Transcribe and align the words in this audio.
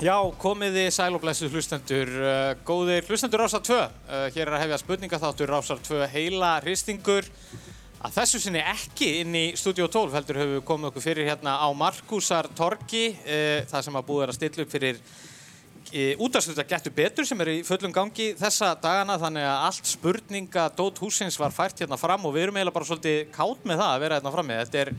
Já, 0.00 0.14
komiði 0.40 0.86
sæl 0.88 1.12
og 1.12 1.20
blessuð 1.20 1.52
hlustendur, 1.52 2.08
uh, 2.24 2.54
góðir 2.64 3.04
hlustendur 3.04 3.42
Rásar 3.42 3.60
2. 3.60 3.74
Uh, 4.08 4.22
hér 4.32 4.48
er 4.48 4.54
að 4.56 4.62
hefja 4.62 4.78
spurningaþáttur 4.80 5.50
Rásar 5.52 5.82
2 5.84 6.06
heila 6.14 6.54
hristingur. 6.64 7.28
Að 8.00 8.14
þessu 8.14 8.40
sinni 8.40 8.62
ekki 8.64 9.10
inn 9.20 9.36
í 9.36 9.42
Studio 9.60 9.90
12 9.92 10.16
heldur 10.16 10.40
höfum 10.40 10.54
við 10.56 10.64
komið 10.70 10.88
okkur 10.88 11.04
fyrir 11.04 11.28
hérna 11.28 11.58
á 11.60 11.68
Markusar 11.76 12.48
Torgi, 12.56 13.10
uh, 13.12 13.60
það 13.68 13.84
sem 13.90 14.00
að 14.00 14.08
búið 14.08 14.24
er 14.24 14.32
að 14.32 14.38
stilla 14.38 14.64
upp 14.64 14.72
fyrir 14.72 15.04
útastluta 16.22 16.62
getur 16.70 16.92
betur 16.94 17.26
sem 17.26 17.40
er 17.42 17.48
í 17.50 17.60
fullum 17.66 17.92
gangi 17.92 18.28
þessa 18.38 18.76
dagana 18.78 19.16
þannig 19.18 19.42
að 19.42 19.64
allt 19.66 19.88
spurninga 19.90 20.68
Dót 20.78 21.00
húsins 21.02 21.36
var 21.40 21.50
fært 21.50 21.82
hérna 21.82 21.98
fram 21.98 22.28
og 22.28 22.36
við 22.36 22.46
erum 22.46 22.60
eiginlega 22.60 22.76
bara 22.76 22.86
svolítið 22.86 23.24
kátt 23.34 23.66
með 23.66 23.82
það 23.82 23.96
að 23.96 24.04
vera 24.04 24.20
hérna 24.20 24.32
frammi. 24.36 24.60
Þetta 24.60 24.84
er, 24.84 24.92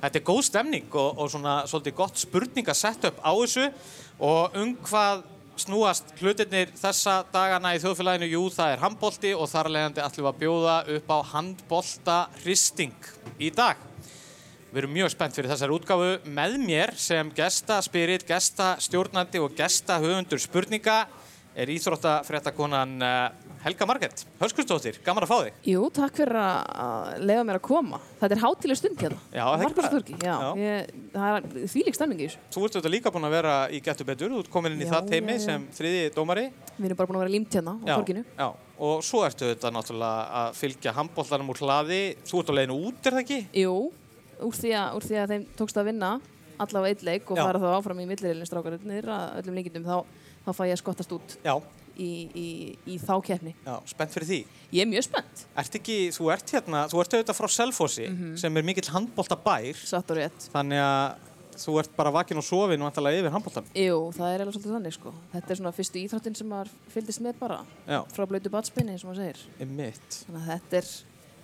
þetta 0.00 0.18
er 0.20 0.28
góð 0.28 0.46
stemning 0.48 0.88
og, 0.90 1.20
og 1.22 1.30
svona 1.30 1.60
svolítið 1.70 2.00
gott 2.02 2.24
spurningasett 2.26 3.06
upp 3.12 3.22
á 3.22 3.32
þessu 3.32 3.70
og 4.18 4.54
um 4.58 4.74
hvað 4.86 5.24
snúast 5.60 6.10
hlutirnir 6.18 6.72
þessa 6.78 7.20
dagana 7.32 7.74
í 7.76 7.80
þjóðfélaginu, 7.82 8.28
jú 8.32 8.44
það 8.54 8.74
er 8.74 8.82
handbólti 8.82 9.32
og 9.36 9.50
þar 9.50 9.70
leðandi 9.74 10.02
ætlum 10.02 10.26
við 10.26 10.30
að 10.32 10.40
bjóða 10.42 10.76
upp 10.96 11.12
á 11.14 11.18
handbólta 11.30 12.16
hristing 12.42 13.10
í 13.38 13.50
dag. 13.54 13.78
Við 14.74 14.80
erum 14.82 14.94
mjög 14.96 15.12
spennt 15.14 15.36
fyrir 15.36 15.52
þessari 15.52 15.76
útgáfu 15.76 16.32
með 16.34 16.56
mér 16.58 16.94
sem 16.98 17.28
gesta 17.36 17.78
spirit, 17.86 18.26
gesta 18.26 18.72
stjórnandi 18.82 19.38
og 19.38 19.54
gesta 19.54 20.00
höfundur 20.02 20.42
spurninga 20.42 21.04
er 21.54 21.70
íþróttafréttakonan 21.74 22.98
Helga 23.64 23.86
Margert. 23.88 24.26
Hörskustóttir, 24.40 24.98
gaman 25.06 25.24
að 25.24 25.30
fá 25.30 25.36
þig. 25.46 25.60
Jú, 25.70 25.84
takk 25.96 26.18
fyrir 26.18 26.36
að 26.36 27.22
lefa 27.24 27.44
mér 27.48 27.56
að 27.56 27.62
koma. 27.64 28.00
Þetta 28.20 28.36
er 28.36 28.42
hátileg 28.42 28.76
stund 28.80 29.04
hérna. 29.04 29.20
Já, 29.32 29.44
það 29.46 29.54
er 29.54 29.64
ekki 29.64 29.78
bara. 29.78 30.00
Já, 30.04 30.34
Já. 30.34 30.48
Ég, 30.60 30.90
það 31.14 31.38
er 31.38 31.46
þvílík 31.72 31.96
stemning 31.96 32.20
í 32.20 32.26
þessu. 32.26 32.42
Þú 32.52 32.64
ert 32.66 32.76
auðvitað 32.76 32.94
líka 32.96 33.12
búin 33.14 33.28
að 33.30 33.36
vera 33.38 33.54
í 33.72 33.80
Getur 33.86 34.08
betur, 34.10 34.34
þú 34.34 34.42
ert 34.44 34.52
komin 34.52 34.76
inn 34.76 34.84
í 34.84 34.88
Já, 34.88 34.92
það 34.92 35.08
teimi 35.14 35.38
já. 35.38 35.42
sem 35.46 35.64
þriði 35.78 36.02
dómari. 36.18 36.44
Við 36.76 36.90
erum 36.90 37.00
bara 37.00 37.10
búin 37.10 37.20
að 37.20 37.24
vera 37.24 37.34
límt 37.38 37.56
hérna 37.56 37.76
á 37.80 37.86
torginu. 37.94 38.26
já, 38.36 38.46
og 38.84 39.06
svo 39.08 39.24
ertu 39.24 39.48
auðvitað 39.48 39.76
náttúrulega 39.78 40.44
að 40.44 40.60
fylgja 40.60 40.96
handbóltanum 40.98 41.54
úr 41.54 41.62
hlaði. 41.64 42.02
Þú 42.28 42.42
ert 42.42 42.52
á 42.52 42.56
leiðinu 42.58 42.78
út, 42.90 43.00
er 43.00 43.16
það 43.16 43.24
ekki? 43.24 43.40
Jú, 43.64 43.74
úr 44.44 44.60
því, 44.60 44.76
að, 44.76 44.98
úr 44.98 45.08
því 45.08 45.94
að 45.94 46.20
allavega 46.62 46.94
eitt 46.94 47.04
leik 47.06 47.30
og 47.32 47.38
fara 47.40 47.60
þá 47.60 47.68
áfram 47.78 48.00
í 48.02 48.06
millirilin 48.08 48.46
strákarinnir 48.48 49.08
að 49.10 49.40
öllum 49.40 49.56
leikindum 49.58 49.86
þá, 49.86 49.96
þá 50.46 50.50
fæ 50.52 50.62
ég 50.68 50.74
að 50.76 50.82
skottast 50.82 51.12
út 51.16 51.36
Já, 51.44 51.54
í, 51.98 52.08
í, 52.34 52.46
í 52.86 52.98
þá 52.98 53.14
keppni. 53.24 53.54
já, 53.66 53.74
spennt 53.86 54.10
fyrir 54.14 54.26
því. 54.28 54.38
Ég 54.74 54.82
er 54.82 54.90
mjög 54.90 55.04
spennt, 55.08 55.44
Ert 55.56 55.76
ekki, 55.78 55.98
þú 56.16 56.32
ert 56.34 56.50
hérna, 56.56 56.86
þú 56.90 57.00
ert 57.04 57.14
auðvitað 57.14 57.38
frá 57.38 57.48
Selfossi 57.48 58.08
Mhm. 58.10 58.36
sem 58.38 58.56
er 58.56 58.62
mikill 58.62 58.90
og 60.10 60.16
rétt. 60.18 60.50
þannig 60.52 60.80
að 60.82 61.14
þú 61.54 61.78
ert 61.78 61.96
bara 61.96 62.10
vakin 62.10 62.36
og 62.36 62.42
sofin 62.42 62.82
og 62.82 62.90
vantalega 62.92 63.20
yfir 63.22 63.30
handbóltan. 63.30 63.64
Jú, 63.78 64.10
það 64.12 64.34
er 64.34 64.40
alveg 64.42 64.54
svolítið 64.56 64.74
þannig 64.74 64.92
sko. 64.96 65.12
Þetta 65.34 65.50
er 65.50 65.54
svona 65.60 65.72
fyrstu 65.72 66.00
íþróttin 66.02 66.36
sem 66.36 66.48
maður 66.48 66.68
fylgist 66.90 67.20
með 67.22 67.38
bara 67.38 67.60
Já, 67.86 68.00
frá 68.10 68.26
blöytu 68.26 68.50
batspinni, 68.50 68.98
sem 68.98 69.08
maður 69.08 69.22
segir. 69.22 69.38
Þannig 69.60 69.94
að 70.34 70.48
þetta 70.50 70.76
er, 70.80 70.88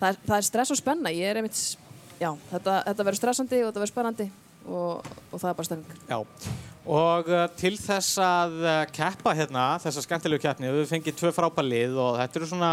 það 0.00 0.08
er, 0.08 0.16
það 0.26 0.36
er 0.36 0.42
stress 0.42 0.70
og 0.72 0.76
spenna. 0.76 1.10
Ég 1.14 1.30
er 1.30 1.36
einmitt, 1.36 1.76
já, 2.20 2.36
þetta, 2.50 2.84
þetta 2.88 3.04
verður 3.06 3.20
stressandi 3.22 3.62
og 3.62 3.70
þetta 3.72 3.80
verður 3.84 3.94
spennandi 3.94 4.30
og, 4.66 5.06
og 5.30 5.38
það 5.40 5.48
er 5.50 5.56
bara 5.60 5.68
stemming. 5.68 6.02
Já, 6.10 6.18
og 6.90 7.30
uh, 7.30 7.46
til 7.60 7.76
þess 7.80 8.18
að 8.24 8.58
uh, 8.64 8.74
keppa 8.94 9.34
hérna, 9.36 9.64
þessa 9.82 10.04
skemmtilegu 10.04 10.42
keppni, 10.42 10.70
við 10.74 10.90
fengið 10.90 11.18
tvö 11.20 11.32
frábær 11.36 11.66
lið 11.66 11.98
og 12.00 12.18
þetta 12.20 12.40
eru 12.40 12.48
svona, 12.50 12.72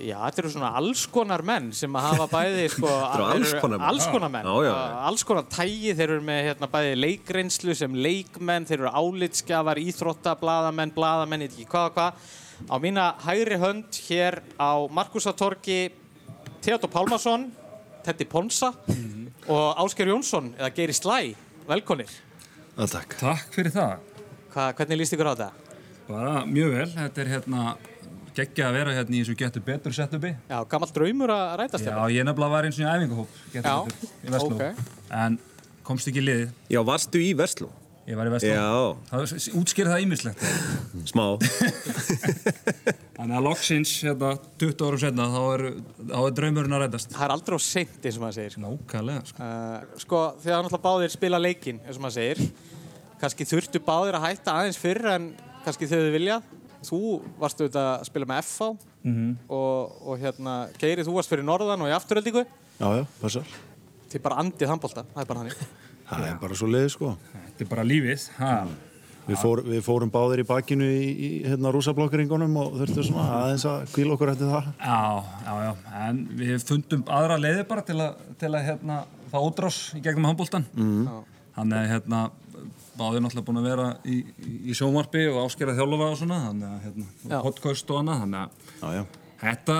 já, 0.00 0.16
þetta 0.26 0.42
eru 0.44 0.52
svona 0.56 0.72
alls 0.80 1.04
konar 1.12 1.44
menn 1.46 1.70
sem 1.76 1.96
að 2.00 2.08
hafa 2.08 2.28
bæði, 2.32 2.66
sko, 2.74 2.90
eru 2.90 3.28
alls 3.30 3.54
eru 3.54 3.62
konar 3.62 3.80
menn. 3.82 4.34
menn, 4.36 4.50
Já, 4.50 4.66
já, 4.66 4.70
já. 4.70 4.74
Uh, 4.74 5.00
alls 5.10 5.26
konar 5.28 5.48
tægi, 5.56 5.94
þeir 6.00 6.06
eru 6.16 6.26
með 6.28 6.42
hérna 6.50 6.70
bæði 6.74 6.98
leikreinslu 7.00 7.78
sem 7.78 7.96
leikmenn, 8.08 8.68
þeir 8.68 8.82
eru 8.84 8.92
álitskjafar, 9.00 9.82
íþrótta, 9.86 10.36
bladamenn, 10.42 10.94
bladamenn, 10.96 11.46
ég 11.46 11.52
veit 11.54 11.60
ekki 11.60 11.72
hvað 11.72 11.90
og 11.90 11.98
hvað. 11.98 12.30
Á 12.60 12.76
mína 12.76 13.06
hægri 13.24 13.56
hönd 13.56 13.96
hér 14.04 14.42
á 14.60 14.76
Markusatorgi, 14.92 15.78
Theodor 16.60 16.90
Pálmarsson, 16.92 17.46
Teddy 18.04 18.26
Ponsa 18.28 18.74
og 19.48 19.80
Ásker 19.84 20.10
Jónsson, 20.10 20.52
eða 20.58 20.72
Geiri 20.76 20.96
Slæ, 20.96 21.34
velkonir. 21.68 22.10
Já, 22.76 22.84
takk. 22.86 23.16
Takk 23.20 23.54
fyrir 23.54 23.72
það. 23.74 23.96
Hva, 24.50 24.70
hvernig 24.76 25.00
líst 25.00 25.14
ykkur 25.16 25.30
á 25.30 25.34
þetta? 25.34 25.50
Bara 26.10 26.34
mjög 26.48 26.74
vel. 26.74 26.88
Þetta 26.96 27.22
er 27.22 27.32
hérna 27.36 27.64
geggja 28.34 28.68
að 28.68 28.76
vera 28.78 28.94
hérna 28.94 29.16
í 29.16 29.20
þessu 29.22 29.36
getur 29.38 29.64
betur 29.66 29.94
setupi. 29.94 30.32
Já, 30.50 30.58
gammal 30.70 30.90
draumur 30.94 31.32
að 31.34 31.52
rætast 31.60 31.86
Já, 31.86 31.98
ég 32.14 32.26
nefnilega 32.26 32.54
var 32.54 32.68
eins 32.68 32.78
og 32.78 32.84
í 32.84 32.88
æfingahóp 32.90 33.38
getur 33.54 33.90
betur 33.90 34.10
í 34.26 34.34
Vestló. 34.34 34.56
ok. 34.56 34.82
En 35.20 35.38
komst 35.86 36.10
ekki 36.10 36.22
í 36.22 36.26
liðið. 36.28 36.52
Já, 36.70 36.80
varstu 36.86 37.22
í 37.22 37.30
Vestló? 37.38 37.70
Ég 38.08 38.16
var 38.18 38.26
í 38.26 38.32
Vestló. 38.32 38.54
Já, 38.56 38.70
Það 39.10 39.34
útskýrði 39.60 39.90
það 39.92 40.04
ímislegt. 40.06 40.44
smá. 41.10 41.24
Þannig 43.20 43.36
að 43.36 43.44
loksins, 43.44 43.90
hérna, 44.06 44.30
20 44.62 44.86
árum 44.86 45.00
senna, 45.02 45.26
þá 45.30 45.40
er, 45.52 45.62
þá 46.08 46.18
er 46.24 46.34
draumurinn 46.38 46.76
að 46.76 46.82
rætast. 46.86 47.12
Það 47.12 47.24
er 47.26 47.34
aldrei 47.34 47.58
á 47.58 47.62
seint, 47.62 47.98
eins 48.00 48.16
og 48.16 48.22
maður 48.24 48.36
segir. 48.38 48.56
Nákvæmlega, 48.64 49.24
sko. 49.28 49.44
Uh, 49.44 49.98
sko, 50.00 50.20
þegar 50.40 50.64
náttúrulega 50.64 50.86
báðir 50.86 51.12
spila 51.12 51.40
leikinn, 51.44 51.82
eins 51.84 51.98
og 52.00 52.04
maður 52.06 52.16
segir, 52.16 52.40
kannski 53.20 53.46
þurftu 53.50 53.82
báðir 53.84 54.16
að 54.18 54.24
hætta 54.30 54.54
aðeins 54.56 54.80
fyrr 54.80 55.10
en 55.12 55.28
kannski 55.66 55.90
þau 55.90 55.98
þau 56.00 56.14
viljað. 56.16 56.48
Þú 56.88 57.00
varst 57.42 57.60
auðvitað 57.60 57.90
að 57.90 58.06
spila 58.08 58.30
með 58.30 58.40
FH 58.46 58.70
og, 59.52 59.98
og 60.08 60.14
hérna, 60.24 60.54
Geiri, 60.80 61.04
þú 61.04 61.18
varst 61.18 61.28
fyrir 61.34 61.44
Norðan 61.44 61.84
og 61.84 61.92
í 61.92 61.96
afturöldingu. 61.98 62.46
Já, 62.80 62.88
já, 62.96 63.04
passar. 63.20 63.52
Þið 64.10 64.24
bara 64.24 64.40
andið 64.40 64.72
handbólta, 64.72 65.04
það 65.12 65.20
er 65.22 65.28
bara 65.28 65.42
hannig. 65.44 65.60
Það 66.10 66.28
er 66.28 66.38
bara 66.42 66.60
svo 66.60 66.68
leiði, 66.70 66.92
sko. 66.94 67.10
Þetta 67.34 67.64
er 67.66 67.70
bara 67.70 67.84
lífið. 67.86 68.24
Ha. 68.40 68.52
Við, 69.30 69.36
fór, 69.38 69.60
við 69.62 69.82
fórum 69.86 70.10
báðir 70.10 70.40
í 70.42 70.44
bakinu 70.48 70.86
í, 70.90 71.10
í 71.10 71.28
hérna, 71.44 71.70
rúsablokkaringunum 71.74 72.56
og 72.58 72.78
þurftum 72.80 73.04
svona 73.06 73.26
aðeins 73.44 73.66
að 73.68 73.84
kvíla 73.92 74.16
okkur 74.16 74.32
eftir 74.32 74.50
það. 74.50 74.70
Já, 74.80 75.00
já, 75.44 75.52
já. 75.68 75.72
En 76.08 76.22
við 76.40 76.64
fundum 76.66 77.04
aðra 77.06 77.36
leiði 77.38 77.66
bara 77.68 77.84
til 77.86 77.98
að, 78.02 78.24
til 78.40 78.50
að 78.50 78.66
hérna, 78.66 78.96
það 79.30 79.46
ódrás 79.50 79.78
í 79.94 80.02
gegnum 80.02 80.26
handbóltan. 80.32 80.66
Mm. 80.74 81.04
Þannig 81.54 81.78
að 81.78 81.92
hérna, 81.92 82.22
báðir 82.98 83.22
náttúrulega 83.24 83.46
búin 83.46 83.60
að 83.60 83.68
vera 83.70 83.86
í, 84.02 84.18
í, 84.24 84.56
í 84.72 84.76
sjónvarpi 84.76 85.22
og 85.30 85.38
áskerað 85.44 85.78
þjálfa 85.78 86.08
og 86.10 86.18
svona, 86.20 86.40
þannig 86.48 86.72
að 86.72 86.84
hérna, 86.88 87.40
podcast 87.46 87.94
og 87.94 88.02
annað, 88.02 88.24
þannig 88.24 88.42
að 88.42 88.50
Já, 88.80 88.88
já. 88.98 89.02
þetta 89.44 89.78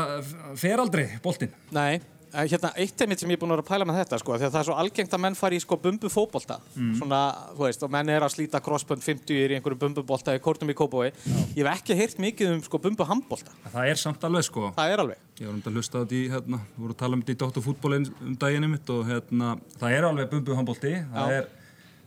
fer 0.62 0.85
aldrei, 0.85 1.05
boltinn. 1.25 1.59
Nei, 1.77 2.01
hérna, 2.35 2.71
eitt 2.81 3.03
einmitt 3.03 3.23
sem 3.23 3.31
ég 3.31 3.39
er 3.39 3.41
búin 3.43 3.53
að 3.53 3.59
vera 3.59 3.65
að 3.67 3.71
pæla 3.71 3.87
með 3.89 3.99
þetta, 4.01 4.19
sko, 4.23 4.37
því 4.37 4.47
að 4.47 4.55
það 4.55 4.61
er 4.61 4.69
svo 4.69 4.77
algengt 4.83 5.17
að 5.17 5.23
menn 5.25 5.39
fari 5.39 5.59
í 5.59 5.63
sko 5.65 5.79
bumbu 5.83 6.11
fótbolta, 6.13 6.57
svona, 6.99 7.21
þú 7.57 7.67
veist, 7.67 7.85
og 7.87 7.93
menn 7.95 8.13
er 8.15 8.27
að 8.27 8.35
slíta 8.35 8.63
crossbund 8.65 9.05
50 9.05 9.37
í 9.37 9.59
einhverjum 9.59 9.83
bumbubolta 9.85 10.35
í 10.37 10.43
kórnum 10.45 10.73
í 10.73 10.77
Kópói. 10.79 11.11
Ég 11.57 11.63
hef 11.65 11.71
ekki 11.75 11.99
heyrt 11.99 12.19
mikið 12.23 12.57
um 12.57 12.65
sko 12.67 12.83
bumbu 12.83 13.07
handbolta. 13.09 13.55
Það 13.71 13.93
er 13.93 14.03
samt 14.03 14.27
alveg, 14.29 14.47
sko. 14.49 14.73
Það 14.79 14.97
er 14.97 15.05
alveg. 15.05 15.23
Ég 15.41 15.49
var 15.49 15.55
um 15.57 15.63
að 15.65 15.79
hlusta 15.81 15.97
á 15.97 16.01
þetta 16.03 16.19
í, 16.19 16.25
hérna, 16.35 16.61
við 16.75 16.83
vorum 16.85 16.97
að 16.97 17.01
tala 17.05 17.17
um 17.17 17.23
þetta 17.25 17.37
í 17.37 17.41
Dóttarfútból 17.45 17.95
um 18.01 18.37
daginn 18.41 18.69
mitt 18.71 18.93
og 18.93 19.09
hérna, 19.09 19.55
það 19.81 19.97
er 19.97 20.11
alveg 20.11 20.35
bumbu 20.35 20.59
handbólti. 20.59 20.93
Það 21.15 21.38
er 21.38 21.49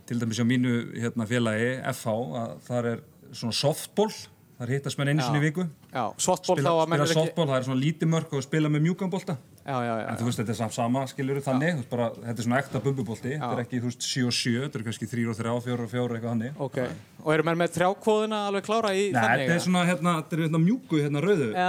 til 0.08 0.19
dæmis 0.19 0.40
á 0.40 0.46
mínu 0.48 0.76
hérna, 1.00 1.28
félagi, 1.28 1.74
FH, 1.94 2.14
að 2.44 2.54
það 2.68 2.90
er 2.92 3.02
svona 3.34 3.56
softball, 3.58 4.12
það 4.58 4.66
er 4.66 4.74
hittast 4.76 5.00
menn 5.00 5.14
einu 5.14 5.26
sinni 5.26 5.40
í 5.42 5.46
viku. 5.48 5.66
Já, 5.90 6.04
softball 6.22 6.60
Spila, 6.60 6.69
þá 6.69 6.84
að 6.84 6.92
menn 6.92 7.00
er 7.00 7.08
ekki... 7.08 7.19
softball, 7.19 7.48
það 7.50 7.58
er 7.58 7.68
svona 7.69 7.81
lítið 7.81 8.12
mörg 8.14 8.36
og 8.38 8.46
spila 8.46 8.72
með 8.74 8.86
mjúkanbólta. 8.90 9.38
Já, 9.63 9.77
já, 9.80 9.94
já. 9.95 10.07
En 10.12 10.18
þú 10.19 10.25
veist, 10.27 10.39
þetta 10.42 10.51
er 10.51 10.57
samt 10.60 10.75
sama, 10.75 11.01
skiljur 11.07 11.38
þannig, 11.44 11.83
bara, 11.88 12.10
þetta 12.18 12.33
er 12.36 12.48
svona 12.48 12.57
ekta 12.60 12.81
bumbubólti, 12.83 13.30
þetta 13.31 13.51
er 13.56 13.62
ekki, 13.63 13.80
þú 13.80 13.92
veist, 13.92 14.07
7 14.10 14.25
og 14.27 14.36
7, 14.36 14.56
þetta 14.65 14.80
er 14.80 14.83
kannski 14.89 15.07
3 15.07 15.27
og 15.31 15.38
3, 15.39 15.54
4 15.68 15.86
og 15.86 15.92
4, 15.94 16.18
eitthvað 16.18 16.33
þannig. 16.33 16.57
Ok, 16.65 16.80
og 17.24 17.30
eru 17.31 17.45
menn 17.48 17.62
með 17.62 17.77
trjákvóðina 17.77 18.42
alveg 18.50 18.68
klára 18.68 18.92
í 18.92 19.06
Nei, 19.06 19.21
þannig? 19.21 19.45
þetta 19.45 19.56
er 19.56 19.63
svona, 19.68 19.86
hérna, 19.88 20.18
þetta 20.19 20.36
er 20.36 20.44
hérna 20.44 20.62
mjúku, 20.65 21.00
hérna 21.00 21.24
rauðu. 21.24 21.48
En 21.54 21.63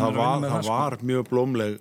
það 0.00 0.16
var, 0.16 0.56
sko. 0.56 0.72
var 0.72 0.98
mjög 1.12 1.28
blómleg 1.28 1.76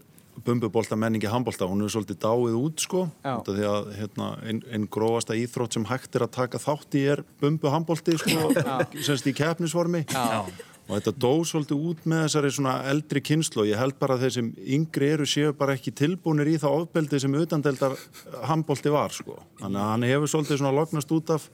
bumbubolta 0.45 0.95
menningi 0.99 1.29
handbolta. 1.31 1.67
Hún 1.69 1.85
er 1.85 1.91
svolítið 1.93 2.19
dáið 2.25 2.55
út, 2.59 2.83
sko. 2.83 3.05
Út 3.23 3.49
af 3.49 3.55
Því 3.55 3.67
að 3.71 3.89
hérna, 3.95 4.29
einn 4.43 4.61
ein 4.75 4.87
grófasta 4.91 5.37
íþrótt 5.39 5.77
sem 5.77 5.87
hægt 5.89 6.17
er 6.17 6.27
að 6.27 6.35
taka 6.35 6.59
þátt 6.61 6.97
í 6.99 7.03
er 7.15 7.23
bumbu 7.41 7.71
handbolti, 7.71 8.17
sko, 8.19 8.51
semst 8.99 9.31
í 9.31 9.35
keppnisformi. 9.37 10.05
Já. 10.11 10.43
Og 10.85 10.99
þetta 10.99 11.11
dó 11.17 11.31
svolítið 11.49 11.85
út 11.89 12.03
með 12.05 12.19
þessari 12.27 12.49
svona 12.53 12.73
eldri 12.91 13.21
kynslu 13.25 13.63
og 13.63 13.69
ég 13.71 13.79
held 13.81 13.95
bara 13.97 14.17
að 14.19 14.25
þeir 14.25 14.33
sem 14.35 14.49
yngri 14.77 15.07
eru 15.15 15.25
séu 15.25 15.53
bara 15.57 15.73
ekki 15.73 15.93
tilbúinir 15.97 16.51
í 16.51 16.59
það 16.61 16.75
ofbeldi 16.83 17.19
sem 17.23 17.37
utandeldar 17.39 17.95
handbolti 18.45 18.93
var 18.93 19.15
sko. 19.15 19.39
Þannig 19.63 19.81
að 19.81 19.89
hann 19.95 20.05
hefur 20.11 20.31
svolítið 20.35 20.61
svona 20.61 20.75
lognast 20.77 21.15
út 21.17 21.33
af 21.33 21.47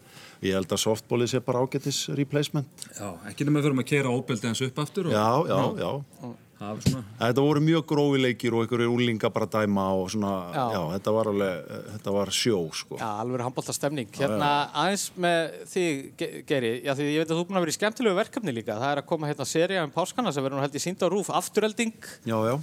ég 0.44 0.58
held 0.58 0.76
að 0.76 0.84
softballið 0.84 1.32
sé 1.32 1.42
bara 1.48 1.64
ágættis 1.64 2.02
replacement. 2.20 2.86
Já, 2.98 3.08
ekki 3.32 3.48
nema 3.48 3.64
fyrir 3.64 3.80
að 3.80 3.90
kera 3.94 4.12
óbeldi 4.12 4.52
hans 4.52 4.64
upp 4.68 4.84
aftur 4.84 5.08
og 5.08 5.16
Já, 5.16 5.28
já, 5.48 5.60
já. 5.80 5.92
svona, 6.20 6.36
Þetta 6.62 7.42
voru 7.42 7.62
mjög 7.66 7.86
grófi 7.90 8.20
leikir 8.22 8.54
og 8.54 8.64
einhverju 8.68 8.92
úlinga 8.94 9.32
bara 9.34 9.48
dæma 9.50 9.86
og 9.98 10.12
svona, 10.14 10.32
Já. 10.54 10.66
já, 10.76 10.82
þetta 10.96 11.14
var 11.16 11.30
alveg, 11.32 11.72
þetta 11.96 12.14
var 12.18 12.32
sjó 12.38 12.60
sko. 12.78 13.00
Já, 13.02 13.08
alveg 13.24 13.42
handbólta 13.48 13.74
stemning. 13.74 14.12
Hérna 14.14 14.52
aðeins 14.84 15.08
með 15.18 15.56
þig, 15.74 16.04
Ge- 16.22 16.44
Geiri, 16.52 16.72
já 16.86 16.94
því 16.94 17.08
ég 17.16 17.24
veit 17.24 17.32
að 17.34 17.36
þú 17.40 17.42
er 17.42 17.50
búin 17.50 17.58
að 17.62 17.66
vera 17.66 17.74
í 17.74 17.78
skemmtilegu 17.80 18.20
verkefni 18.22 18.54
líka. 18.60 18.78
Það 18.78 18.92
er 18.94 19.02
að 19.02 19.10
koma 19.10 19.32
hérna 19.32 19.48
seria 19.50 19.84
um 19.88 19.92
páskana 19.96 20.32
sem 20.36 20.44
verður 20.46 20.60
nú 20.62 20.66
held 20.68 20.78
í 20.78 20.84
sínda 20.86 21.10
rúf, 21.10 21.34
afturölding. 21.34 21.94
Já, 22.30 22.38
já. 22.52 22.56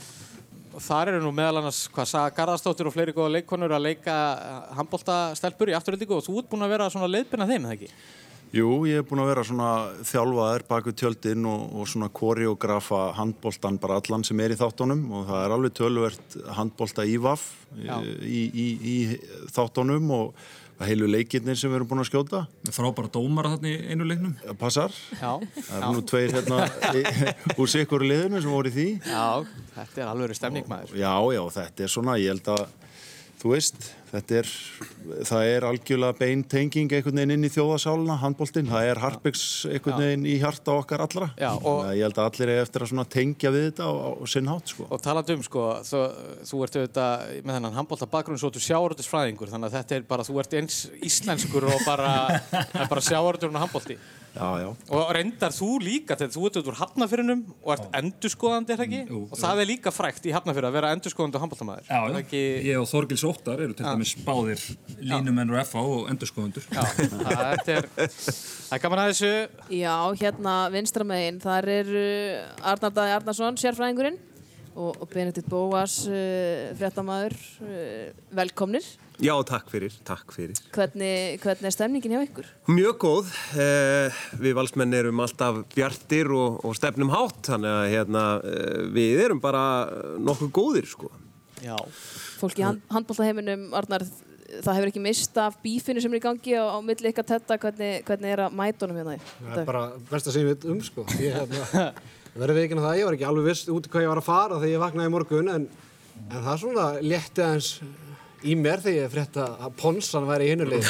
þar 0.78 1.08
eru 1.10 1.24
nú 1.24 1.32
meðal 1.34 1.58
annars 1.58 1.88
hvað 1.90 2.06
Saga 2.06 2.30
Garðarsdóttir 2.36 2.86
og 2.86 2.94
fleiri 2.94 3.10
góða 3.16 3.32
leikkonur 3.40 3.72
að 3.74 3.82
leika 3.88 4.14
handbóltastelpur 4.78 5.72
í 5.72 5.74
afturöldingu 5.74 6.14
og 6.20 6.22
þú 6.22 6.36
ert 6.38 6.50
búin 6.52 6.62
að 6.62 6.70
vera 6.76 6.86
svona 6.92 7.08
leiðbyrna 7.10 7.48
þeim, 7.50 7.66
eða 7.66 7.74
ekki? 7.74 7.88
Jú, 8.54 8.68
ég 8.88 9.02
er 9.02 9.04
búin 9.04 9.20
að 9.20 9.28
vera 9.28 9.42
svona 9.44 9.70
þjálfaður 10.08 10.62
baku 10.70 10.92
tjöldin 10.96 11.48
og, 11.50 11.66
og 11.76 11.88
svona 11.90 12.08
koreografa 12.08 13.10
handbóltan 13.18 13.76
bara 13.82 13.98
allan 14.00 14.24
sem 14.24 14.40
er 14.40 14.54
í 14.54 14.56
þáttunum 14.56 15.02
og 15.18 15.26
það 15.28 15.42
er 15.44 15.54
alveg 15.56 15.74
tölvert 15.76 16.38
handbólta 16.56 17.04
í 17.04 17.18
VAF 17.20 17.44
Já. 17.76 17.98
í, 18.24 18.40
í, 18.48 18.68
í 18.80 18.96
þáttunum 19.52 20.08
og 20.16 20.48
heilu 20.86 21.08
leikirnir 21.10 21.58
sem 21.58 21.72
við 21.72 21.80
erum 21.80 21.90
búin 21.90 22.02
að 22.04 22.08
skjóta. 22.08 22.40
Frábæra 22.72 23.10
dómara 23.12 23.52
þarna 23.56 23.70
í 23.72 23.78
einu 23.92 24.06
leiknum. 24.06 24.34
Það 24.44 24.58
passar. 24.60 24.98
Já. 25.10 25.32
Það 25.58 25.76
eru 25.80 25.92
nú 25.96 26.02
tveir 26.06 26.34
hérna 26.36 26.58
úr 27.58 27.72
sikkur 27.72 28.04
liðinu 28.06 28.42
sem 28.44 28.54
voru 28.54 28.70
í 28.70 28.76
því. 28.76 28.88
Já, 29.02 29.24
þetta 29.74 30.04
er 30.04 30.12
alveg 30.12 30.38
stemning 30.38 30.70
maður. 30.70 30.94
Já, 30.96 31.14
já, 31.34 31.42
þetta 31.58 31.84
er 31.84 31.94
svona, 31.98 32.14
ég 32.22 32.30
held 32.32 32.52
að, 32.54 32.92
þú 33.42 33.52
veist, 33.56 33.90
þetta 34.12 34.36
er, 34.40 34.48
það 35.28 35.48
er 35.52 35.66
algjörlega 35.68 36.16
bein 36.18 36.42
tenging 36.48 36.92
einhvern 36.96 37.18
veginn 37.20 37.34
inn 37.36 37.46
í 37.48 37.50
þjóðasáluna, 37.52 38.16
handbóltinn, 38.22 38.68
það 38.70 38.88
er 38.92 39.00
harpiks 39.02 39.42
einhvern 39.68 40.02
veginn 40.04 40.26
í 40.28 40.36
hjarta 40.40 40.74
okkar 40.80 41.04
allra. 41.04 41.30
Já, 41.38 41.50
og- 41.56 41.84
Ég 41.98 42.04
held 42.06 42.20
að 42.22 42.28
allir 42.30 42.52
er 42.54 42.62
eftir 42.64 42.86
að 42.88 43.08
tengja 43.12 43.52
við 43.54 43.66
þetta 43.70 43.88
á, 43.88 43.92
á 43.92 44.10
sinn 44.26 44.48
hátt, 44.50 44.72
sko. 44.74 44.86
Og 44.90 45.02
talandi 45.04 45.36
um, 45.38 45.42
sko, 45.46 45.64
þú, 45.88 46.02
þú 46.50 46.62
ert 46.66 46.78
auðvitað 46.80 47.26
með 47.44 47.58
þennan 47.58 47.78
handbólta 47.78 48.10
bakgrunn 48.10 48.38
svo 48.40 48.50
þú 48.54 48.64
sjávaröldisfræðingur, 48.68 49.52
þannig 49.52 49.68
að 49.72 49.76
þetta 49.78 49.98
er 49.98 50.08
bara, 50.08 50.26
þú 50.28 50.38
ert 50.42 50.56
eins 50.60 50.78
íslenskur 51.02 51.68
og 51.68 51.84
bara, 51.86 52.12
bara 52.92 53.04
sjávaröldurinn 53.04 53.56
og 53.60 53.66
handbólti. 53.66 53.98
Já, 54.38 54.48
já. 54.62 54.68
Og 54.94 55.08
reyndar 55.16 55.52
þú 55.54 55.68
líka, 55.82 56.14
þegar 56.18 56.30
þú 56.36 56.42
ert 56.48 56.58
út 56.60 56.68
úr 56.70 56.76
hafnafyrinum 56.78 57.40
og 57.64 57.72
ert 57.74 57.88
endurskoðandi, 57.98 58.74
er 58.74 58.78
það 58.78 58.86
ekki? 58.86 59.00
Jú, 59.10 59.22
og 59.26 59.40
það 59.40 59.62
er 59.64 59.68
líka 59.72 59.92
frækt 59.94 60.28
í 60.30 60.34
hafnafyrir 60.36 60.68
að 60.68 60.76
vera 60.78 60.92
endurskoðandi 60.94 61.38
og 61.40 61.44
handbóltamæður. 61.44 61.88
Já, 61.88 61.96
Er 61.98 62.04
það 62.04 62.14
já. 62.14 62.22
ekki... 62.22 62.42
Ég 62.68 62.78
og 62.82 62.86
Þorgils 62.92 63.24
Óttar 63.28 63.64
eru 63.64 63.76
til 63.78 63.88
dæmis 63.88 64.12
báðir 64.26 64.62
línumenn 65.10 65.52
og 65.56 65.60
FA 65.72 65.82
og 65.82 66.06
endurskoðundur. 66.12 66.68
Já, 66.70 66.82
það, 66.86 67.34
þetta 67.34 67.76
er, 67.80 67.90
það 67.98 68.78
er 68.78 68.84
gaman 68.86 69.02
að 69.04 69.10
þessu. 69.12 69.32
Já, 69.80 69.96
hérna 70.22 70.54
vinstra 70.76 71.08
megin, 71.08 71.42
þar 71.42 71.70
er 71.74 71.92
uh, 72.04 72.70
Arnar 72.72 72.94
Dæði 73.00 73.16
Arnarsson, 73.18 73.58
sérfræðingurinn 73.64 74.20
og, 74.78 74.94
og 75.02 75.04
Benedikt 75.10 75.50
Bóas, 75.50 75.98
uh, 76.06 76.70
fréttamaður, 76.78 77.34
uh, 77.66 78.08
velkomnir. 78.38 78.86
Já, 79.18 79.32
takk 79.42 79.66
fyrir, 79.72 79.94
takk 80.06 80.30
fyrir. 80.30 80.58
Hvernig, 80.70 81.40
hvernig 81.42 81.66
er 81.66 81.74
stemningin 81.74 82.12
hjá 82.14 82.20
ykkur? 82.22 82.50
Mjög 82.70 83.00
góð. 83.02 83.32
Eh, 83.58 84.20
við 84.38 84.54
valsmenn 84.54 84.94
erum 84.94 85.22
alltaf 85.24 85.64
bjartir 85.74 86.30
og, 86.30 86.60
og 86.62 86.76
stefnum 86.78 87.10
hátt, 87.10 87.40
þannig 87.48 87.74
að 87.80 87.88
hérna, 87.96 88.22
eh, 88.46 88.84
við 88.94 89.24
erum 89.24 89.42
bara 89.42 89.64
nokkuð 90.22 90.52
góðir, 90.54 90.86
sko. 90.86 91.10
Já. 91.64 91.74
Fólk 92.38 92.62
í 92.62 92.66
hand, 92.68 92.84
handbóltaheiminum, 92.94 93.66
Arnar, 93.74 94.06
það 94.62 94.78
hefur 94.78 94.92
ekki 94.92 95.02
mist 95.02 95.42
af 95.42 95.58
bífinu 95.66 96.04
sem 96.04 96.14
er 96.14 96.20
í 96.20 96.24
gangi 96.28 96.54
á, 96.54 96.64
á 96.70 96.78
milli 96.78 97.10
ykkar 97.10 97.26
tetta, 97.26 97.58
hvernig, 97.58 98.04
hvernig 98.06 98.36
er 98.36 98.46
að 98.46 98.54
mæta 98.54 98.86
honum 98.86 99.02
hérna? 99.02 99.18
í 99.18 99.22
Það 99.42 99.62
er 99.64 99.70
bara 99.74 99.84
besta 100.12 100.30
sem 100.30 100.46
ég 100.46 100.52
veit 100.54 100.70
um 100.70 100.78
sko. 100.86 101.08
Ég 101.18 101.34
hérna, 101.34 101.90
verði 102.38 102.68
ekki 102.68 102.78
það, 102.78 102.98
ég 103.00 103.08
var 103.10 103.18
ekki 103.18 103.28
alveg 103.34 103.50
viss 103.50 103.66
út 103.74 103.90
hvað 103.90 104.06
ég 104.06 104.12
var 104.14 104.22
að 104.22 104.30
fara 104.30 104.60
þegar 104.62 104.76
ég 104.76 104.84
vaknaði 104.86 105.10
í 105.10 105.14
morgun 105.18 105.56
en, 105.56 105.72
en 106.28 106.36
það 106.38 106.52
er 106.54 106.62
svona 106.62 106.92
létti 107.02 107.42
aðeins 107.42 107.72
í 108.46 108.54
mér 108.58 108.82
þegar 108.84 108.98
ég 109.04 109.12
frétta 109.14 109.46
að 109.66 109.74
Ponsan 109.80 110.28
væri 110.28 110.48
í 110.48 110.52
hinnu 110.52 110.68
liði. 110.68 110.86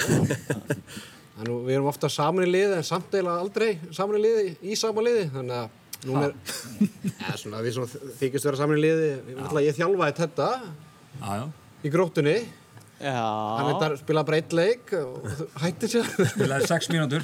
Þannig 1.39 1.53
að 1.55 1.67
við 1.69 1.75
erum 1.77 1.89
ofta 1.93 2.11
saman 2.11 2.47
í 2.49 2.51
liði 2.51 2.79
en 2.81 2.87
samt 2.87 3.13
eiginlega 3.15 3.43
aldrei 3.45 3.69
saman 3.95 4.19
í 4.19 4.23
liði 4.25 4.47
í 4.73 4.79
sama 4.79 5.05
liði. 5.07 5.27
Þannig 5.35 5.59
að 5.61 6.07
nú 6.09 6.17
er, 6.23 6.33
eða 7.15 7.37
svona 7.41 7.61
við 7.65 7.77
svona 7.79 8.15
þykist 8.21 8.49
vera 8.49 8.61
saman 8.61 8.79
í 8.81 8.85
liði, 8.85 9.11
ég, 9.35 9.59
ég 9.69 9.77
þjálfaði 9.79 10.17
þetta 10.23 10.49
Já, 10.59 11.29
já. 11.39 11.45
í 11.87 11.93
gróttunni. 11.95 12.39
Hann 12.99 13.13
Já. 13.15 13.69
eitthvað 13.71 13.93
spila 14.01 14.25
breytt 14.27 14.55
leik 14.59 14.91
og 14.99 15.29
hætti 15.63 15.87
sér. 15.93 16.09
Spilaði 16.33 16.67
sex 16.67 16.89
mínútur. 16.91 17.23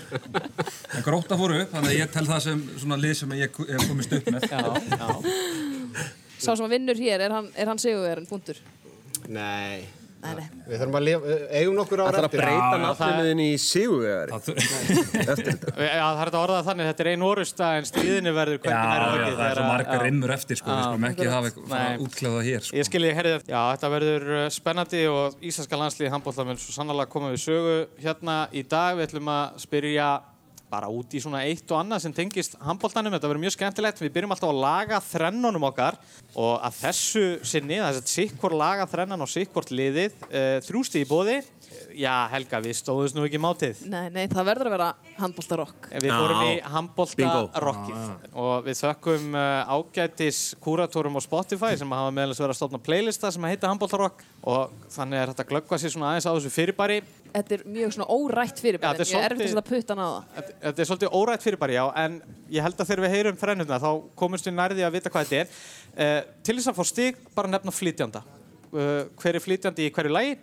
En 0.94 1.03
gróta 1.03 1.35
fóru 1.41 1.56
upp, 1.65 1.73
þannig 1.75 1.91
að 1.91 1.99
ég 1.99 2.12
tel 2.15 2.23
það 2.29 2.44
sem 2.44 2.61
svona 2.79 2.99
lið 3.03 3.17
sem 3.19 3.35
ég 3.41 3.59
er 3.67 3.82
komist 3.88 4.15
upp 4.15 4.31
með. 4.31 4.47
Já, 4.53 4.62
já. 4.94 6.06
Sá 6.38 6.53
sem 6.53 6.62
að 6.69 6.77
vinnur 6.77 7.03
hér, 7.03 7.27
er 7.27 7.35
hann, 7.35 7.50
er 7.59 7.73
hann 7.73 7.82
sigurverðin, 7.82 8.31
punktur? 8.31 8.62
Nei. 9.35 9.82
Við 10.25 10.79
þurfum 10.81 10.97
að 10.99 11.05
lifa, 11.05 11.35
eigum 11.59 11.75
nokkur 11.76 12.00
Það 12.00 12.06
ára 12.09 12.17
þarf 12.17 12.26
að 12.29 12.35
breyta 12.35 12.55
Já, 12.55 12.75
já, 12.75 12.85
nafninuðin 12.85 13.43
í 13.44 13.49
Það 14.31 14.44
þur- 14.47 14.61
eftir 15.35 15.50
þetta. 15.50 15.75
Já, 15.85 16.05
það 16.05 16.21
er 16.23 16.31
þetta 16.31 16.41
orðað 16.41 16.69
þannig, 16.69 16.88
þetta 16.91 17.05
er 17.05 17.11
ein 17.12 17.25
orusta 17.29 17.69
en 17.79 17.88
stríðinni 17.91 18.32
verður 18.38 18.56
Já, 18.56 18.62
hvernig 18.65 18.88
nærið 18.88 19.05
já, 19.05 19.15
höggið 19.15 19.37
það 19.41 19.49
er 19.50 19.55
svo 19.59 19.65
að- 19.65 19.71
margar 19.75 19.94
já. 19.99 20.05
rimmur 20.06 20.35
eftir, 20.38 20.61
sko. 20.61 20.71
Við 20.71 20.79
Já. 20.81 20.85
skulum 20.88 21.09
ekki 21.11 21.29
hafa 21.35 21.50
eitthvað 21.50 22.05
útklæða 22.06 22.43
hér, 22.49 22.65
sko. 22.69 22.76
Ég 22.81 22.88
skilji, 22.88 23.12
herrið, 23.21 23.44
já, 23.53 23.61
þetta 23.75 23.93
verður 23.94 24.29
uh, 24.38 24.44
spennandi 24.55 25.03
og 25.12 25.37
Íslandska 25.44 25.81
landslið 25.85 26.12
handbólta 26.15 26.47
mun 26.49 26.61
svo 26.65 26.77
sannlega 26.79 27.11
koma 27.12 27.32
við 27.35 27.43
sögu 27.44 27.77
hérna 28.05 28.38
í 28.53 28.65
dag. 28.65 28.97
Við 28.99 29.09
ætlum 29.11 29.29
að 29.35 29.61
spyrja 29.67 30.09
bara 30.75 30.91
út 30.91 31.15
í 31.15 31.23
svona 31.23 31.44
eitt 31.47 31.71
og 31.71 31.81
annað 31.81 32.05
sem 32.05 32.15
tengist 32.17 32.59
handbóltanum. 32.65 33.15
Þetta 33.15 33.31
verður 33.31 33.44
mjög 33.47 33.56
skemmtilegt. 33.56 34.03
Við 34.03 34.15
byrjum 34.19 34.35
alltaf 34.35 34.53
að 34.53 34.62
laga 34.65 35.00
þrennunum 35.09 35.69
okkar 35.71 35.99
og 36.35 36.55
að 36.59 36.81
þessu 36.82 37.26
sinni, 37.47 37.81
það 37.81 37.91
er 37.93 38.03
að 38.03 38.15
sikkvort 38.15 38.59
laga 38.59 38.88
þrennan 38.91 39.25
og 39.25 39.31
sikkvort 39.31 39.75
liðið, 39.75 40.17
uh, 40.31 40.56
þrjústi 40.67 41.05
í 41.05 41.11
bóði. 41.11 41.43
Já, 41.94 42.26
Helga, 42.32 42.59
við 42.62 42.76
stóðumst 42.79 43.17
nú 43.17 43.25
ekki 43.26 43.38
mátið. 43.43 43.85
Nei, 43.91 44.09
nei, 44.12 44.25
það 44.31 44.49
verður 44.50 44.69
að 44.71 44.75
vera 44.75 44.88
handbóltarokk. 45.19 45.88
Við 46.03 46.11
fórum 46.11 46.43
í 46.43 46.50
Bingo. 46.55 46.71
handbólta-rockið 46.75 48.38
og 48.44 48.67
við 48.67 48.79
þökkum 48.81 49.37
uh, 49.38 49.75
ágætis 49.75 50.41
kúratórum 50.65 51.19
á 51.19 51.20
Spotify 51.25 51.75
sem 51.79 51.94
hafa 51.94 52.15
meðal 52.15 52.32
þess 52.32 52.43
að 52.43 52.47
vera 52.47 52.56
að 52.56 52.61
stofna 52.61 52.82
playlista 52.88 53.31
sem 53.35 53.47
heita 53.47 53.70
handbólta-rock 53.70 54.25
og 54.43 54.75
þannig 54.94 55.20
er 55.20 55.32
þetta 55.32 55.46
að 55.46 55.53
glöggva 55.53 55.81
sér 55.81 55.94
svona 55.94 56.13
aðeins 56.13 56.29
á 56.29 56.32
þessu 56.34 56.55
fyrirbæri. 56.55 56.98
Þetta 57.34 57.56
er 57.56 57.65
mjög 57.77 57.94
svona 57.96 58.08
órætt 58.15 58.60
fyrir 58.63 58.79
Já, 58.79 58.89
þetta 58.91 59.05
er 59.05 59.10
Ég 59.10 59.25
er 59.25 59.32
erfitt 59.34 59.46
að 59.46 59.55
setja 59.55 59.67
puttan 59.70 60.03
á 60.03 60.08
það. 60.10 60.53
Þetta 60.65 60.81
er 60.81 60.89
svolítið 60.89 61.15
órætt 61.19 61.44
fyrirbæri, 61.44 61.75
já, 61.77 61.85
en 62.01 62.15
ég 62.53 62.65
held 62.65 62.79
að 62.81 62.89
þegar 62.89 63.03
við 63.05 63.15
heyrum 63.19 63.37
þrennuna 63.41 63.77
þá 63.83 63.89
komumst 64.17 64.47
við 64.49 64.55
nærði 64.56 64.87
að 64.87 64.94
vita 64.97 65.11
hvað 65.13 65.29
þetta 65.29 65.43
er. 65.43 65.61
Uh, 65.93 66.33
til 66.47 66.56
þess 66.56 66.71
að 66.73 66.79
fá 66.79 66.85
stig, 66.89 67.19
bara 67.37 67.51
nefna 67.53 67.75
flytjanda. 67.75 68.23
Uh, 68.73 69.03
hver 69.21 69.37
er 69.37 69.44
flytjandi 69.44 69.89
í 69.89 69.93
hverju 69.94 70.15
lagi? 70.15 70.39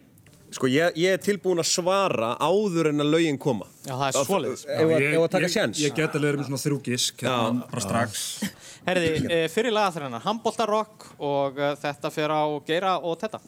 Sko, 0.52 0.68
ég, 0.68 0.98
ég 1.00 1.16
er 1.16 1.22
tilbúin 1.24 1.64
að 1.64 1.70
svara 1.72 2.34
áður 2.44 2.90
en 2.92 3.02
að 3.06 3.10
lögin 3.16 3.40
koma. 3.42 3.66
Já, 3.86 3.94
það 3.96 4.06
er 4.10 4.28
svoleiðis. 4.28 4.66
Ef 4.68 4.82
að- 4.84 5.06
að 5.22 5.28
taka 5.38 5.48
ég, 5.48 5.54
sjens. 5.56 5.80
ég 5.80 5.96
get 5.96 6.18
alveg 6.20 6.28
verið 6.28 6.44
með 6.44 6.50
svona 6.52 6.64
þrjú 6.66 6.80
gísk, 6.90 7.24
hérna, 7.24 7.66
bara 7.72 7.86
strax. 7.88 8.26
Herði, 8.90 9.10
uh, 9.26 9.48
fyrir 9.56 9.76
lagaþrennan, 9.78 10.26
handbólta-rock 10.28 11.10
og 11.18 11.58
uh, 11.58 11.74
þetta 11.82 12.14
fer 12.14 12.36
á 12.36 12.44
Geira 12.68 12.98
og 13.00 13.18
Tetta. 13.24 13.42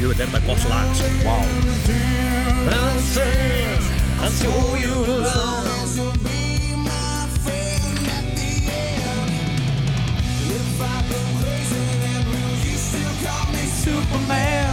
Jú, 0.00 0.08
þetta 0.16 0.22
er 0.24 0.30
þetta 0.32 0.40
gott 0.46 0.62
lag, 0.70 0.94
sko. 0.96 1.08
Wow. 1.26 1.44
I'll 4.20 4.30
show 4.30 4.76
you 4.76 4.94
love. 5.06 5.80
You'll 13.90 14.69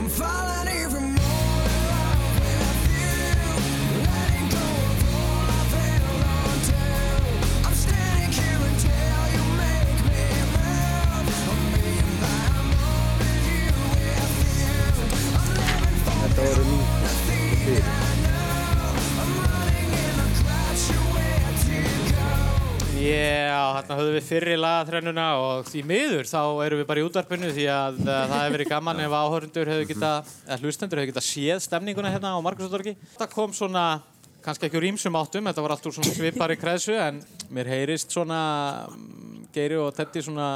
I'm 0.00 0.08
falling 0.08 0.59
Þarna 23.80 23.96
höfðum 23.96 24.16
við 24.18 24.24
fyrri 24.26 24.56
lagaþrennuna 24.60 25.26
og 25.40 25.68
því 25.70 25.80
miður 25.88 26.26
þá 26.28 26.40
erum 26.66 26.80
við 26.82 26.86
bara 26.90 27.00
í 27.00 27.04
útvarpinu 27.06 27.48
því 27.56 27.62
að 27.72 28.00
það 28.04 28.34
hefur 28.34 28.54
verið 28.54 28.68
gaman 28.68 29.00
ef 29.00 29.14
áhörundur 29.16 29.70
hefur 29.72 29.88
geta, 29.88 30.10
eða 30.44 30.58
hlustendur 30.60 31.00
hefur 31.00 31.08
geta 31.08 31.22
séð 31.24 31.62
stemninguna 31.64 32.10
hérna 32.12 32.34
á 32.36 32.44
Markusdorgi. 32.44 32.92
Þetta 33.14 33.30
kom 33.32 33.54
svona, 33.56 33.86
kannski 34.44 34.68
ekki 34.68 34.80
úr 34.82 34.88
ímsum 34.90 35.16
áttum, 35.16 35.48
þetta 35.48 35.64
var 35.64 35.76
allt 35.78 35.88
úr 35.88 35.96
svona 35.96 36.12
svipari 36.18 36.58
kreðsu 36.60 36.98
en 37.00 37.22
mér 37.56 37.72
heyrist 37.72 38.12
svona 38.12 38.42
mm, 38.92 39.48
Geiri 39.56 39.80
og 39.80 39.96
Teddy 39.96 40.26
svona, 40.28 40.52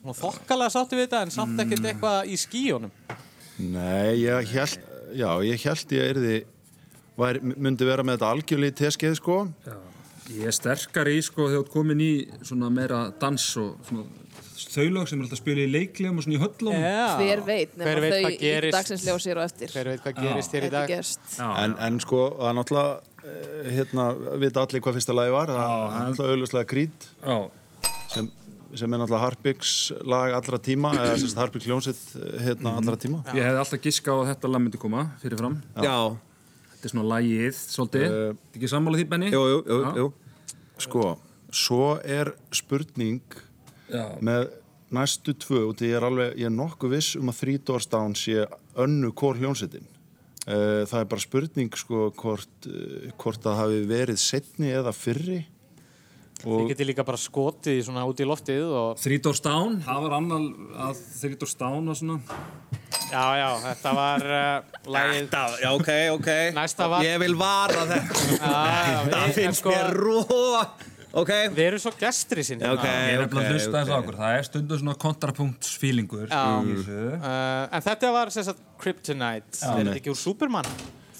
svona 0.00 0.18
þokkalega 0.24 0.74
sátti 0.74 0.98
við 0.98 1.06
þetta 1.06 1.22
en 1.28 1.34
samt 1.38 1.62
ekkert 1.62 1.90
eitthvað 1.92 2.34
í 2.34 2.42
skíunum. 2.42 2.94
Nei, 3.62 4.26
ég 4.26 4.50
held, 4.50 4.92
já, 5.14 5.30
ég 5.46 5.70
held 5.70 5.98
ég 6.00 6.14
erði, 6.16 6.44
var, 7.14 7.38
myndi 7.54 7.86
vera 7.86 8.02
með 8.02 8.18
þetta 8.18 8.34
algjörlega 8.34 8.74
í 8.74 8.80
teskeið, 8.82 9.20
sko. 9.22 9.44
Ég 10.32 10.46
er 10.48 10.54
sterkari 10.56 11.18
í 11.18 11.22
sko 11.24 11.48
þegar 11.50 11.58
þú 11.58 11.64
ert 11.66 11.72
komin 11.74 12.00
í 12.00 12.12
svona 12.46 12.70
meira 12.72 13.00
dans 13.20 13.44
og 13.60 13.74
svona 13.88 14.06
þau 14.74 14.86
lög 14.90 15.08
sem 15.10 15.18
er 15.20 15.24
alltaf 15.26 15.36
að 15.36 15.40
spila 15.42 15.62
í 15.64 15.70
leiklegum 15.70 16.18
og 16.20 16.24
svona 16.24 16.36
í 16.36 16.40
höllum. 16.42 16.84
Hver 17.20 17.42
veit, 17.46 17.74
nema 17.76 17.88
Hver 17.90 18.00
veit 18.02 18.14
þau 18.14 18.20
hvað 18.24 18.34
í 18.34 18.38
gerist. 18.40 18.76
dagsins 18.76 19.04
ljósir 19.06 19.40
og 19.40 19.44
eftir. 19.44 19.74
Hver 19.74 19.90
veit 19.92 20.04
hvað 20.04 20.20
gerist 20.22 20.54
hér 20.56 20.66
í 20.66 20.70
dag? 20.72 20.94
En, 21.64 21.76
en 21.88 21.98
sko, 22.02 22.22
það 22.38 22.48
er 22.50 22.56
náttúrulega, 22.58 22.94
eh, 23.24 23.68
hérna, 23.76 24.06
vita 24.42 24.64
allir 24.64 24.84
hvað 24.84 24.98
fyrsta 24.98 25.16
lagi 25.18 25.34
var, 25.34 25.52
það 25.52 25.74
er 25.84 26.08
náttúrulega 26.08 26.38
auðvitslega 26.38 26.70
Creed, 26.72 27.08
Já, 27.20 27.38
sem, 28.14 28.30
sem 28.74 28.88
er 28.96 29.02
náttúrulega 29.04 29.24
Harpiks 29.28 29.72
lag 30.14 30.36
allra 30.40 30.62
tíma, 30.70 30.94
eða 30.98 31.32
Harpiks 31.44 31.68
hljónsitt, 31.70 32.04
hérna, 32.46 32.76
allra 32.80 32.96
tíma. 32.96 33.22
ég 33.34 33.42
hefði 33.44 33.62
alltaf 33.64 33.84
giska 33.84 34.14
á 34.14 34.16
að 34.22 34.30
þetta 34.34 34.54
lag 34.54 34.64
myndi 34.64 34.80
koma 34.82 35.08
fyrirfram. 35.22 35.60
Já, 35.82 35.98
Þetta 36.84 36.90
er 36.92 36.98
svona 36.98 37.08
lagið, 37.08 37.58
svolítið. 37.72 38.02
Eh, 38.04 38.14
Uh, 38.28 38.34
ekki 38.58 38.68
sammála 38.68 38.98
því, 38.98 39.04
Benny? 39.08 39.28
jú, 39.32 39.40
jú, 39.48 39.60
jú, 39.64 39.76
Já. 39.80 39.92
jú. 39.96 40.12
Sko, 40.84 41.04
svo 41.50 41.86
er 42.04 42.34
spurning 42.52 43.22
Já. 43.88 44.20
með 44.20 44.50
næstu 44.92 45.32
tvö 45.32 45.62
og 45.70 45.78
því 45.78 45.88
ég 45.88 45.96
er 45.96 46.04
alveg, 46.04 46.34
ég 46.36 46.44
er 46.44 46.52
nokkuð 46.52 46.90
viss 46.92 47.16
um 47.16 47.30
að 47.32 47.38
Down 47.88 48.12
sé 48.12 48.44
önnu 48.76 49.14
kór 49.16 49.40
hljónsettin. 49.40 49.86
Uh, 50.46 50.84
það 50.84 51.00
er 51.00 51.04
bara 51.08 51.20
spurning 51.24 51.72
sko 51.74 52.10
hvort, 52.12 52.66
uh, 52.68 53.08
hvort 53.16 53.40
það 53.40 53.56
hafi 53.62 53.80
verið 53.88 54.18
setni 54.20 54.68
eða 54.68 54.92
fyrri. 54.92 55.46
Þið 56.44 56.68
geti 56.72 56.86
líka 56.90 57.04
bara 57.08 57.20
skotið 57.20 57.80
svona 57.86 58.04
út 58.08 58.20
í 58.20 58.26
loftið 58.28 58.64
og 58.76 58.98
Three 59.00 59.20
Doors 59.24 59.40
Down, 59.44 59.78
það 59.86 60.02
var 60.06 60.16
annar 60.18 60.48
að 60.88 61.02
Three 61.20 61.38
Doors 61.40 61.54
Down 61.60 61.88
og 61.88 61.96
svona. 61.96 62.18
já, 63.10 63.24
já, 63.40 63.48
þetta 63.68 63.92
var 63.96 64.24
uh, 64.28 64.72
lagið 64.96 65.20
Þetta, 65.20 65.42
já, 65.62 65.68
ok, 65.78 65.90
ok. 66.18 66.30
Næsta 66.56 66.88
var- 66.92 67.04
Ég 67.06 67.20
vil 67.24 67.36
vara 67.40 67.86
þetta. 67.90 69.14
En 69.24 69.32
finnst 69.38 69.62
sko, 69.62 69.72
mér 69.72 69.94
ró... 69.96 70.18
Ok. 71.14 71.30
við 71.54 71.60
erum 71.68 71.78
svo 71.78 71.92
gestri 71.94 72.42
sinni 72.42 72.66
Ok, 72.66 72.82
Ég 72.82 73.12
er 73.14 73.20
ok, 73.22 73.28
nefnilega 73.28 73.46
að 73.46 73.52
hlusta 73.54 73.70
þess 73.76 73.86
ok. 73.86 73.92
að 73.94 74.00
okkur. 74.02 74.16
Það 74.18 74.32
er 74.40 74.46
stundum 74.48 74.80
svona 74.80 74.94
kontrapunktsfílingur 75.04 76.24
Já. 76.26 76.40
Uh, 76.58 77.68
en 77.70 77.84
þetta 77.86 78.10
var 78.16 78.32
sem 78.34 78.46
sagt 78.48 78.62
Kryptonite 78.82 79.60
er 79.62 79.78
þetta 79.78 79.94
ekki 80.00 80.10
úr 80.10 80.18
Superman 80.18 80.66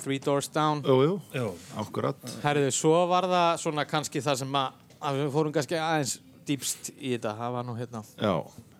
Three 0.05 0.19
Doors 0.21 0.51
Down 0.53 0.83
jú, 0.85 0.97
jú, 1.07 1.13
Jú. 1.33 1.47
akkurat. 1.81 2.19
Herðu, 2.43 2.73
svo 2.75 2.97
var 3.09 3.25
það 3.31 3.63
svona 3.63 3.87
kannski 3.89 4.21
það 4.25 4.43
sem 4.43 4.59
að 4.61 4.83
við 5.13 5.31
fórum 5.35 5.55
kannski 5.55 5.77
aðeins 5.81 6.17
dýpst 6.49 6.91
í 6.99 7.15
þetta 7.15 7.37
það 7.39 7.55
var 7.59 7.69
nú 7.69 7.77
hérna 7.79 8.03
Já, 8.17 8.35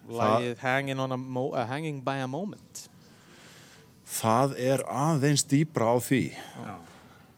lagið 0.09 0.59
hanging, 0.65 1.01
on 1.01 1.17
a 1.17 1.21
mo 1.21 1.47
uh, 1.53 1.65
hanging 1.69 2.03
by 2.05 2.25
a 2.25 2.29
Moment 2.31 2.89
það 4.15 4.57
er 4.61 4.85
aðeins 4.91 5.45
dýbra 5.49 5.95
á 5.95 5.97
því. 6.03 6.23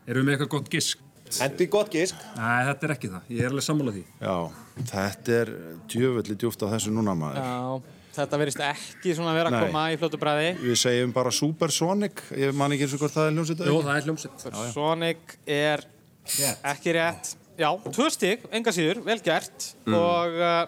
Erum 0.06 0.22
við 0.22 0.26
með 0.26 0.36
eitthvað 0.36 0.52
gott 0.56 0.70
gisk? 0.72 1.02
Hendi 1.40 1.66
gott 1.70 1.90
gísk. 1.90 2.18
Nei, 2.38 2.66
þetta 2.68 2.86
er 2.86 2.94
ekki 2.94 3.10
það. 3.10 3.30
Ég 3.34 3.42
er 3.42 3.50
alveg 3.50 3.66
sammála 3.66 3.94
því. 3.96 4.02
Já, 4.22 4.36
þetta 4.92 5.36
er 5.40 5.52
djöfelli 5.90 6.36
djúft 6.38 6.62
á 6.62 6.66
þessu 6.74 6.92
núna 6.94 7.16
maður. 7.18 7.40
Já, 7.42 7.96
þetta 8.20 8.40
verist 8.42 8.62
ekki 8.66 9.16
svona 9.16 9.32
að 9.32 9.40
vera 9.40 9.50
að 9.52 9.66
koma 9.66 9.86
í 9.92 9.98
fljótu 10.00 10.20
bræði 10.20 10.52
Við 10.62 10.78
segjum 10.80 11.16
bara 11.16 11.32
Supersonic, 11.34 12.22
ég 12.38 12.54
man 12.56 12.74
ekki 12.74 12.86
eins 12.86 12.94
og 12.96 13.02
hvort 13.02 13.16
það 13.16 13.26
er 13.28 13.34
hljómsveit 13.36 13.64
Jú, 13.66 13.80
það 13.88 13.98
er 13.98 14.06
hljómsett. 14.06 14.46
Sonic 14.72 15.36
er 15.56 15.84
ekki 16.72 16.94
rétt 16.96 17.34
Já, 17.56 17.70
tvö 17.88 18.10
stygg, 18.12 18.42
enga 18.52 18.72
síður, 18.74 19.00
vel 19.06 19.16
gert. 19.24 19.70
Og 19.88 20.34
uh, 20.36 20.66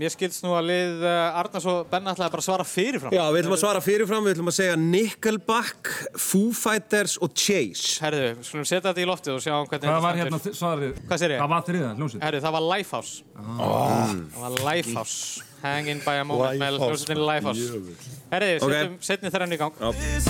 mér 0.00 0.10
skilst 0.14 0.44
nú 0.44 0.50
að 0.56 0.64
lið 0.70 1.02
uh, 1.04 1.38
Arnars 1.40 1.66
og 1.68 1.88
Benna 1.90 2.12
ætlaði 2.14 2.32
bara 2.32 2.40
að 2.44 2.46
svara 2.46 2.64
fyrirfram. 2.68 3.12
Já, 3.14 3.24
við 3.34 3.40
ætlum 3.42 3.56
að 3.56 3.62
svara 3.64 3.80
fyrirfram, 3.84 4.24
við 4.24 4.32
ætlum 4.36 4.50
að 4.52 4.56
segja 4.56 4.76
Nickelback, 4.80 5.80
Foo 6.16 6.50
Fighters 6.56 7.14
og 7.20 7.28
Chase. 7.36 7.98
Herðu, 8.04 8.26
við 8.38 8.44
skulum 8.48 8.66
setja 8.70 8.86
þetta 8.88 9.02
í 9.04 9.06
loftið 9.10 9.32
og 9.36 9.42
sjá 9.44 9.54
um 9.58 9.66
hvernig 9.68 9.88
Hvað 9.90 10.04
var 10.06 10.14
hérna 10.22 10.38
svarið? 10.46 10.92
Hvað 11.04 11.18
segirðu? 11.24 11.38
Hvað 11.42 11.52
var 11.54 11.62
þriða 11.68 11.90
hljómsett? 11.98 12.22
Herðu, 12.24 12.40
það 12.46 12.54
var 12.56 12.64
Lifehouse. 12.70 13.14
Það 13.50 14.40
var 14.46 14.52
Lifehouse. 14.70 15.18
Hanging 15.60 16.00
by 16.06 16.16
a 16.16 16.24
moment 16.24 16.56
með 16.62 16.70
Lifehouse, 16.78 17.04
hljómsveitinni 17.04 17.28
Lifehouse. 17.28 17.68
Herðu, 18.32 18.56
setjum 18.64 18.96
setni 19.10 19.28
þrenn 19.36 19.52
í 19.58 19.60
gang. 19.60 19.74
This 20.00 20.24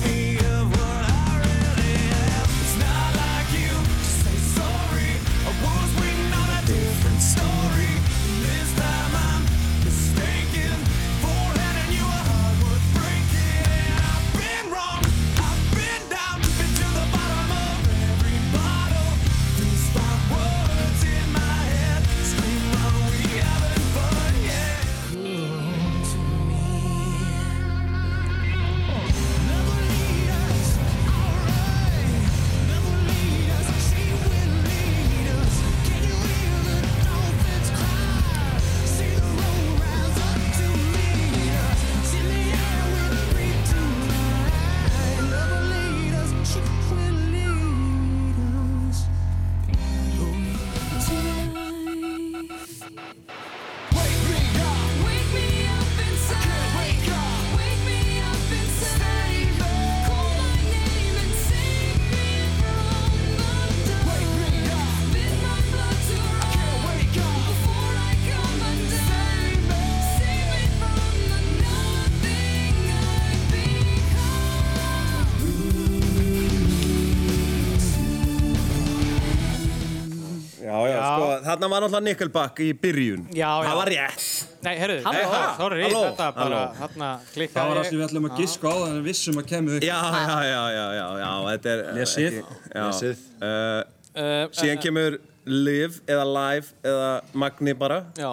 þarna 81.54 81.70
var 81.72 81.84
náttúrulega 81.86 82.04
Nickelback 82.08 82.60
í 82.60 82.68
byrjun. 82.84 83.24
Já, 83.32 83.48
já. 83.48 83.68
Það 83.70 83.76
var 83.80 83.90
rétt. 83.94 84.28
Nei, 84.64 84.74
nei, 84.78 85.00
það- 85.24 85.56
sorry, 85.56 85.82
Halló. 85.84 86.02
þetta 86.10 86.28
bara, 86.34 86.44
Halló. 86.44 86.62
hérna 86.82 87.08
Það 87.08 87.24
var 87.24 87.34
klikkaði 87.34 87.74
það 87.78 87.84
sem 87.88 87.98
við 87.98 88.06
ætlum 88.08 88.28
að 88.30 88.38
giska 88.42 88.64
á 88.64 88.74
þannig 88.74 88.94
að 88.94 89.00
við 89.00 89.08
vissum 89.10 89.40
að 89.42 89.46
kemur 89.54 89.76
upp. 89.78 89.82
Já, 89.88 90.00
já, 90.14 90.38
já, 90.52 90.62
já, 90.78 90.86
já, 91.00 91.06
já, 91.24 91.32
þetta 91.50 91.74
er... 91.74 91.84
Lesið. 91.98 92.40
Lesið. 92.74 93.26
Uh, 93.40 93.82
Uh, 94.14 94.46
síðan 94.54 94.78
kemur 94.78 95.16
Live 95.44 96.00
eða 96.08 96.24
Live 96.24 96.72
eða 96.84 97.08
Magni 97.36 97.74
bara. 97.76 97.98
Já, 98.16 98.30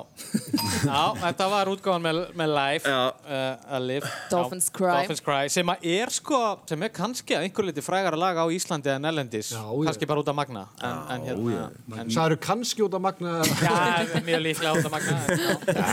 já 0.86 1.01
þetta 1.20 1.48
var 1.51 1.72
útgáðan 1.72 2.06
með, 2.06 2.20
með 2.39 2.53
live 2.56 2.91
Já. 2.94 3.00
uh, 3.12 3.74
að 3.75 3.88
live 3.89 4.12
Dolphins 4.32 4.70
Já, 4.70 4.75
Cry. 4.77 4.94
Dolphins 4.96 5.24
Cry 5.25 5.51
sem 5.51 5.72
að 5.74 5.88
er 5.91 6.13
sko 6.15 6.39
sem 6.70 6.86
er 6.88 6.94
kannski 6.96 7.36
að 7.38 7.48
einhver 7.48 7.68
liti 7.68 7.84
frægara 7.84 8.20
lag 8.20 8.39
á 8.39 8.46
Íslandi 8.53 8.94
en 8.94 9.10
Ellendis 9.12 9.51
Já, 9.51 9.60
já. 9.60 9.84
kannski 9.89 10.10
bara 10.10 10.24
út 10.24 10.32
af 10.32 10.38
Magna 10.39 10.65
en, 10.82 11.01
en 11.18 11.27
hérna 11.27 12.39
kannski 12.41 12.86
út 12.86 12.96
af 12.96 13.03
magna 13.03 13.41
já, 13.44 14.22
mjög 14.24 14.41
líklega 14.48 14.74
út 14.77 14.88
af 14.88 14.91
Magna 14.96 15.18
já. 15.27 15.51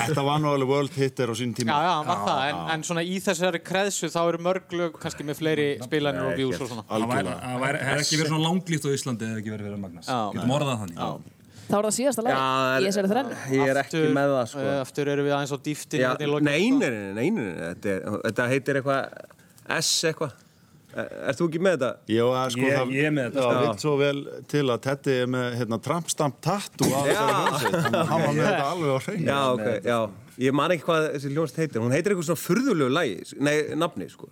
Þetta 0.09 0.25
var 0.27 0.43
nú 0.43 0.53
alveg 0.55 0.71
world 0.71 0.95
hitter 0.99 1.31
á 1.31 1.35
sín 1.39 1.53
já, 1.53 1.59
tíma. 1.61 1.81
já, 1.83 1.93
hann 1.99 2.09
var 2.13 2.23
það 2.29 2.45
en, 2.49 2.63
en 2.77 2.87
svona 2.87 3.05
í 3.07 3.19
þessari 3.25 3.63
kreðsu 3.65 4.11
þá 4.13 4.21
eru 4.23 4.43
mörg 4.47 4.79
lög 4.79 4.99
kannski 5.03 5.27
með 5.27 5.43
fleiri 5.43 5.69
spilanir 5.83 6.31
og 6.31 6.39
views 6.39 6.63
og 6.63 6.73
svona 6.73 6.87
Það 6.89 7.07
það 7.19 7.79
hefði 7.83 8.03
ekki 8.03 8.19
verið 8.21 8.33
svona 8.33 8.45
langlýtt 8.45 8.87
á 8.87 8.91
Íslandi 8.95 9.29
eða 9.29 9.41
ekki 9.43 9.53
verið 9.53 9.69
fyrir 9.69 9.81
Magnus. 9.83 10.09
Já. 10.09 10.19
Getum 10.35 10.55
orðað 10.57 10.81
þannig. 10.83 10.99
Það 11.69 11.77
var 11.77 11.85
það 11.88 11.95
síðasta 11.99 12.23
lagi 12.25 12.37
í 12.81 12.88
þessari 12.88 13.09
þrennu. 13.12 13.38
Ég 13.53 13.71
er 13.75 13.79
ekki 13.83 13.99
Aftur- 13.99 14.15
með 14.17 14.31
það, 14.35 14.47
sko. 14.53 14.61
uh, 14.65 14.77
aftur 14.83 15.09
erum 15.12 15.27
við 15.29 15.35
aðeins 15.37 15.53
á 15.53 15.59
dýftin 15.69 16.00
Já, 16.00 16.07
hérna 16.09 16.25
í 16.25 16.31
lokin, 16.33 16.45
nei, 16.49 16.62
sko. 16.69 16.79
nei, 16.79 16.91
nei, 16.91 17.00
nei, 17.12 17.15
nei, 17.19 17.31
nei, 17.31 17.57
þetta, 17.75 17.88
er, 17.97 18.21
þetta 18.29 18.47
heitir 18.55 18.79
eitthvað 18.81 19.03
S 19.79 19.91
eitthvað. 20.09 20.33
Er 20.99 21.37
þú 21.37 21.47
ekki 21.50 21.61
með 21.62 21.75
þetta? 21.77 21.91
Já, 22.09 22.23
að 22.41 22.55
sko 22.55 22.62
Ég- 22.65 22.79
það 22.79 22.95
ég 22.97 23.05
er 23.05 23.12
með 23.19 23.27
þetta, 23.29 23.43
sko. 23.45 23.61
vill 23.67 23.83
svo 23.85 23.93
vel 24.00 24.23
til 24.49 24.62
að 24.73 24.81
Teddy 24.87 25.17
er 25.23 25.29
með 25.35 25.59
hérna, 25.61 25.79
trampstamp 25.85 26.38
tattoo 26.41 26.88
á 26.88 27.00
þessari 27.05 27.35
hljómsveit 27.37 27.99
hann 28.09 28.25
var 28.25 28.33
með 28.33 28.47
þetta 28.49 28.71
alveg 28.73 28.88
á 28.88 28.99
hreinu 29.05 29.29
Já, 29.29 29.41
ok, 29.53 29.69
já. 29.85 29.99
Ég 30.38 30.54
man 30.54 30.71
ekki 30.71 30.85
hvað 30.87 31.07
þessi 31.16 31.30
hljónst 31.35 31.57
heitir. 31.59 31.80
Hún 31.83 31.90
heitir 31.90 32.12
eitthvað 32.14 32.28
svona 32.28 32.38
furðulegu 32.45 32.92
lagi, 32.95 33.14
nei, 33.42 33.54
nafni, 33.75 34.07
sko. 34.12 34.28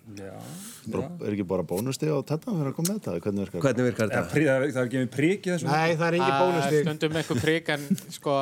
Bara, 0.86 1.08
er 1.26 1.32
ekki 1.34 1.46
bara 1.50 1.64
bónustið 1.66 2.12
á 2.14 2.20
Teddy 2.28 2.52
fyrir 2.54 2.70
að 2.70 2.76
koma 2.76 2.92
með 2.92 3.00
þetta? 3.00 3.14
Hvernig 3.25 3.46
virkar 3.48 3.64
Hvernig 3.64 3.86
virkar 3.88 4.06
Ja, 4.12 4.20
þetta? 4.20 4.30
prí, 4.36 4.44
það, 4.46 4.66
er- 4.68 4.75
það 4.76 4.82
er 4.84 4.90
gefið 4.92 5.10
prík 5.16 5.48
í 5.48 5.50
þessu 5.56 5.66
Nei, 5.66 5.96
það 5.98 6.06
er 6.06 6.18
engin 6.20 6.36
bónustig. 6.44 6.84
Stundum 6.86 7.18
eitthvað 7.18 7.40
prik 7.42 7.72
en 7.75 7.88
sko, 8.14 8.36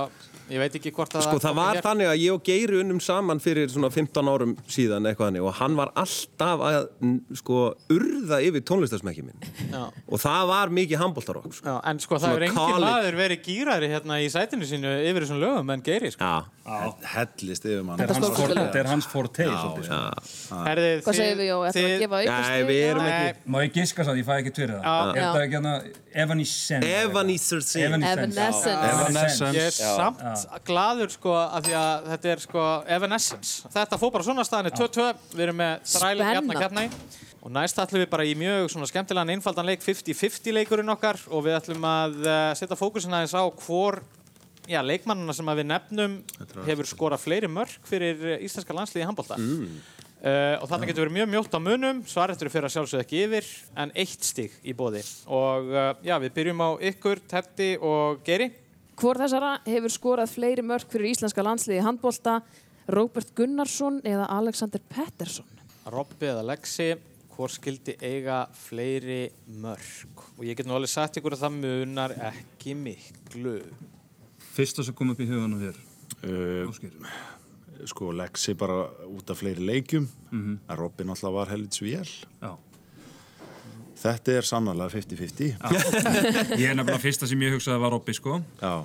ég 0.53 0.61
veit 0.61 0.75
ekki 0.79 0.91
hvort 0.95 1.15
að 1.17 1.25
Sko 1.25 1.39
það 1.41 1.55
var 1.59 1.79
hér. 1.79 1.85
þannig 1.87 2.09
að 2.11 2.19
ég 2.21 2.35
og 2.35 2.43
Geiri 2.45 2.81
unnum 2.83 3.01
saman 3.01 3.41
fyrir 3.41 3.71
svona 3.73 3.91
15 3.95 4.29
árum 4.29 4.53
síðan 4.69 5.09
eitthvað 5.09 5.31
hannig 5.31 5.47
og 5.49 5.55
hann 5.61 5.77
var 5.79 5.93
alltaf 5.97 6.65
að 6.69 6.89
sko 7.41 7.61
urða 7.95 8.41
yfir 8.45 8.65
tónlistarsmekki 8.69 9.25
minn. 9.25 9.41
Já. 9.73 9.85
og 9.89 10.21
það 10.21 10.43
var 10.53 10.75
mikið 10.81 11.01
handbóltarokk 11.01 11.55
sko. 11.57 11.69
Já, 11.73 11.79
en 11.91 12.03
sko 12.05 12.21
það 12.21 12.37
er 12.37 12.47
engin 12.51 12.85
maður 12.85 13.19
verið 13.23 13.45
gýrari 13.49 13.89
hérna 13.95 14.21
í 14.21 14.29
sætinu 14.33 14.69
sínu 14.69 14.93
yfir 15.09 15.25
þessum 15.27 15.41
lögum 15.43 15.75
en 15.75 15.85
Geiri 15.85 16.13
sko. 16.15 16.21
Já, 16.25 16.93
Hellist 17.15 17.65
yfir 17.69 17.83
mann. 17.85 17.99
Þetta 18.01 18.79
er 18.81 18.89
hans 18.89 19.09
forte 19.09 19.45
sko. 19.49 19.75
Hvað 20.55 21.19
segir 21.19 21.37
við, 21.41 21.49
Jó? 21.51 21.59
Að 21.69 21.77
Má 23.45 23.59
ég 23.65 23.75
giska 23.75 24.05
það, 24.07 24.21
ég 24.21 24.27
fæ 24.29 24.35
ekki 24.39 24.53
tverið 24.57 24.79
það. 24.81 24.85
Er 25.05 25.21
þetta 25.21 25.43
ekki 25.45 25.59
hérna 25.59 25.75
Evanescence? 26.15 26.89
Evanescence. 27.05 27.75
Evanescence. 28.95 29.83
Er 30.35 30.65
gladur 30.67 31.13
sko 31.15 31.37
að 31.41 31.69
því 31.69 31.77
að 31.81 32.09
þetta 32.13 32.33
er 32.33 32.43
sko 32.45 32.65
Evanescence. 32.97 33.71
Þetta 33.75 34.01
fór 34.01 34.13
bara 34.17 34.27
svona 34.27 34.47
staðinni 34.49 34.75
2-2, 34.75 35.07
við 35.35 35.47
erum 35.47 35.61
með 35.63 35.87
þræli 35.95 36.27
hérna 36.29 36.43
Spennandi. 36.43 36.65
kjarnægi 36.65 37.33
og 37.45 37.53
næst 37.53 37.81
ætlum 37.83 38.01
við 38.01 38.11
bara 38.15 38.25
í 38.25 38.35
mjög 38.41 38.71
svona 38.73 38.89
skemmtilegan 38.89 39.33
einfaldan 39.35 39.69
leik 39.69 39.83
50-50 39.85 40.55
leikurinn 40.57 40.93
okkar 40.95 41.21
og 41.29 41.45
við 41.45 41.59
ætlum 41.59 41.85
að 41.85 42.21
uh, 42.25 42.37
setja 42.57 42.79
fókusin 42.79 43.13
aðeins 43.13 43.37
á 43.37 43.45
hvor 43.45 44.01
já, 44.65 44.81
leikmannina 44.81 45.35
sem 45.37 45.51
að 45.53 45.61
við 45.61 45.69
nefnum 45.69 46.15
hefur 46.65 46.89
skorað 46.89 47.25
fleiri 47.27 47.51
mörg 47.53 47.75
fyrir 47.85 48.25
eh, 48.33 48.47
íslenska 48.47 48.77
landsliði 48.77 49.05
í 49.05 49.09
handbólta. 49.11 49.37
Mm. 49.37 49.77
og 50.25 50.71
þarna 50.71 50.87
getur 50.89 51.05
verið 51.05 51.17
mjög 51.19 51.27
mjótt 51.35 51.53
á 51.53 51.61
munum, 51.61 51.99
svarettur 52.09 52.49
fyrir 52.49 52.71
að 52.71 52.79
sjálfsögðu 52.79 53.05
ekki 53.05 53.19
yfir, 53.27 53.49
en 53.77 53.91
eitt 53.93 54.25
stig 54.25 54.55
í 54.65 54.73
bóði. 54.73 55.03
Og 55.29 55.69
uh, 55.69 55.91
já, 56.01 56.15
við 56.23 56.33
byrjum 56.39 56.63
á 56.65 56.71
ykkur, 56.95 57.21
Teddy 57.29 57.75
og 57.77 58.23
Geri. 58.25 58.49
Hvor 59.01 59.19
þessara 59.19 59.57
hefur 59.67 59.91
skorað 59.93 60.31
fleiri 60.37 60.63
mörg 60.67 60.87
fyrir 60.93 61.11
íslenska 61.15 61.43
landsliði 61.45 61.83
handbólta? 61.85 62.39
Róbert 62.95 63.33
Gunnarsson 63.37 64.01
eða 64.07 64.27
Alexander 64.31 64.81
Pettersson? 64.93 65.49
Robby 65.91 66.29
eða 66.31 66.45
Lexi, 66.47 66.91
hvor 67.35 67.51
skildi 67.53 67.97
eiga 68.05 68.45
fleiri 68.55 69.31
mörg? 69.61 70.23
Og 70.39 70.45
ég 70.47 70.57
get 70.59 70.69
nú 70.69 70.77
alveg 70.77 70.93
sagt 70.93 71.19
ykkur 71.19 71.35
að 71.37 71.43
það 71.47 71.57
munar 71.65 72.15
ekki 72.31 72.77
miklu. 72.79 73.57
Fyrsta 74.55 74.85
sem 74.87 74.95
kom 74.95 75.11
upp 75.15 75.21
í 75.25 75.27
huganum 75.27 75.59
þér 75.65 75.81
uh. 76.29 77.09
Sko 77.91 78.13
Lexi 78.15 78.55
bara 78.57 78.85
út 79.11 79.33
af 79.33 79.41
fleiri 79.43 79.65
leikjum 79.67 80.07
Mhm. 80.31 80.59
en 80.71 80.77
Robin 80.79 81.09
alltaf 81.11 81.33
var 81.35 81.49
helvits 81.51 81.81
vél 81.83 82.07
Já. 82.41 82.55
Þetta 84.05 84.35
er 84.37 84.45
sannarlega 84.45 84.93
50-50 84.93 85.55
Ég 86.61 86.69
er 86.69 86.77
nefnilega 86.77 87.01
fyrsta 87.01 87.29
sem 87.29 87.41
ég 87.41 87.55
hugsaði 87.57 87.81
var 87.81 87.95
Robby 87.95 88.15
sko. 88.17 88.37
Já. 88.61 88.85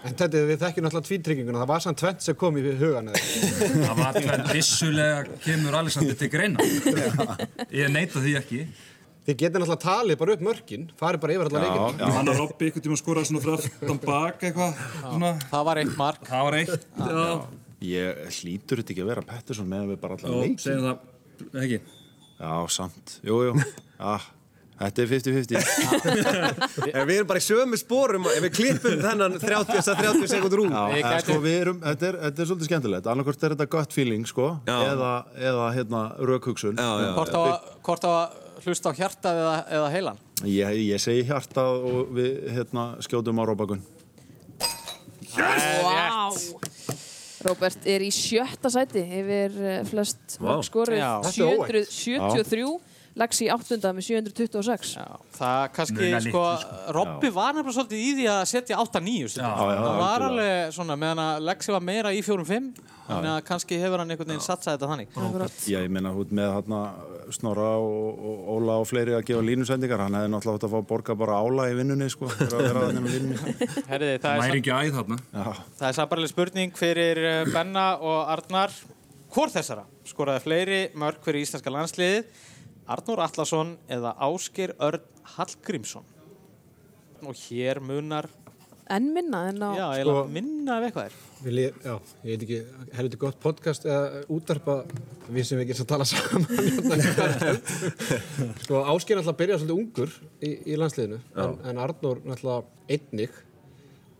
En 0.00 0.14
þetta 0.16 0.40
við 0.48 0.62
þekkjum 0.62 0.86
náttúrulega 0.86 1.06
tvítrygginguna, 1.10 1.60
það 1.60 1.70
var 1.70 1.82
samt 1.84 1.98
tvent 2.00 2.24
sem 2.24 2.36
kom 2.40 2.56
í 2.56 2.62
hugan? 2.80 3.10
Það 3.84 3.98
var 3.98 4.16
tvenn 4.16 4.46
vissulega 4.48 5.34
kemur 5.44 5.76
Alexander 5.82 6.16
til 6.16 6.30
greina. 6.32 6.64
Ég 7.68 7.92
neita 7.92 8.22
því 8.24 8.32
ekki. 8.40 8.62
Þið 9.28 9.38
getur 9.42 9.60
náttúrulega 9.60 9.84
talið 9.84 10.20
bara 10.22 10.36
upp 10.38 10.46
mörkin, 10.48 10.88
farið 10.96 11.24
bara 11.26 11.36
yfir 11.36 11.50
alla 11.50 11.64
leikina. 11.66 12.10
Hann 12.16 12.32
og 12.32 12.40
Robby 12.40 12.70
einhvern 12.70 12.86
tíma 12.88 12.98
skoraði 13.02 13.28
svona 13.28 13.44
frá 13.44 13.52
aftan 13.58 14.02
bak 14.06 14.48
eitthvað 14.48 14.82
svona. 14.96 15.34
Það 15.52 15.68
var 15.68 15.82
eitt 15.84 15.94
mark. 16.00 16.26
Það 16.32 16.48
var 16.48 16.60
eitt 16.62 16.90
Já, 17.04 17.30
Ég 17.90 18.26
hlýtur 18.40 18.80
þetta 18.80 18.96
ekki 18.96 19.04
að 19.04 19.12
vera 19.12 19.28
Pettersson 19.28 19.68
meðan 19.68 19.92
við 19.92 20.00
bara 20.00 20.16
allar 20.16 20.32
já 21.60 21.99
Já, 22.40 22.52
samt, 22.72 23.18
jú, 23.26 23.36
jú. 23.50 23.52
Já, 24.00 24.14
þetta 24.80 25.02
er 25.04 25.08
50-50 25.10 26.94
En 26.96 27.02
við 27.04 27.18
erum 27.18 27.28
bara 27.28 27.42
í 27.42 27.44
sömu 27.44 27.76
spórum 27.76 28.24
ef 28.30 28.38
við 28.46 28.54
klippum 28.56 29.02
þennan 29.04 29.34
30, 29.42 29.82
30 29.84 30.30
sekundur 30.32 30.62
úr. 30.64 30.70
Já, 30.72 30.84
Við 30.94 31.04
en 31.10 31.20
sko 31.26 31.36
við 31.44 31.56
erum, 31.60 31.82
þetta 31.84 32.08
er, 32.08 32.18
þetta 32.24 32.42
er 32.46 32.48
svolítið 32.48 32.70
skemmtilegt. 32.70 33.10
Annarkort 33.12 33.44
er 33.44 33.54
þetta 33.56 33.68
gut 33.76 33.92
feeling, 33.98 34.24
sko 34.30 34.48
eða, 34.64 35.12
eða 35.50 35.66
hérna, 35.76 36.00
rökhugsun. 36.32 36.80
Hvort 36.80 37.36
á, 37.36 37.40
að- 37.44 37.68
hvort 37.84 38.08
á 38.08 38.12
hlusta 38.64 38.92
á 38.92 38.92
hjartað 38.96 39.42
eða, 39.44 39.54
eða 39.78 39.92
heilan? 39.98 40.18
Ég, 40.48 40.80
ég 40.88 41.00
segi 41.04 41.26
hjartað 41.28 41.84
og 41.92 42.14
við 42.16 42.40
hérna, 42.56 42.88
skjótum 43.04 43.36
á 43.36 43.44
róbakun. 43.52 43.84
Vá! 45.36 46.32
Robert 47.46 47.86
er 47.88 48.04
í 48.04 48.10
sjötta 48.12 48.70
sæti 48.72 49.02
yfir 49.04 49.56
eh, 49.64 49.80
flest 49.88 50.38
wow. 50.42 50.60
skori 50.64 51.00
73 51.00 52.64
Laxi 53.18 53.48
í 53.48 53.50
áttunda 53.50 53.90
með 53.90 54.04
726 54.06 54.90
Já, 54.94 55.06
það 55.34 55.62
kannski, 55.74 55.98
Munar 55.98 56.22
sko, 56.22 56.42
sko. 56.62 56.76
Robby 56.94 57.30
var 57.34 57.56
nefnilega 57.56 57.74
svolítið 57.74 58.02
í 58.04 58.10
því 58.20 58.26
að 58.30 58.42
setja 58.46 58.76
8-9 58.78 59.32
stundum. 59.32 59.50
Já, 59.50 59.72
já, 59.74 59.80
Það 59.80 59.98
var 59.98 60.24
alveg 60.28 60.74
svona, 60.76 60.96
meðan 61.02 61.22
að 61.24 61.40
Lexi 61.48 61.74
var 61.74 61.82
meira 61.88 62.12
í 62.14 62.20
4-5, 62.22 62.68
þannig 63.08 63.30
að 63.32 63.40
kannski 63.48 63.80
hefur 63.82 64.02
hann 64.04 64.14
einhvern 64.14 64.30
veginn 64.30 64.44
satsað 64.44 64.76
þetta 64.76 64.90
þannig. 64.92 65.10
Akkurat. 65.26 65.56
Já, 65.66 65.78
ég 65.82 65.90
meina 65.96 66.12
hút 66.14 66.34
með 66.38 66.52
hérna 66.54 66.82
Snorra 67.34 67.72
og, 67.82 68.22
og 68.30 68.46
Óla 68.54 68.78
og 68.82 68.86
fleiri 68.90 69.16
að 69.18 69.26
gefa 69.32 69.42
línusendingar 69.46 70.04
hann 70.04 70.18
hefði 70.18 70.30
náttúrulega 70.36 70.60
átt 70.60 70.68
að 70.68 70.72
fá 70.74 70.78
að 70.78 70.86
borga 70.92 71.16
bara 71.18 71.40
ála 71.42 71.66
í 71.70 71.74
vinnunni, 71.78 72.08
sko, 72.14 72.30
að 72.30 72.54
Herriði, 73.90 74.20
það 74.22 74.46
er, 74.46 74.54
ekki 74.54 74.74
æð 74.74 74.96
þarna 75.00 75.18
Já, 75.18 75.50
það 75.80 75.88
er 75.90 75.98
sambarlega 75.98 76.32
spurning 76.32 76.78
fyrir 76.78 77.20
eh, 77.26 77.42
Benna 77.50 77.86
og 77.98 78.30
Arnar. 78.36 78.74
Hvor 79.30 79.50
þessara 79.52 79.84
skoraði 80.10 80.42
fleiri 80.42 80.80
mörg 80.98 81.20
fyrir 81.22 81.44
íslenska 81.44 81.70
landsliðið? 81.74 82.46
Arnur 82.90 83.22
Atlason 83.22 83.76
eða 83.90 84.16
Ásker 84.26 84.74
Örn 84.82 85.04
Hallgrímsson? 85.36 86.06
Og 87.20 87.36
hér 87.46 87.78
munar, 87.84 88.26
En 88.90 89.12
minna 89.14 89.44
en 89.48 89.60
á 89.62 89.70
já, 89.70 89.84
eiginlega 89.94 90.22
minna 90.34 90.78
af 90.80 90.84
eitthvað 90.88 91.04
er. 91.06 91.18
Vil 91.44 91.58
ég, 91.62 91.76
já, 91.84 91.92
ég 92.26 92.32
veit 92.32 92.40
ekki, 92.46 92.56
helviti 92.96 93.20
gott 93.22 93.36
podcast 93.38 93.86
eða 93.86 94.24
útarpa 94.34 94.74
við 95.30 95.46
sem 95.46 95.60
við 95.60 95.70
getum 95.70 95.86
að 95.86 95.90
tala 95.92 96.06
saman. 96.10 96.48
hérna. 96.56 97.52
sko, 98.64 98.80
Ásker 98.90 99.20
náttúrulega 99.20 99.36
byrjaði 99.44 99.62
svolítið 99.62 99.76
ungur 99.76 100.16
í, 100.42 100.50
í 100.50 100.80
landsliðinu, 100.80 101.20
en, 101.44 101.54
en 101.70 101.80
Arnór 101.84 102.24
náttúrulega 102.26 102.66
einnig. 102.90 103.38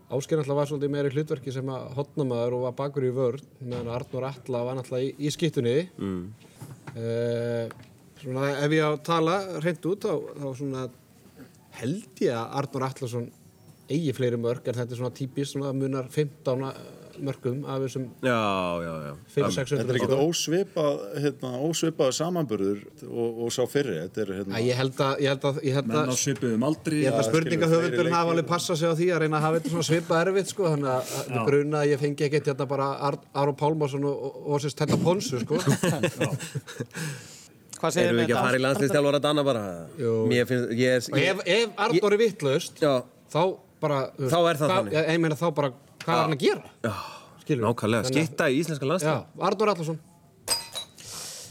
Ásker 0.06 0.38
náttúrulega 0.38 0.60
var 0.60 0.70
svolítið 0.70 0.94
meira 0.94 1.10
í 1.10 1.18
hlutverki 1.18 1.58
sem 1.58 1.74
að 1.74 1.90
hotnamaður 1.98 2.60
og 2.60 2.66
var 2.68 2.78
bakur 2.84 3.10
í 3.10 3.14
vörn, 3.18 3.52
meðan 3.64 3.90
Arnór 3.98 4.30
Alla 4.30 4.64
var 4.70 4.78
náttúrulega 4.78 5.10
í, 5.10 5.14
í 5.18 5.34
skiptunni. 5.34 5.78
Mm. 5.98 6.22
Svona, 8.22 8.46
ef 8.60 8.76
ég 8.76 8.86
á 8.86 8.90
að 8.92 9.02
tala 9.10 9.36
reynd 9.64 9.90
út, 9.90 10.06
þá, 10.06 10.14
þá 10.40 10.48
svona 10.60 10.86
held 11.80 12.24
ég 12.24 12.36
að 12.36 12.56
Arnór 12.60 12.88
Allarsson 12.90 13.28
eigi 13.90 14.14
fleiri 14.14 14.38
mörg, 14.38 14.66
en 14.70 14.78
þetta 14.78 14.94
er 14.94 15.02
svona 15.02 15.14
típist 15.16 15.56
svona 15.56 15.74
munar 15.74 16.10
15 16.12 16.66
mörgum 17.20 17.64
af 17.68 17.82
þessum 17.84 18.04
Já, 18.24 18.36
já, 18.80 18.92
já. 19.04 19.12
5-600 19.34 19.80
þetta 19.80 19.92
er 19.92 19.98
ekkert 19.98 20.22
ósvipað 20.24 21.00
hérna, 21.24 21.50
ósvipað 21.66 22.12
samanburður 22.16 22.84
og, 23.08 23.40
og 23.44 23.52
sá 23.54 23.60
fyrri. 23.70 23.96
Þetta 24.06 24.22
er 24.24 24.32
hérna 24.38 24.62
Ég 24.64 24.78
held 24.80 25.02
að, 25.04 25.24
ég 25.24 25.32
held 25.34 25.46
að, 25.50 25.58
ég 25.66 25.76
held 25.78 25.96
að, 26.00 26.12
svipuðum 26.22 26.66
aldri. 26.70 27.02
ég 27.02 27.10
held 27.10 27.18
að 27.18 27.26
Já, 27.26 27.30
spurningahöfundur 27.30 27.98
skilur, 27.98 28.14
hafa 28.14 28.34
alveg 28.36 28.48
passað 28.52 28.80
sig 28.80 28.94
á 28.94 28.94
því 29.00 29.10
að 29.10 29.20
reyna 29.24 29.40
að 29.40 29.46
hafa 29.46 29.58
þetta 29.58 29.74
svona 29.74 29.88
svipað 29.90 30.22
erfitt 30.24 30.54
sko, 30.54 30.70
þannig 30.74 30.94
að 30.94 31.12
það 31.18 31.50
gruna 31.50 31.82
að 31.82 31.92
ég 31.92 32.02
fengi 32.04 32.28
ekkert 32.28 32.52
hérna 32.52 32.70
bara 32.70 32.88
Ar 33.10 33.20
Aron 33.42 33.60
Pálmarsson 33.60 34.08
og, 34.08 34.24
og, 34.30 34.40
og 34.46 34.64
sérst 34.64 34.80
þetta 34.84 35.00
Ponsu 35.04 35.42
sko. 35.44 35.60
Hvað 37.80 37.94
segir 37.96 38.10
Erum 38.10 38.18
við 38.20 38.26
ekki 38.26 38.36
að 38.36 38.44
fara 38.46 38.58
í 38.58 38.62
landslýstjálfara 38.64 39.20
Danna 39.24 39.44
bara? 39.46 39.62
Jú. 40.00 40.10
Mér 40.28 40.48
finnst, 40.50 40.72
ég 40.76 40.98
er... 40.98 41.06
og 41.08 41.22
ef, 41.24 41.40
ef 41.56 41.80
Arnór 41.86 42.16
er 42.16 42.20
vittlaust 42.20 42.82
Já, 42.84 42.92
þá 43.32 43.40
bara 43.80 44.00
Þá 44.20 44.38
er 44.50 44.60
það 44.60 44.74
þannig. 44.74 44.96
ég, 44.98 45.08
ég 45.14 45.22
meina 45.24 45.38
þá 45.40 45.46
bara, 45.56 45.72
hvað 46.04 46.14
er 46.18 46.22
hann 46.26 46.36
að 46.36 46.44
gera? 46.44 46.74
já, 46.84 46.92
Skilur 47.40 47.64
nákvæmlega. 47.70 48.10
Skitta 48.12 48.50
í 48.52 48.58
íslenska 48.60 48.84
Já, 48.84 48.90
landslýst. 48.92 49.40
Arnór 49.48 49.72
Allarsson 49.72 49.98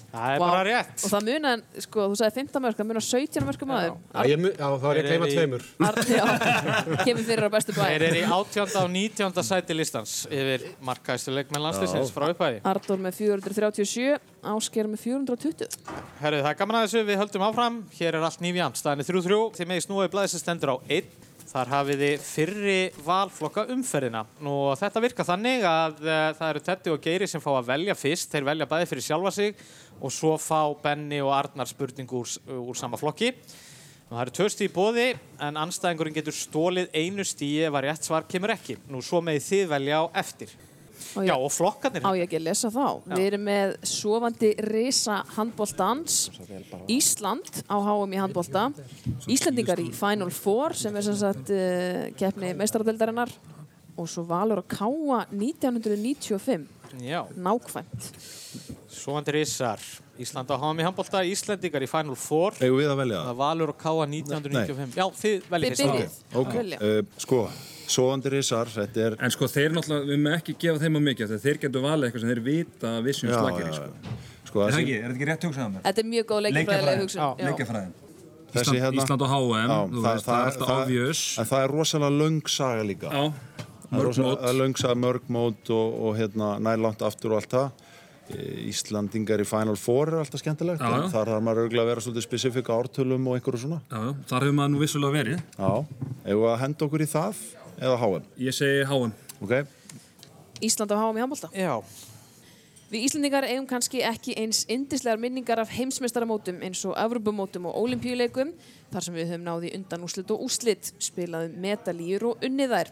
Það 0.10 0.32
er 0.34 0.40
Vá. 0.42 0.46
bara 0.50 0.62
rétt. 0.66 0.94
Og 1.06 1.12
það 1.14 1.28
muna, 1.28 1.52
sko, 1.86 2.06
þú 2.10 2.16
sagði 2.18 2.36
15 2.40 2.64
mörg, 2.64 2.78
það 2.80 2.88
muna 2.90 3.04
17 3.06 3.46
mörgum 3.46 3.74
aður 3.76 3.92
Já, 4.10 4.38
já, 4.40 4.70
þá 4.82 4.88
er 4.90 5.00
ég 5.00 5.04
að 5.04 5.10
gleyma 5.10 5.28
Þeir 5.30 5.36
tveimur 5.38 5.66
Já, 6.10 6.24
kemur 7.06 7.28
fyrir 7.30 7.46
á 7.46 7.52
bestu 7.54 7.76
Þeir 7.78 7.84
bæ 7.84 8.08
eru 8.10 8.18
í 8.18 8.26
18. 8.26 8.74
og 8.82 8.90
19. 8.96 9.44
sæti 9.52 9.78
listans 9.78 10.16
yfir 10.34 10.66
markaðistu 10.90 11.36
leikmenn 11.36 11.66
landslýsins 11.68 12.14
frá 12.16 12.28
upphæði. 12.34 12.64
Ardór 12.74 13.06
með 13.06 13.22
437, 13.22 14.18
Ásker 14.56 14.90
með 14.90 15.06
420 15.06 15.80
Herru, 16.24 16.42
það 16.42 16.52
er 16.52 16.60
gaman 16.64 16.82
að 16.82 16.86
þessu, 16.88 17.06
við 17.06 17.22
höldum 17.22 17.48
áfram. 17.50 17.82
Hér 18.00 18.18
er 18.18 18.30
allt 18.30 18.44
nýfjamt, 18.44 18.82
staðinni 18.82 19.06
3-3. 19.08 19.42
Þið 19.60 19.74
megið 19.74 19.86
snúið 19.86 20.14
blæðis 20.16 20.36
sem 20.36 20.42
stendur 20.44 20.74
á 20.74 20.78
1, 20.90 21.18
Þar 21.50 21.70
hafið 21.74 22.02
þið 22.04 22.26
fyrri 22.28 22.74
valflokka 23.02 23.64
umferðina. 23.74 24.22
Nú, 24.46 24.52
þetta 24.78 25.02
virkar 25.02 25.26
þannig 25.26 25.64
að 25.66 25.96
uh, 26.04 26.18
það 26.38 26.52
eru 26.52 26.62
Teddy 26.68 26.92
og 26.94 27.00
Geiri 27.02 27.30
sem 27.32 27.42
fá 27.42 27.50
að 27.56 27.72
velja 27.72 27.96
fyrst. 27.98 28.30
Þeir 28.30 28.46
velja 28.52 28.68
bæði 28.70 28.90
fyrir 28.92 29.06
sjálfa 29.08 29.32
sig 29.34 29.64
og 30.02 30.14
svo 30.14 30.36
fá 30.40 30.62
Benni 30.84 31.20
og 31.24 31.34
Arnar 31.36 31.68
spurningu 31.70 32.22
úr, 32.24 32.38
úr 32.60 32.78
sama 32.78 32.98
flokki. 33.00 33.34
Nú, 34.10 34.16
það 34.16 34.24
eru 34.24 34.32
tvö 34.40 34.48
stíð 34.50 34.70
í 34.70 34.74
bóði 34.74 35.08
en 35.46 35.60
anstæðingurinn 35.62 36.16
getur 36.16 36.34
stólið 36.34 36.88
einu 36.98 37.26
stíði 37.28 37.68
ef 37.68 37.76
að 37.78 37.86
rétt 37.90 38.08
svar 38.08 38.26
kemur 38.32 38.56
ekki. 38.56 38.80
Nú, 38.90 39.04
svo 39.06 39.22
með 39.22 39.44
þið 39.46 39.68
velja 39.76 40.00
á 40.02 40.06
eftir. 40.24 40.56
Og 41.16 41.24
Já, 41.24 41.32
ég- 41.32 41.44
og 41.46 41.52
flokkarnir. 41.56 42.04
Á 42.04 42.12
ég 42.18 42.26
ekki 42.26 42.40
að 42.40 42.44
lesa 42.50 42.70
þá. 42.74 42.88
Við 43.08 43.26
erum 43.30 43.46
með 43.48 43.76
sofandi 43.88 44.50
risa 44.68 45.22
handbóltans, 45.38 46.18
Ísland 46.92 47.62
á 47.72 47.76
HM 47.80 48.14
í 48.14 48.20
handbólta, 48.20 48.66
Íslandingar 49.30 49.80
í 49.80 49.92
Final 49.96 50.30
Four 50.30 50.76
sem 50.76 50.96
er 50.96 51.06
sem 51.08 51.16
sagt 51.16 51.54
uh, 51.56 52.10
keppni 52.20 52.52
meistaradeldarinnar 52.60 53.32
og 54.00 54.08
svo 54.10 54.24
Valur 54.30 54.62
og 54.64 54.68
Káa 54.72 55.20
1995, 55.36 56.68
Já. 57.04 57.22
nákvæmt. 57.38 58.10
Svovandi 58.90 59.32
Rissar, 59.36 59.80
Ísland 60.20 60.50
á 60.52 60.56
HM 60.60 60.80
í 60.82 60.86
handbólta, 60.88 61.22
Íslandingar 61.24 61.84
í 61.86 61.88
Final 61.90 62.16
Four. 62.20 62.56
Eigum 62.60 62.80
við 62.82 62.90
að 62.92 62.98
velja 63.04 63.20
Það 63.22 63.30
það? 63.30 63.38
Valur 63.44 63.70
og 63.74 63.78
Káa 63.84 64.08
1995. 64.10 64.96
Já, 64.98 65.06
þið 65.22 65.50
veljið 65.54 65.76
Þið 65.80 65.92
byrjið. 65.94 66.18
Ok, 66.42 66.54
Velja. 66.58 66.80
uh, 66.82 67.22
sko, 67.24 67.40
svoandi 67.90 68.34
risar, 68.34 68.72
þetta 68.74 69.06
er... 69.06 69.16
En 69.24 69.32
sko 69.36 69.48
þeir 69.50 69.72
náttúrulega, 69.78 70.10
við 70.12 70.20
með 70.26 70.36
ekki 70.40 70.58
gefa 70.66 70.84
þeim 70.84 71.00
á 71.00 71.02
mikið 71.10 71.32
þegar 71.32 71.46
þeir 71.46 71.62
getur 71.68 71.86
valið 71.86 72.10
eitthvað 72.10 72.26
sem 72.26 72.34
þeir 72.34 72.44
vita 72.50 72.92
að 72.98 73.08
vissum 73.10 73.30
Já, 73.32 73.38
slagir 73.40 73.66
já, 73.70 73.74
sko. 73.78 73.88
já. 73.88 74.18
Sko, 74.50 74.60
Er 74.60 74.66
það 74.66 74.74
þessi, 74.74 74.84
ekki, 74.84 74.94
er 74.98 75.06
þetta 75.06 75.18
ekki 75.20 75.30
rétt 75.30 75.44
hugsað 75.50 75.66
á 75.66 75.70
mér? 75.70 75.82
Þetta 75.86 76.02
er 76.04 76.08
mjög 76.10 76.26
góð 76.34 76.40
leikjafræðilega 76.50 77.02
hugsun. 77.04 77.22
Já. 77.22 77.30
Leikjafræðin 77.50 77.98
Þessi 78.50 78.64
Ísland, 78.66 78.82
hérna- 78.82 79.04
Ísland 79.04 79.22
og 79.22 79.30
HM, 79.30 79.70
Já, 79.70 79.80
þú 79.94 80.02
veist, 80.08 80.26
það 80.26 80.40
er 80.40 80.48
alltaf 80.50 80.70
obvious 80.74 81.20
En 81.38 81.46
það 81.46 81.60
er 81.66 81.70
rosalega 81.76 82.16
löng 82.18 82.40
saga 82.50 82.84
líka. 82.90 83.12
Já, 83.14 83.34
Það 83.90 83.98
er 83.98 84.00
mörg 84.00 84.10
rosalega 84.10 84.40
mót 84.40 84.60
löng 84.60 84.76
saga, 84.78 84.98
mörg 85.04 85.30
mót 85.34 85.72
og, 85.74 85.96
og 86.06 86.18
hérna, 86.20 86.50
nærlátt 86.62 87.06
aftur 87.06 87.34
og 87.34 87.42
allt 87.42 87.56
það. 87.56 87.86
E, 88.30 88.44
Íslandingar 88.70 89.42
í 89.42 89.48
Final 89.50 89.80
Four 89.82 90.12
er 90.14 90.20
alltaf 90.22 90.44
skemmtilegt. 90.44 90.84
Já, 90.84 90.92
já. 90.94 91.08
Þar 91.16 91.32
þarf 91.34 91.46
maður 91.48 91.64
örgulega 91.66 91.86
að 91.88 91.90
vera 91.94 92.04
svolítið 92.06 92.28
spesifika 92.28 92.76
ártölum 92.78 93.26
og 93.32 93.40
einhverju 93.40 93.64
svona. 93.64 93.80
Já, 93.90 94.04
já, 94.06 94.12
þar 94.30 94.46
hefur 94.46 94.60
maður 94.60 94.76
nú 94.76 94.84
vissulega 94.84 95.18
verið 95.18 95.42
Já, 95.42 95.72
eigum 96.28 96.44
við 96.44 96.52
að 96.52 96.62
henda 96.66 96.88
okkur 96.90 97.06
í 97.06 97.10
það 97.10 97.42
eða 97.80 97.98
HM, 98.04 98.30
Ég 98.46 98.60
segi 98.60 98.86
HM 98.92 99.18
ok? 99.40 99.58
Ísland 100.62 100.94
á 100.94 100.98
HM 101.00 101.18
í 101.18 101.24
handbólta. 101.24 101.50
Já. 101.56 101.74
Við 102.90 103.06
Íslandingar 103.06 103.46
eigum 103.46 103.68
kannski 103.70 104.02
ekki 104.02 104.34
eins 104.42 104.64
indislegar 104.70 105.20
minningar 105.22 105.62
af 105.62 105.70
heimsmeistaramótum 105.76 106.64
eins 106.66 106.82
og 106.90 106.96
Evropamótum 106.98 107.68
og 107.70 107.78
Olimpíuleikum 107.84 108.54
þar 108.90 109.06
sem 109.06 109.14
við 109.14 109.30
höfum 109.30 109.46
náði 109.46 109.74
undan 109.78 110.06
úslit 110.08 110.34
og 110.34 110.48
úslit, 110.48 110.90
spilaðum 110.98 111.60
medalýr 111.62 112.26
og 112.32 112.42
unnið 112.46 112.74
þær. 112.74 112.92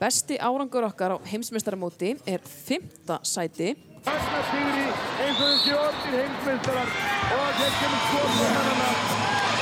Besti 0.00 0.38
árangur 0.40 0.84
okkar 0.88 1.14
á 1.14 1.16
heimsmeistaramóti 1.30 2.16
er 2.26 2.40
fymta 2.42 3.18
sæti. 3.22 3.74
Fagna 4.06 4.40
sigri 4.50 4.86
eins 5.22 5.40
og 5.42 5.50
þessi 5.52 5.74
orðir 5.78 6.16
heimsmeistarar. 6.20 6.88
Og 7.36 7.50
þeir 7.58 7.76
kemur 7.80 8.02
skotmennarna 8.06 8.88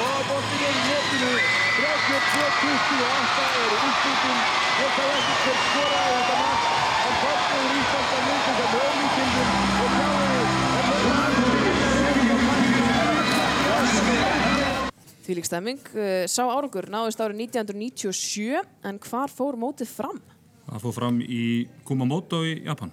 og 0.04 0.22
bóttin 0.30 0.64
er 0.68 0.78
í 0.78 0.84
netinu 0.86 1.34
32-28 1.80 3.44
eru 3.60 3.76
úrslutin 3.88 4.40
ég 4.80 4.96
sá 4.96 5.04
ekki 5.18 5.34
hver 5.42 5.60
skoraði 5.66 6.14
þetta 6.16 6.36
mark. 6.44 6.70
En 7.00 7.14
fórstuður 7.20 7.76
Íslands 7.80 8.16
að 8.16 8.22
mynda 8.30 8.56
sem 8.60 8.72
höflíkindum 8.74 9.79
Því 15.20 15.36
lík 15.36 15.48
stemming. 15.48 15.82
Uh, 15.92 16.24
Sá 16.30 16.46
árangur 16.48 16.88
náðist 16.92 17.20
árið 17.20 17.44
1997 17.50 18.62
en 18.88 19.00
hvar 19.04 19.32
fór 19.32 19.58
mótið 19.60 19.92
fram? 19.92 20.20
Það 20.70 20.82
fór 20.86 20.96
fram 20.96 21.20
í 21.24 21.44
Kumamoto 21.84 22.44
í 22.46 22.60
Japan 22.64 22.92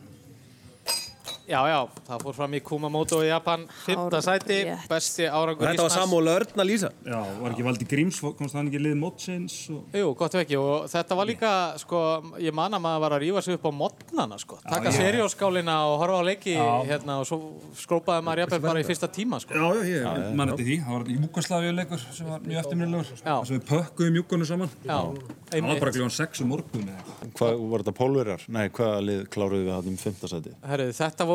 Já, 1.47 1.61
já, 1.71 1.77
það 2.03 2.23
fór 2.25 2.33
fram 2.35 2.55
í 2.57 2.59
Kumamoto 2.59 3.21
í 3.23 3.29
Japan, 3.29 3.61
fymta 3.85 4.19
Hár- 4.19 4.25
sæti, 4.25 4.57
rétt. 4.67 4.87
besti 4.91 5.23
árangur 5.31 5.63
Þetta 5.63 5.85
var 5.85 5.93
Samúl 5.93 6.27
Örn 6.27 6.59
að 6.59 6.67
lýsa. 6.67 6.89
Já, 7.07 7.19
var 7.39 7.53
ekki 7.53 7.63
Valdi 7.63 7.85
Gríms, 7.87 8.19
komst 8.19 8.57
hann 8.57 8.67
ekki 8.67 8.81
lið 8.83 8.97
mótsins 8.99 9.55
og... 9.71 9.85
Jú, 9.95 10.09
gott 10.19 10.35
ef 10.35 10.43
ekki 10.43 10.57
og 10.59 10.89
þetta 10.91 11.15
var 11.15 11.25
líka, 11.29 11.51
sko, 11.79 12.01
ég 12.43 12.51
man 12.51 12.75
að 12.75 12.83
maður 12.83 12.99
var 13.05 13.15
að 13.15 13.23
rífa 13.23 13.43
sig 13.45 13.55
upp 13.55 13.63
á 13.63 13.71
modnana, 13.71 14.35
sko. 14.43 14.59
Taka 14.67 14.91
já. 14.91 14.97
serióskálina 14.99 15.77
og 15.87 15.95
horfa 16.03 16.19
á 16.19 16.23
leiki 16.27 16.57
Já. 16.57 16.83
hérna 16.91 17.21
og 17.21 17.29
svo 17.31 17.39
skrópaði 17.79 18.27
maður 18.27 18.43
jafnvel 18.43 18.61
bara 18.67 18.83
í 18.83 18.87
fyrsta 18.91 19.07
tíma, 19.07 19.39
sko. 19.39 19.55
Já, 19.55 19.87
já, 19.87 20.03
ég 20.03 20.35
man 20.35 20.51
eftir 20.51 20.67
því 20.67 20.77
Það 20.83 20.91
var 20.97 21.03
Júkoslavíu 21.15 21.71
leikur 21.79 21.99
sem 22.11 22.27
var 22.27 22.43
mjög 22.43 22.59
eftirminnilegur 22.65 23.07
Já. 23.23 23.35
sem 23.47 23.55
við 23.55 23.65
pökkuðum 23.71 24.19
Júkonu 24.19 24.43
saman 24.51 24.69
Já, 24.83 24.99
Það 25.47 25.63
var 25.63 25.79
bara 25.79 25.91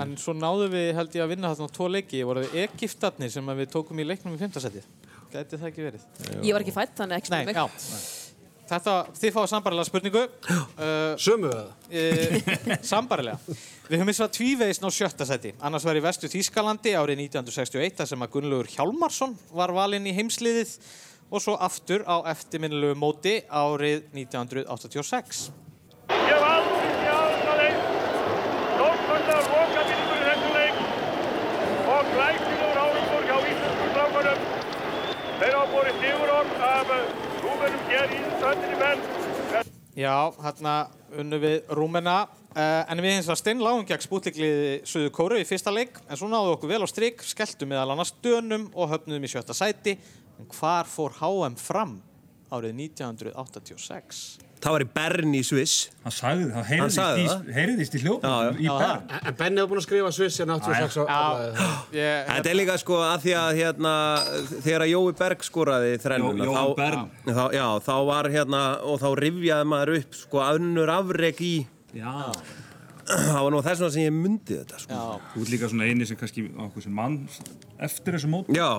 en 0.05 0.17
svo 0.21 0.33
náðum 0.35 0.75
við 0.75 0.89
held 0.99 1.15
ég 1.15 1.25
að 1.25 1.33
vinna 1.35 1.55
þarna 1.55 1.75
tvo 1.75 1.89
leiki, 1.89 2.25
voru 2.27 2.45
við 2.45 2.55
Egiptarnir 2.65 3.31
sem 3.31 3.49
að 3.49 3.63
við 3.63 3.73
tókum 3.75 4.01
í 4.01 4.09
leiknum 4.09 4.35
í 4.35 4.41
5. 4.41 4.61
seti. 4.65 4.85
Gæti 5.35 5.59
það 5.59 5.71
ekki 5.73 5.83
verið? 5.83 6.03
Ég 6.45 6.53
var 6.55 6.63
ekki 6.63 6.75
fætt 6.75 6.95
þannig 7.01 7.19
ekki 7.19 7.35
Nei, 7.35 7.55
já. 7.55 7.67
Þetta, 8.65 8.93
þið 9.21 9.33
fáið 9.35 9.49
sambarilega 9.51 9.89
spurningu. 9.91 10.21
Uh, 10.49 11.13
Sömu 11.21 11.51
eða? 11.53 11.65
e, 11.93 12.03
sambarilega. 12.87 13.37
Við 13.91 13.99
höfum 14.01 14.13
eins 14.13 14.21
og 14.25 14.31
tvívegis 14.33 14.81
ná 14.81 14.87
sjötta 14.95 15.27
seti. 15.29 15.53
Annars 15.61 15.85
var 15.85 15.99
í 16.01 16.03
vestu 16.05 16.31
Þýskalandi 16.33 16.95
árið 16.97 17.21
1961 17.27 17.99
þar 17.99 18.09
sem 18.09 18.25
að 18.25 18.33
Gunnlaugur 18.33 18.71
Hjálmarsson 18.73 19.35
var 19.53 19.75
valinn 19.77 20.09
í 20.09 20.15
heimsliðið 20.17 20.73
og 21.29 21.45
svo 21.45 21.59
aftur 21.67 22.07
á 22.09 22.25
eftirminnilegu 22.33 22.97
móti 22.97 23.35
árið 23.53 24.07
1986. 24.17 25.45
Ég 26.15 26.33
hef 26.33 26.49
aldrei 26.49 26.89
sjáð 27.03 27.37
það 27.45 27.63
eins. 27.67 27.85
Stórkostlegur 28.73 29.53
lokaminningur 29.53 30.17
í 30.17 30.25
þessum 30.31 30.57
leik 30.57 30.81
og 31.99 32.11
glæsilegur 32.17 32.83
árangur 32.87 33.29
hjá 33.29 33.37
íslensku 33.53 33.93
strákunum. 33.93 34.51
Þeir 35.45 35.61
hafa 35.61 35.71
borið 35.77 36.03
sigurorð 36.05 36.67
af 36.73 36.93
rúmenum 37.65 37.89
hér 37.89 38.13
í 38.13 38.21
söndinni 38.41 38.79
menn. 38.81 39.03
Já, 39.95 40.17
hérna 40.43 40.75
unnu 41.17 41.39
við 41.41 41.69
Rúmena 41.77 42.17
uh, 42.27 42.83
en 42.91 43.01
við 43.01 43.15
hins 43.17 43.29
var 43.31 43.39
steinláum 43.39 43.85
gegn 43.89 44.03
spútlikliði 44.03 44.81
Suðu 44.91 45.13
Kóru 45.15 45.39
í 45.41 45.47
fyrsta 45.49 45.73
leik 45.73 46.01
en 46.09 46.19
svo 46.19 46.29
náðu 46.29 46.57
okkur 46.57 46.75
vel 46.75 46.83
á 46.83 46.89
strik, 46.91 47.23
skelltum 47.25 47.71
meðal 47.71 47.95
annars 47.95 48.13
dönum 48.25 48.67
og 48.75 48.91
höfnuðum 48.91 49.25
í 49.25 49.31
sjötta 49.31 49.57
sæti 49.57 49.95
en 49.95 50.51
hvar 50.51 50.91
fór 50.91 51.15
HM 51.23 51.57
fram 51.61 52.01
árið 52.51 52.75
1986? 52.91 54.44
Það 54.65 54.73
var 54.75 54.83
í 54.85 54.87
Bern 54.97 55.35
í 55.37 55.41
Sviss. 55.45 55.73
Hann 56.07 56.15
sagði, 56.17 56.45
það 56.55 56.69
Hann 56.81 56.93
sagði 56.95 57.25
heyrðist 57.53 57.95
í, 57.95 57.99
í 57.99 58.05
hljópa 58.07 58.31
í 58.57 58.69
Bern. 58.71 59.03
En 59.13 59.29
en 59.29 59.37
Benni 59.41 59.61
hefur 59.61 59.71
búin 59.75 59.83
að 59.83 59.87
skrifa 59.87 60.13
Sviss 60.17 60.41
hérna 60.41 60.57
86 60.57 60.97
á 61.05 61.05
Já, 61.05 61.21
ég, 61.99 62.31
Þetta 62.31 62.51
er 62.55 62.59
líka 62.63 62.77
sko 62.81 62.99
að 63.05 63.27
því 63.27 63.35
að 63.43 63.61
hérna 63.61 63.93
þegar 64.65 64.87
að 64.87 64.93
Jói 64.95 65.15
Berg 65.21 65.45
skoraði 65.45 65.93
þrennuna 66.01 66.49
Jó- 66.49 66.57
þá, 66.81 66.97
þá, 67.29 67.45
já, 67.59 67.67
þá 67.85 67.95
var 68.09 68.31
hérna 68.33 68.63
og 68.89 69.01
þá 69.05 69.09
rifjaði 69.21 69.69
maður 69.75 69.95
upp 70.01 70.19
sko 70.25 70.45
önnur 70.49 70.95
afrek 70.97 71.45
í 71.45 71.55
Já, 71.95 72.15
það 73.05 73.41
var 73.45 73.53
nú 73.53 73.61
þess 73.63 73.83
vegna 73.85 73.93
sem 73.95 74.07
ég 74.09 74.15
myndi 74.17 74.57
þetta 74.63 74.81
sko. 74.81 75.01
þú 75.35 75.43
ert 75.45 75.53
líka 75.53 75.69
svona 75.71 75.89
eini 75.93 76.09
sem 76.09 76.17
kannski 76.19 76.47
á 76.57 76.65
sem 76.81 76.95
mann 76.97 77.21
eftir 77.85 78.17
þessu 78.17 78.31
mót 78.33 78.49
Já, 78.57 78.71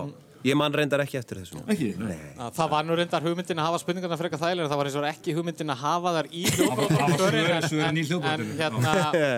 ég 0.45 0.58
man 0.60 0.74
reyndar 0.76 1.02
ekki 1.06 1.17
eftir 1.19 1.39
þessu 1.41 1.62
Ekki? 1.71 1.88
Nei. 2.02 2.17
Það 2.58 2.69
var 2.74 2.86
nú 2.88 2.98
reyndar 3.00 3.24
hugmyndin 3.26 3.62
að 3.62 3.69
hafa 3.69 3.80
spurningarna 3.82 4.17
frekar 4.19 4.41
þægilega, 4.41 4.69
það 4.71 4.82
var 4.82 4.89
eins 4.89 4.98
og 5.00 5.08
ekki 5.10 5.36
hugmyndin 5.38 5.74
að 5.74 5.80
hafa 5.86 6.13
þar 6.17 6.30
í 6.32 6.43
í 6.43 7.82
en, 7.86 8.02
hljóðbrotinu. 8.04 8.50
en, 8.50 8.52
hérna, 8.60 8.93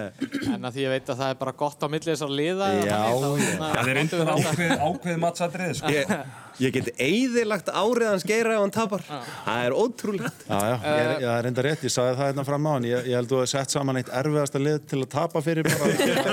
en 0.56 0.68
að 0.68 0.78
því 0.78 0.84
ég 0.88 0.94
veit 0.96 1.14
að 1.14 1.22
það 1.22 1.32
er 1.34 1.40
bara 1.44 1.56
gott 1.64 1.86
á 1.86 1.88
milli 1.92 2.12
þessar 2.12 2.34
liða 2.42 2.72
Já, 2.82 3.00
hérna, 3.14 3.72
Það 3.78 3.94
er 3.94 3.98
reyndar 4.02 4.34
ákveð, 4.34 4.76
ákveð 4.90 5.22
matsatrið 5.24 5.74
sko. 5.80 5.94
Ég, 5.94 6.14
ég 6.64 6.74
geti 6.74 6.94
eyðilagt 6.98 7.68
árið 7.70 8.08
hans 8.10 8.26
geira 8.28 8.56
ef 8.56 8.62
hann 8.64 8.74
tapar. 8.74 9.04
Það 9.46 9.66
er 9.68 9.76
ótrúlegt. 9.78 10.44
Já, 10.48 10.58
já, 10.58 10.76
ég 10.82 11.02
er, 11.04 11.12
ég 11.22 11.30
er 11.38 11.50
enda 11.52 11.66
rétt, 11.68 11.84
ég 11.86 11.94
sagði 11.94 12.16
það 12.18 12.30
hérna 12.32 12.46
fram 12.48 12.66
á 12.68 12.72
hann, 12.74 12.88
ég, 12.90 13.06
ég 13.12 13.20
held 13.20 13.28
að 13.30 13.34
þú 13.36 13.40
hefði 13.44 13.52
sett 13.54 13.76
saman 13.78 14.00
eitt 14.02 14.12
erfiðasta 14.22 14.62
lið 14.64 14.80
til 14.90 15.02
að 15.04 15.10
tapa 15.14 15.44
fyrir 15.46 15.70
bara, 15.70 15.86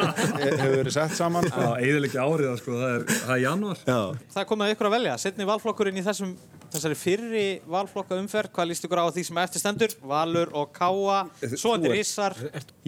hefur 0.48 0.74
verið 0.80 0.94
sett 0.96 1.14
saman. 1.18 1.48
Já, 1.50 1.68
eiginlega 1.80 2.24
árið 2.24 2.56
sko, 2.62 2.78
það 2.80 2.96
er, 2.96 3.06
það 3.20 3.34
er 3.37 3.42
janúar. 3.44 3.84
Já, 3.88 4.00
Það 4.34 4.48
komið 4.52 4.66
að 4.70 4.74
ykkur 4.76 4.90
að 4.90 4.96
velja, 4.98 5.16
setni 5.24 5.48
valflokkurinn 5.52 6.00
í 6.00 6.04
þessum, 6.08 6.32
þessari 6.74 6.96
fyrri 6.98 7.44
valflokka 7.70 8.16
umferð, 8.18 8.50
hvað 8.56 8.70
líst 8.72 8.87
ykkur 8.88 9.02
á 9.04 9.06
því 9.14 9.22
sem 9.28 9.38
eftir 9.44 9.62
stendur? 9.62 9.92
Valur 10.10 10.50
og 10.58 10.72
Káa, 10.74 11.20
svo 11.54 11.76
er 11.76 11.84
ert- 11.92 12.00
Ísar, 12.00 12.34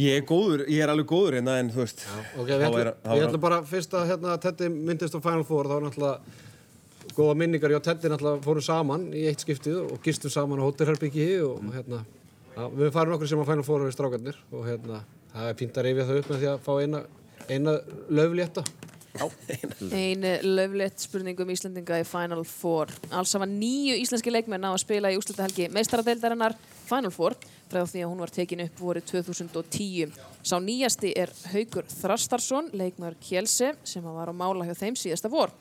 ég 0.01 0.18
er 0.18 0.25
góður, 0.27 0.64
ég 0.72 0.83
er 0.83 0.90
alveg 0.90 1.07
góður 1.12 1.37
hérna 1.38 1.61
en 1.62 1.70
þú 1.70 1.85
veist 1.85 2.03
Ok, 2.40 2.51
góða 7.16 7.37
minningar, 7.40 7.72
ég 7.72 7.81
og 7.81 7.85
Teddy 7.87 8.12
náttúrulega 8.12 8.44
fórum 8.44 8.64
saman 8.64 9.11
í 9.16 9.26
eitt 9.31 9.44
skiptið 9.44 9.83
og 9.87 10.00
gistum 10.05 10.33
saman 10.33 10.61
á 10.61 10.66
hótelherbyggi 10.68 11.29
og 11.46 11.70
hérna, 11.74 12.02
já, 12.52 12.64
við 12.76 12.92
farum 12.94 13.16
okkur 13.16 13.31
sem 13.31 13.40
á 13.40 13.48
Final 13.48 13.66
Four 13.66 13.87
við 13.87 13.94
strákarnir 13.96 14.42
og 14.52 14.66
hérna, 14.68 15.05
það 15.33 15.52
er 15.52 15.61
fínt 15.62 15.79
að 15.81 15.88
reyfja 15.88 16.09
það 16.11 16.20
upp 16.20 16.33
með 16.33 16.42
því 16.42 16.50
að 16.52 16.66
fá 16.66 16.74
eina 16.83 17.07
eina 17.48 17.79
löflétta. 18.11 18.64
Ein 19.96 20.24
löflegt 20.42 21.00
spurning 21.00 21.38
um 21.40 21.50
Íslandinga 21.52 22.02
í 22.02 22.05
Final 22.05 22.42
Four. 22.44 22.90
Alls 23.16 23.33
hafa 23.33 23.46
nýju 23.48 23.96
íslenski 24.02 24.33
leikmenn 24.33 24.66
á 24.68 24.74
að 24.74 24.83
spila 24.85 25.12
í 25.12 25.16
úrslitahelgi 25.16 25.70
meistaradeildarinnar 25.72 26.57
Final 26.87 27.12
Four 27.14 27.37
frá 27.70 27.81
því 27.88 28.02
að 28.05 28.11
hún 28.11 28.20
var 28.20 28.35
tekin 28.35 28.64
upp 28.66 28.83
vorið 28.83 29.09
2010. 29.14 30.12
Sá 30.44 30.59
nýjasti 30.61 31.14
er 31.16 31.33
Haugur 31.55 31.88
Þrastarsson, 31.88 32.68
leikmaður 32.76 33.16
Kjelse 33.24 33.72
sem 33.88 34.05
var 34.05 34.29
á 34.29 34.35
mála 34.37 34.68
hjá 34.68 34.76
þeim 34.85 35.00
síðasta 35.00 35.33
vor. 35.33 35.55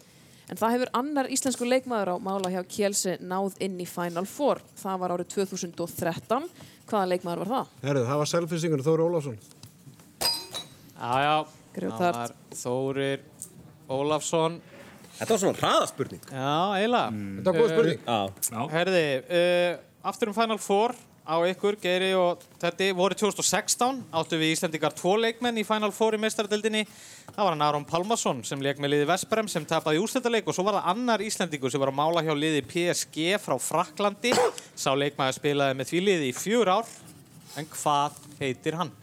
En 0.45 0.59
það 0.59 0.75
hefur 0.75 0.91
annar 0.99 1.29
íslensku 1.33 1.65
leikmaður 1.65 2.11
á 2.13 2.15
mála 2.21 2.51
hjá 2.53 2.61
Kjelse 2.69 3.15
náð 3.25 3.55
inn 3.65 3.79
í 3.81 3.87
Final 3.89 4.27
Four. 4.29 4.61
Það 4.77 4.99
var 5.01 5.13
árið 5.15 5.31
2013. 5.33 6.45
Hvaða 6.85 7.09
leikmaður 7.13 7.41
var 7.41 7.51
það? 7.53 7.71
Herðu, 7.87 8.03
það 8.11 8.21
var 8.21 8.31
selfisingur 8.31 8.83
Þóri 8.85 9.07
Ólafsson. 9.07 9.39
Já, 10.95 11.13
já, 11.25 11.35
Grjótart. 11.75 11.97
það 11.97 12.19
var 12.19 12.35
Þórir 12.61 13.25
Ólafsson. 13.89 14.59
Þetta 15.15 15.31
var 15.31 15.41
svona 15.41 15.59
hraðaspurning. 15.63 16.23
Já, 16.29 16.53
eiginlega. 16.77 17.25
Þetta 17.39 17.51
var 17.51 17.59
góð 17.61 17.73
spurning. 17.73 17.99
Já. 18.51 18.61
Herði, 18.75 19.03
uh, 19.25 19.83
aftur 20.11 20.31
um 20.31 20.37
Final 20.37 20.61
Four 20.61 20.95
á 21.25 21.35
ykkur, 21.49 21.75
Geiri 21.81 22.11
og 22.17 22.43
Teddy, 22.61 22.91
voru 22.95 23.17
2016 23.17 24.03
áttu 24.13 24.37
við 24.37 24.53
Íslandingar 24.53 24.93
tvo 24.95 25.15
leikmenn 25.17 25.57
í 25.57 25.65
Final 25.65 25.91
Four 25.95 26.17
í 26.17 26.19
meistaradeildinni. 26.21 26.83
Það 27.31 27.41
var 27.41 27.55
hann 27.55 27.63
Aron 27.65 27.87
Pálmarsson 27.89 28.43
sem 28.45 28.61
leik 28.61 28.77
með 28.81 28.93
liði 28.93 29.07
Vesperem 29.09 29.49
sem 29.51 29.65
tapaði 29.67 30.03
úrslitaleik 30.03 30.45
og 30.47 30.55
svo 30.57 30.67
var 30.67 30.77
það 30.79 30.91
annar 30.93 31.23
Íslandingur 31.25 31.73
sem 31.73 31.81
var 31.81 31.91
að 31.91 31.97
mála 31.97 32.23
hjá 32.25 32.33
liði 32.37 32.61
PSG 32.69 33.39
frá 33.41 33.57
Fraklandi. 33.61 34.35
Sá 34.77 34.91
leikmaður 34.93 35.39
spilaði 35.39 35.79
með 35.81 35.91
því 35.91 36.03
liði 36.09 36.29
í 36.29 36.35
fjör 36.37 36.71
ár. 36.77 36.93
En 37.57 37.67
hvað 37.71 38.21
heitir 38.41 38.77
hann? 38.77 38.93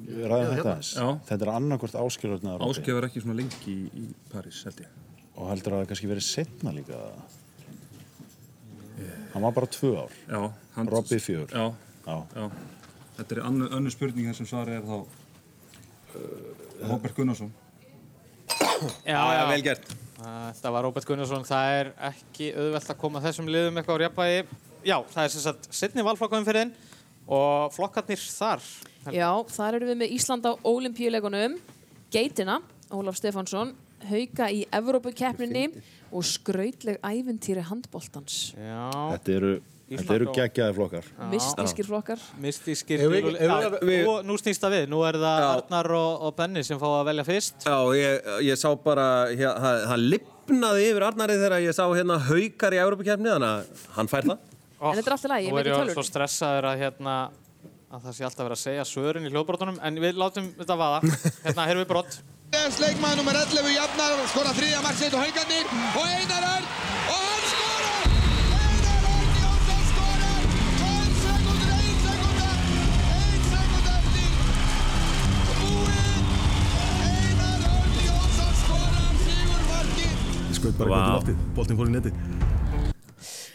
Við 0.00 0.24
ræðum 0.30 0.56
þetta. 0.56 1.10
Þetta 1.28 1.44
er 1.44 1.52
annarkvort 1.52 1.98
áskilurnar 2.00 2.64
Áskei 2.64 2.94
var 2.96 3.06
ekki 3.10 3.20
svona 3.20 3.36
lengi 3.42 3.74
í, 3.74 3.90
í 4.00 4.06
París, 4.32 4.62
held 4.64 4.80
ég. 4.80 4.96
og 5.36 5.50
heldur 5.50 5.76
að 5.76 5.82
það 5.82 5.90
kannski 5.92 6.10
verið 6.10 6.26
setna 6.26 6.72
líka. 6.74 7.02
Hann 9.32 9.42
var 9.46 9.54
bara 9.56 9.66
tvö 9.70 9.94
ár. 10.04 10.12
Já. 10.28 10.42
Hann, 10.76 10.88
Robby 10.90 11.18
fjör. 11.22 11.48
Já, 11.52 11.66
Já. 12.06 12.16
já. 12.36 12.50
Þetta 13.16 13.36
er 13.36 13.42
annu, 13.44 13.66
önnu 13.76 13.90
spurning 13.92 14.30
þessum 14.30 14.48
svari 14.48 14.76
er 14.78 14.86
þá 14.86 14.94
uh, 15.00 16.86
Robert 16.88 17.16
Gunnarsson. 17.16 17.50
Já, 19.04 19.20
Já, 19.20 19.42
vel 19.50 19.62
gert. 19.64 19.90
Þetta 20.20 20.72
var 20.74 20.84
Róbert 20.84 21.06
Gunnarsson. 21.08 21.44
Það 21.48 21.74
er 21.78 21.90
ekki 22.10 22.50
auðvelt 22.56 22.90
að 22.92 22.98
koma 23.00 23.22
þessum 23.24 23.48
liðum 23.52 23.80
eitthvað 23.80 24.00
á 24.00 24.02
rjapvægi. 24.04 24.40
Já, 24.88 24.96
það 25.12 25.22
er 25.24 25.32
sem 25.34 25.44
sagt 25.44 25.68
setni 25.76 26.04
valflokkaðum 26.04 26.48
fyrir 26.48 26.64
þinn 26.64 26.72
og 27.30 27.74
flokkarnir 27.76 28.24
þar. 28.24 28.64
Já, 29.14 29.28
þar 29.54 29.78
erum 29.78 29.92
við 29.92 30.00
með 30.02 30.14
Ísland 30.16 30.48
á 30.48 30.52
olimpíuleikunum, 30.66 31.56
Geitina, 32.12 32.58
Ólaf 32.90 33.20
Stefánsson, 33.20 33.74
Hauka 34.10 34.48
í 34.52 34.64
Evrópukeppninni 34.72 35.66
og 36.12 36.24
skrautleg 36.24 36.98
ævintýri 37.02 37.62
handboltans. 37.68 38.54
Já, 38.56 38.90
Þetta 39.14 39.34
eru, 39.36 39.52
þetta 39.90 40.14
eru 40.16 40.26
geggjaði 40.34 40.74
flokkar. 40.76 41.04
Mystískir 41.30 41.86
flokkar. 41.88 42.18
mystískir. 42.40 43.00
Ef 43.06 43.10
við- 43.10 43.28
ef 43.34 43.40
við- 43.40 43.48
Já, 43.48 43.80
við- 43.90 44.08
og 44.08 44.24
nú 44.28 44.36
snýst 44.38 44.60
það 44.62 44.74
við. 44.76 44.84
Nú 44.92 45.00
er 45.08 45.14
það 45.18 45.40
Já. 45.40 45.48
Arnar 45.56 45.90
og, 45.92 46.22
og 46.22 46.36
Benni 46.36 46.62
sem 46.64 46.78
fá 46.78 46.86
að 47.00 47.04
velja 47.10 47.24
fyrst. 47.24 47.64
Já, 47.66 47.78
ég, 47.94 48.30
ég 48.50 48.56
sá 48.58 48.70
bara, 48.84 49.26
hér, 49.30 49.54
það, 49.58 49.86
það 49.90 50.06
lifnaði 50.14 50.86
yfir 50.90 51.02
Arnari 51.10 51.38
þegar 51.40 51.60
ég 51.66 51.74
sá 51.74 51.84
hérna 51.94 52.18
haukar 52.28 52.72
í 52.72 52.80
Európa-kefni, 52.84 53.30
þannig 53.34 53.50
að 53.50 53.86
hann 53.98 54.08
fær 54.08 54.22
það. 54.30 54.38
En 54.80 54.96
þetta 54.96 55.06
er 55.06 55.12
allt 55.12 55.24
í 55.24 55.28
lagi, 55.28 55.44
ég 55.44 55.50
Nú 55.52 55.56
veit 55.56 55.66
er 55.66 55.70
í 55.70 55.74
ég 55.74 55.80
tölvunni. 55.80 55.94
svo 55.98 56.04
stressaður 56.08 56.64
að, 56.70 56.78
hérna, 56.80 57.16
að 57.90 58.04
það 58.06 58.14
sé 58.16 58.24
alltaf 58.26 58.44
verið 58.46 58.56
að 58.58 58.62
segja 58.64 58.84
svörin 58.86 59.26
í 59.26 59.30
hljóðbrotunum, 59.32 59.78
en 59.82 59.94
við 60.02 60.18
látum 60.20 60.46
þetta 60.58 60.76
vaða. 60.78 61.00
Hérna, 61.46 61.66
hér 61.66 61.76
er 61.76 61.82
við 61.82 61.88
brott. 61.90 62.20
Leikmaður 62.80 63.20
nummer 63.20 63.36
11 63.38 63.70
jafnar 63.76 64.12
og 64.18 64.26
skora 64.30 64.52
þriðja 64.56 64.80
marksitt 64.82 65.14
og 65.14 65.20
haugarnir 65.22 65.66
og 65.70 66.06
Einar 66.10 66.44
Örn 66.48 66.64
og 67.10 67.20
hann 67.20 67.44
skorar! 67.50 68.08
Einar 68.58 69.04
Örn 69.10 69.30
Jónsson 69.38 69.82
skorar! 69.90 70.40
12 70.80 71.20
sekundur, 71.20 71.70
1 71.76 72.00
sekunda, 72.06 72.48
1 73.14 73.46
sekunda 73.52 73.92
eftir. 74.00 74.30
Búinn! 75.60 76.24
Einar 77.06 77.66
Örn 77.70 77.94
Jónsson 78.08 78.54
skorar 78.64 79.12
sigurmarkið. 79.26 80.14
Ég 80.50 80.58
skaut 80.58 80.80
bara 80.82 80.90
Vá. 80.90 80.96
wow. 80.96 81.04
í 81.06 81.18
loftið, 81.20 81.44
boltinn 81.58 81.78
fór 81.82 81.92
í 81.92 81.96
neti. 81.98 82.14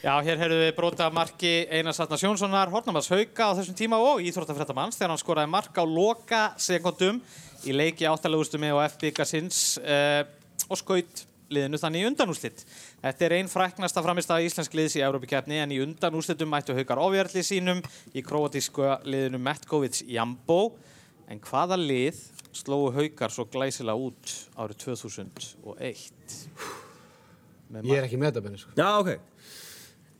Já, 0.05 0.19
hér 0.21 0.37
heyrðum 0.37 0.59
við 0.61 0.75
brota 0.77 1.05
marki 1.09 1.51
Einars 1.73 1.97
Arnars 2.03 2.21
Jónssonar, 2.21 2.69
Hornamars 2.69 3.07
Hauka 3.09 3.47
á 3.49 3.57
þessum 3.57 3.73
tíma 3.73 3.97
og 3.97 4.19
íþróttafréttamanns 4.21 4.99
þegar 4.99 5.15
hann 5.15 5.17
skoraði 5.17 5.49
mark 5.49 5.79
á 5.81 5.81
loka 5.81 6.41
sekundum 6.61 7.17
í 7.65 7.73
leiki 7.73 8.05
áttalegustum 8.05 8.67
og 8.67 8.83
FBK-sins 8.83 9.63
uh, 9.81 10.21
og 10.69 10.77
skaut 10.77 11.25
liðinu 11.49 11.81
þannig 11.81 12.05
í 12.05 12.09
undanúslitt. 12.11 12.61
Þetta 13.01 13.25
er 13.25 13.37
einn 13.39 13.49
fræknasta 13.49 14.05
framist 14.05 14.29
af 14.29 14.45
íslensk 14.45 14.77
liðs 14.77 14.99
í 14.99 15.03
Európa-keppni 15.07 15.57
en 15.63 15.73
í 15.73 15.81
undanúslittum 15.87 16.53
mættu 16.53 16.77
Haukar 16.77 17.01
ofjarli 17.01 17.41
sínum 17.41 17.81
í 18.13 18.21
króatísku 18.29 18.85
liðinu 19.09 19.41
Metkovic 19.41 20.03
Jambo. 20.05 20.75
En 21.25 21.41
hvaða 21.41 21.81
lið 21.81 22.21
slóu 22.53 22.91
Haukar 22.93 23.33
svo 23.33 23.49
glæsilega 23.49 23.97
út 23.97 24.37
árið 24.53 24.83
2001? 24.85 26.13
Með 27.73 27.89
Ég 27.89 27.97
er 27.97 28.05
ekki 28.05 28.21
með 28.21 28.35
þetta, 28.35 28.45
Benni, 28.45 28.61
sko. 28.61 28.75
Já, 28.77 28.89
ok. 29.01 29.15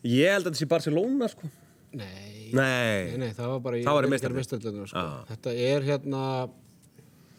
Ég 0.06 0.30
held 0.36 0.46
að 0.46 0.52
þetta 0.52 0.62
sé 0.62 0.68
Barcelona, 0.70 1.30
sko. 1.32 1.50
Nei. 1.96 2.52
Nei. 2.54 3.16
Nei, 3.16 3.18
nei, 3.24 3.32
það 3.34 3.50
var 3.56 3.64
bara 3.66 3.80
í 3.80 3.84
Það 3.88 3.98
var 3.98 4.06
í 4.08 4.12
meistardeild, 4.14 4.80
sko. 4.92 5.02
Já. 5.02 5.26
Þetta 5.32 5.56
er 5.66 5.88
hérna... 5.90 6.24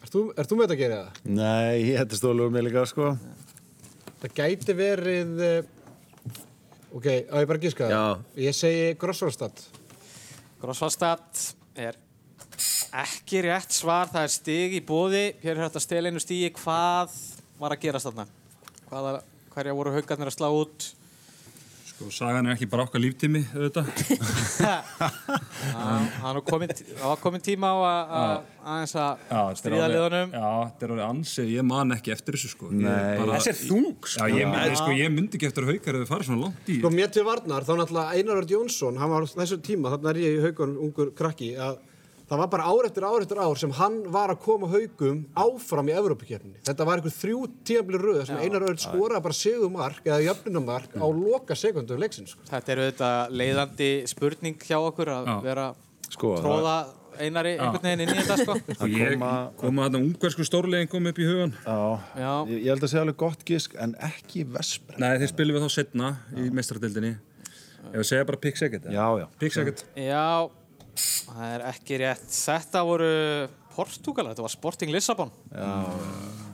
Ert 0.03 0.13
þú, 0.13 0.21
með 0.35 0.43
þetta 0.45 0.75
að 0.75 0.81
gera 0.81 0.97
það? 0.99 1.21
Nei, 1.37 1.95
þetta 1.97 2.19
stóðlega 2.19 2.51
um 2.51 2.55
mig 2.57 2.65
líka, 2.67 2.83
sko. 2.91 3.09
Það 4.21 4.35
gæti 4.41 4.75
verið... 4.77 5.33
eh, 5.47 5.73
Ok, 6.97 7.05
á 7.29 7.35
ég 7.43 7.47
bara 7.49 7.59
gíska 7.61 7.83
það? 7.85 7.93
Já. 7.93 8.43
Ég 8.47 8.55
segi 8.55 8.85
Grossvarstad. 8.99 9.63
Grossvallstad 10.61 11.41
er 11.77 11.97
ekki 13.03 13.41
rétt 13.45 13.75
svar, 13.75 14.07
það 14.09 14.23
er 14.23 14.31
stig 14.33 14.77
í 14.79 14.83
bóði. 14.87 15.25
Hér 15.43 15.57
er 15.57 15.65
hægt 15.67 15.77
að 15.77 15.83
stela 15.83 16.09
einu 16.09 16.21
stigi. 16.23 16.47
Hvað 16.57 17.13
var 17.59 17.75
að 17.75 17.83
gerast 17.83 18.07
þarna? 18.07 18.25
Hvaða, 18.87 19.11
hverja 19.53 19.75
voru 19.77 19.93
haugarnir 19.97 20.31
að 20.31 20.37
slá 20.37 20.47
út? 20.49 20.87
Sko, 21.97 22.11
sagan 22.13 22.45
er 22.45 22.53
ekki 22.53 22.67
bara 22.69 22.83
okkar 22.85 23.01
líftími, 23.01 23.39
auðvitað. 23.57 23.87
Það 25.07 26.27
var 26.27 26.39
komin, 26.45 26.69
það 26.77 27.07
var 27.09 27.21
komin 27.23 27.41
tíma 27.41 27.71
á 27.73 27.77
að- 27.81 28.11
að 28.17 28.33
aðeins 28.67 28.93
að 28.99 29.55
stríða 29.57 29.87
liðunum. 29.89 30.35
Já, 30.37 30.51
þetta 30.69 30.85
er 30.85 30.93
alveg 30.93 31.07
ansið, 31.07 31.49
ég 31.55 31.65
man 31.65 31.95
ekki 31.97 32.13
eftir 32.13 32.37
þessu, 32.37 32.49
sko. 32.53 32.69
Ég 32.69 32.85
Nei. 32.85 33.17
bara- 33.17 33.39
Þessi 33.39 33.49
er 33.49 33.59
þung, 33.63 33.87
sko. 34.05 34.19
Já, 34.19 34.25
ég, 34.37 34.45
myndi, 34.53 34.75
sko, 34.77 34.91
ég 34.93 35.09
myndi 35.17 35.33
ekki 35.39 35.47
eftir 35.49 35.63
að 35.65 35.71
haukar 35.73 35.95
ef 35.97 36.01
þið 36.05 36.11
farið 36.13 36.25
svona 36.29 36.43
langt 36.45 36.69
í. 36.69 36.77
Sko, 36.79 36.89
mér 36.93 37.11
til 37.17 37.23
varnar, 37.25 37.65
þá 37.65 37.73
náttúrulega 37.81 38.13
Einar 38.13 38.37
Örd 38.43 38.49
Jónsson, 38.53 38.97
hann 39.01 39.09
var 39.09 39.21
á 39.21 39.25
þessu 39.25 39.57
tíma, 39.57 39.89
þarna 39.97 40.09
er 40.13 40.21
ég 40.21 40.37
í 40.37 40.43
haugunum 40.45 40.77
ungur 40.85 41.09
krakki, 41.17 41.55
að 41.57 41.77
það 42.27 42.41
var 42.41 42.49
bara 42.51 42.67
ár 42.67 42.85
eftir 42.89 43.05
ár 43.07 43.21
eftir 43.23 43.39
ár 43.39 43.57
sem 43.59 43.71
hann 43.77 43.97
var 44.11 44.33
að 44.33 44.41
koma 44.43 44.67
haugum 44.71 45.21
áfram 45.39 45.87
í 45.91 45.95
Evrópakefninni. 45.95 46.59
Þetta 46.67 46.85
var 46.89 46.99
einhver 46.99 47.15
þrjú 47.15 47.41
tímabli 47.67 48.01
röð 48.03 48.21
sem 48.27 48.37
Einar 48.43 48.65
Örd 48.67 48.83
skoraði 48.83 49.23
bara 49.27 49.37
segumark 49.39 50.03
eða 50.05 50.21
jöfnumark 50.27 50.97
á 50.99 51.05
loka 51.07 51.55
sekundum 51.55 51.99
leiksins. 52.03 52.35
Sko. 52.35 52.43
Þetta 52.51 52.73
er 52.75 52.83
auðvitað 52.85 53.35
leiðandi 53.41 53.91
spurning 54.11 54.57
hjá 54.67 54.77
okkur 54.81 55.13
að 55.15 55.29
Já. 55.31 55.37
vera 55.47 55.67
Sko, 56.09 56.35
tróða 56.39 56.75
einari 57.17 57.55
einhvern 57.57 57.81
veginn 57.81 58.03
inn 58.05 58.11
í 58.13 58.19
þetta 58.21 58.35
sko. 58.43 58.53
Og 58.77 58.91
ég 58.93 59.13
koma- 59.15 59.49
koma 59.57 59.87
þarna 59.87 60.01
ungversku 60.05 60.45
stórlegin 60.45 60.89
kom 60.91 61.07
upp 61.09 61.17
í 61.17 61.25
hugan. 61.25 61.55
Já, 61.65 61.79
Já. 62.19 62.33
Ég, 62.51 62.59
ég 62.61 62.69
held 62.75 62.83
að 62.85 62.91
segja 62.91 63.01
alveg 63.07 63.17
gott 63.23 63.41
gisk, 63.47 63.73
en 63.81 63.95
ekki 63.95 64.43
Vesper. 64.45 64.99
Nei, 65.01 65.17
þeir 65.17 65.31
spilum 65.33 65.57
við 65.57 65.65
þá 65.65 65.71
setna 65.79 66.11
í 66.37 66.49
meistradeildinni. 66.53 67.15
Ef 67.87 67.97
við 68.03 68.05
segja 68.11 68.25
bara 68.27 68.37
eða? 68.85 68.91
Já, 68.93 69.07
já. 69.23 69.27
Pick 69.39 69.53
second. 69.55 69.83
Já, 69.95 70.49
það 70.97 71.53
er 71.53 71.65
ekki 71.69 71.99
rétt. 72.01 72.27
Þetta 72.33 72.83
voru 72.87 73.11
Portugal, 73.75 74.29
þetta 74.31 74.45
var 74.45 74.53
Sporting 74.53 74.93
Lissabon. 74.93 75.31
Já. 75.51 75.69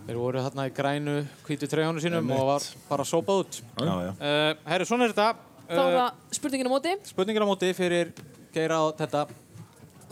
Þeir 0.03 0.19
voru 0.19 0.43
þarna 0.43 0.67
í 0.67 0.73
grænu 0.75 1.15
hvítu 1.47 1.69
treyjónu 1.71 2.01
sínum 2.03 2.31
og 2.35 2.43
var 2.49 2.65
bara 2.89 3.05
sópað 3.07 3.45
út. 3.45 3.61
Já, 3.79 3.93
já. 4.03 4.11
Uh, 4.19 4.49
herri, 4.67 4.87
svona 4.89 5.07
er 5.07 5.13
þetta. 5.15 5.29
Þá 5.69 5.79
er 5.83 5.95
það 5.95 6.35
spurningin 6.37 6.67
á 6.67 6.73
móti. 6.73 6.95
Spurningin 7.07 7.45
á 7.45 7.47
móti 7.47 7.71
fyrir 7.77 8.11
Geira 8.53 8.81
og 8.83 8.97
þetta. 8.99 9.23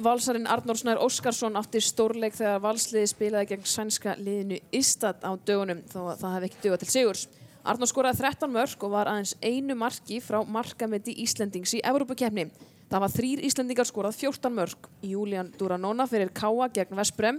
Valsarinn 0.01 0.47
Arnór 0.49 0.79
Snær 0.79 1.01
Óskarsson 1.03 1.59
átti 1.59 1.81
stórleik 1.83 2.33
þegar 2.37 2.63
valsliði 2.63 3.11
spilaði 3.11 3.51
gegn 3.51 3.67
sænska 3.69 4.15
liðinu 4.17 4.57
Istad 4.73 5.21
á 5.21 5.35
dögunum 5.35 5.83
þó 5.91 5.99
að 6.13 6.23
það 6.23 6.35
hefði 6.37 6.49
ekki 6.49 6.63
dögað 6.63 6.83
til 6.85 6.91
sigurs. 6.95 7.27
Arnór 7.61 7.91
skoraði 7.91 8.23
13 8.23 8.49
mörg 8.55 8.87
og 8.87 8.93
var 8.95 9.11
aðeins 9.11 9.35
einu 9.43 9.75
marki 9.77 10.17
frá 10.23 10.39
markameti 10.47 11.13
Íslendings 11.21 11.75
í 11.77 11.83
Evrópakefni. 11.85 12.47
Það 12.91 13.03
var 13.05 13.11
þrýr 13.13 13.41
Íslendingar 13.47 13.87
skorað 13.87 14.17
14 14.19 14.51
mörg. 14.51 14.87
Júlían 15.07 15.53
Duranona 15.55 16.03
fyrir 16.11 16.27
Káa 16.35 16.65
gegn 16.75 16.97
Vesprem, 16.99 17.37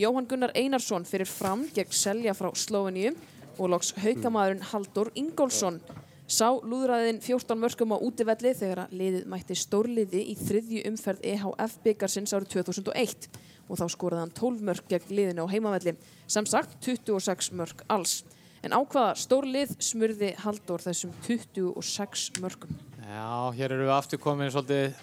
Jóhann 0.00 0.24
Gunnar 0.24 0.54
Einarsson 0.56 1.04
fyrir 1.04 1.28
Fram 1.28 1.66
gegn 1.76 1.92
Selja 1.92 2.32
frá 2.32 2.48
Slóveníu 2.56 3.12
og 3.58 3.68
loks 3.68 3.92
haukamæðurinn 4.00 4.64
Haldur 4.70 5.10
Ingólfsson. 5.12 5.76
Sá 6.24 6.48
lúðraðin 6.56 7.20
14 7.20 7.60
mörgum 7.60 7.92
á 7.92 8.00
útivelli 8.00 8.54
þegar 8.56 8.86
að 8.86 8.96
liðið 9.02 9.28
mætti 9.28 9.58
stórliði 9.60 10.24
í 10.32 10.38
þriðju 10.40 10.86
umferð 10.88 11.28
EHF 11.34 11.76
byggarsins 11.84 12.32
árið 12.32 12.54
2001 12.56 13.28
og 13.68 13.76
þá 13.82 13.84
skoraði 13.92 14.24
hann 14.24 14.34
12 14.40 14.66
mörg 14.70 14.88
gegn 14.88 15.14
liðinu 15.20 15.44
á 15.44 15.52
heimavelli, 15.52 15.98
sem 16.24 16.48
sagt 16.48 16.80
26 16.80 17.52
mörg 17.60 17.84
alls. 17.92 18.22
En 18.64 18.72
á 18.72 18.80
hvaða 18.80 19.12
stór 19.20 19.44
lið 19.44 19.76
smurði 19.84 20.32
Halldór 20.40 20.88
þessum 20.88 21.12
26 21.28 22.40
mörgum? 22.40 22.72
Já, 23.04 23.52
hér 23.58 23.74
eru 23.76 23.84
við 23.88 23.92
aftur 23.98 24.20
komin 24.22 24.50
svolítið 24.52 24.94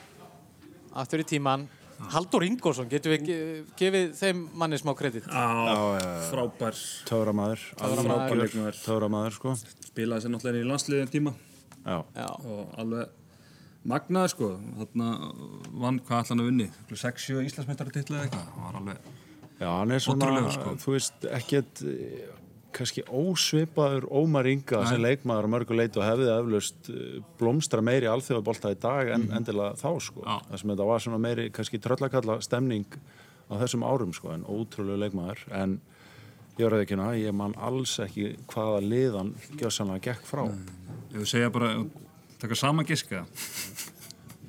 aftur 0.98 1.22
í 1.24 1.28
tíman. 1.28 1.68
Haldur 2.12 2.42
Ingólfsson, 2.48 2.88
getur 2.90 3.14
við 3.14 3.26
ge- 3.28 3.64
gefið 3.78 4.14
þeim 4.18 4.40
manni 4.58 4.80
smá 4.82 4.96
kredit? 4.98 5.28
Já, 5.30 6.24
frábær 6.32 6.74
Töframaður. 7.06 7.66
leikmaður. 8.42 8.80
töframaður 8.82 9.36
sko. 9.38 9.54
Spilaði 9.86 10.24
sér 10.26 10.34
náttúrulega 10.34 10.64
í 10.66 10.70
landsliðin 10.72 11.12
tíma 11.14 11.34
Já. 11.86 12.00
Já. 12.16 12.26
og 12.42 12.74
alveg 12.82 13.10
magnaði 13.86 14.30
sko. 14.34 14.50
Þarna 14.80 15.10
vann 15.84 16.00
hvað 16.00 16.24
allan 16.26 16.42
að 16.42 16.50
vinni. 16.50 16.68
6-7 16.90 17.46
Íslandsmeistaratitla 17.46 18.18
eða 18.18 18.26
eitthvað. 18.26 18.50
Það 18.56 18.66
var 18.66 18.80
alveg... 18.82 18.98
Já, 19.62 19.70
hann 19.78 19.92
er 19.92 20.00
svona, 20.02 20.52
sko. 20.58 20.74
þú 20.82 20.96
veist, 20.98 21.26
ekkert 21.38 21.84
kannski 22.76 23.04
ósvipaður 23.08 24.08
Ómar 24.10 24.48
Inga 24.50 24.84
sem 24.90 25.02
leikmaður 25.02 25.48
á 25.48 25.54
mörgu 25.54 25.78
leiti 25.78 26.00
og 26.02 26.06
hefði 26.08 26.30
eflaust 26.34 26.92
eh, 26.92 27.18
blómstra 27.40 27.84
meiri 27.86 28.10
alþjóðabolta 28.12 28.74
í 28.74 28.80
dag 28.82 29.12
en 29.16 29.28
endilega 29.38 29.78
þá 29.80 29.90
sko. 30.04 30.24
Já. 30.26 30.38
Það 30.50 30.62
sem 30.62 30.74
þetta 30.74 30.90
var 30.92 31.06
svona 31.06 31.22
meiri 31.22 31.48
kannski 31.54 31.82
tröllakalla 31.84 32.38
stemning 32.46 33.00
á 33.52 33.54
þessum 33.60 33.86
árum 33.88 34.14
sko, 34.16 34.32
en 34.36 34.46
ótrúlega 34.48 35.04
leikmaður. 35.06 35.44
En 35.52 35.80
ég 36.58 36.66
verði 36.66 36.86
ekki 36.86 36.98
hana, 36.98 37.12
ég 37.20 37.36
man 37.36 37.56
alls 37.60 37.98
ekki 38.04 38.36
hvaða 38.52 38.84
liðan 38.86 39.34
gjössanlega 39.60 40.12
gekk 40.12 40.28
frá. 40.28 40.46
Ég 41.12 41.20
vil 41.24 41.30
segja 41.30 41.52
bara, 41.54 41.74
taka 42.42 42.58
saman 42.58 42.88
giska. 42.88 43.26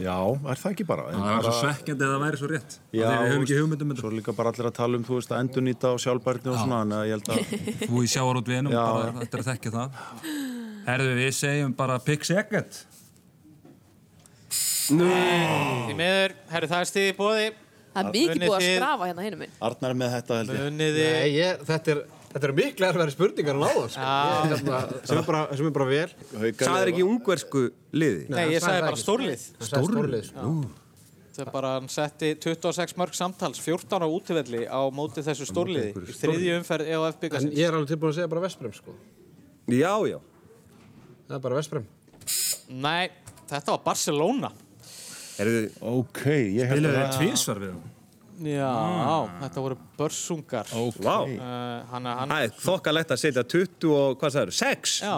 Já, 0.02 0.16
er 0.52 0.58
það 0.62 0.72
ekki 0.72 0.86
bara? 0.88 1.04
En 1.12 1.20
Það 1.22 1.34
var 1.36 1.44
svo 1.46 1.52
svekkjandi 1.60 2.06
að 2.06 2.12
það 2.14 2.22
væri 2.24 2.40
svo 2.40 2.48
rétt. 2.52 2.76
Já, 2.96 3.04
við 3.06 3.30
höfum 3.32 3.44
ekki 3.46 3.58
hugmyndum 3.60 3.92
um 3.94 3.98
Svo 4.00 4.10
er 4.10 4.16
líka 4.18 4.34
bara 4.38 4.52
allir 4.52 4.68
að 4.70 4.74
tala 4.78 4.98
um, 4.98 5.04
þú 5.06 5.18
veist, 5.18 5.32
að 5.34 5.42
endurnýta 5.44 5.92
og 5.94 6.00
sjálfbærni 6.02 6.50
og 6.52 6.58
svona, 6.58 6.80
en 6.86 6.94
ég 7.06 7.14
held 7.16 7.30
að. 7.32 7.52
Þú 7.86 8.02
í 8.02 8.10
sjáar 8.12 8.40
út 8.40 8.50
vinum, 8.52 8.72
Já, 8.74 8.82
bara 8.82 9.04
já. 9.06 9.12
þetta 9.20 9.38
er 9.38 9.44
að 9.44 9.50
þekkja 9.52 9.74
það. 9.76 10.00
Herðu, 10.88 11.12
við 11.20 11.30
segjum 11.38 11.76
bara 11.78 11.98
pick 12.02 12.26
second. 12.26 12.80
Því 14.92 15.94
miður, 15.98 16.34
herri 16.52 16.68
það 16.72 16.80
er 16.84 16.88
stiði 16.90 17.12
bóði. 17.18 17.46
Það 17.92 18.08
er 18.08 18.14
mikið 18.16 18.42
búið 18.46 18.56
að 18.56 18.66
skrafa 18.66 19.06
hérna 19.10 19.24
hinum 19.26 19.40
minn. 19.44 19.54
Arnar 19.68 19.92
er 19.92 19.98
með 20.00 20.12
þetta 20.16 20.36
held 20.40 20.52
ég. 20.56 20.68
Nei, 20.78 20.90
ég, 21.36 21.62
þetta 21.68 21.92
er, 21.92 21.98
þetta 22.32 22.48
er 22.48 22.52
miklu 22.56 22.86
erfæri 22.88 23.14
spurningar 23.14 23.56
en 23.58 23.64
áðan, 23.68 23.88
sko. 23.94 24.04
Ég, 24.12 24.52
hérna, 24.52 24.78
sem, 25.08 25.18
er 25.20 25.26
bara, 25.28 25.42
sem 25.58 25.66
er 25.68 25.74
bara 25.76 25.88
vel. 25.88 26.06
Það 26.58 26.76
er 26.82 26.90
ekki 26.92 27.04
ungversku 27.06 27.64
liði. 27.92 28.22
nei 28.32 28.44
ég 28.54 28.62
sagði 28.64 28.86
bara 28.88 29.00
stórlið. 29.02 29.44
Stórlið, 29.68 30.24
sko. 30.30 30.54
Það 31.32 31.46
er 31.46 31.52
bara, 31.54 31.68
hann 31.78 31.88
setti 31.88 32.34
26 32.44 32.96
mörg 33.00 33.14
samtals, 33.16 33.60
14 33.64 34.04
á 34.04 34.08
útivelli 34.12 34.66
á 34.68 34.80
móti 34.92 35.24
þessu 35.24 35.46
stórliði. 35.48 35.94
Í 35.96 36.16
þriðju 36.18 36.58
umferð 36.58 36.90
EOF 36.92 37.14
En 37.14 37.20
byggasins. 37.22 37.54
ég 37.56 37.70
er 37.70 37.76
alveg 37.78 37.88
tilbúin 37.94 38.12
að 38.12 38.18
segja 38.18 38.28
bara 38.34 38.42
Vesprem, 38.44 38.74
sko. 38.76 38.92
Já, 39.72 39.94
já. 40.10 40.18
Það 41.30 41.38
er 41.38 41.42
bara 41.46 41.56
Vesprem. 41.56 41.86
Nei, 42.68 43.08
þetta 43.48 43.72
var 43.78 43.82
Barcelona. 43.86 44.52
Herðu, 45.38 45.62
Ok, 45.80 46.20
ég 46.52 46.68
held 46.68 46.84
að 46.90 46.98
þið 46.98 47.16
tvísvar 47.16 47.62
við 47.64 47.72
það. 47.72 47.90
Já, 48.42 49.28
þetta 49.42 49.62
voru 49.64 49.76
börsungar. 49.98 50.70
vá. 51.04 51.16
Uh, 51.28 51.82
hann, 51.92 52.08
hann, 52.08 52.32
Það 52.32 52.46
er 52.46 52.54
þokkalegt 52.62 53.12
að 53.14 53.20
setja 53.22 53.44
20 53.54 53.92
og, 53.92 54.16
hvað 54.20 54.34
6? 54.56 54.94
já, 55.04 55.12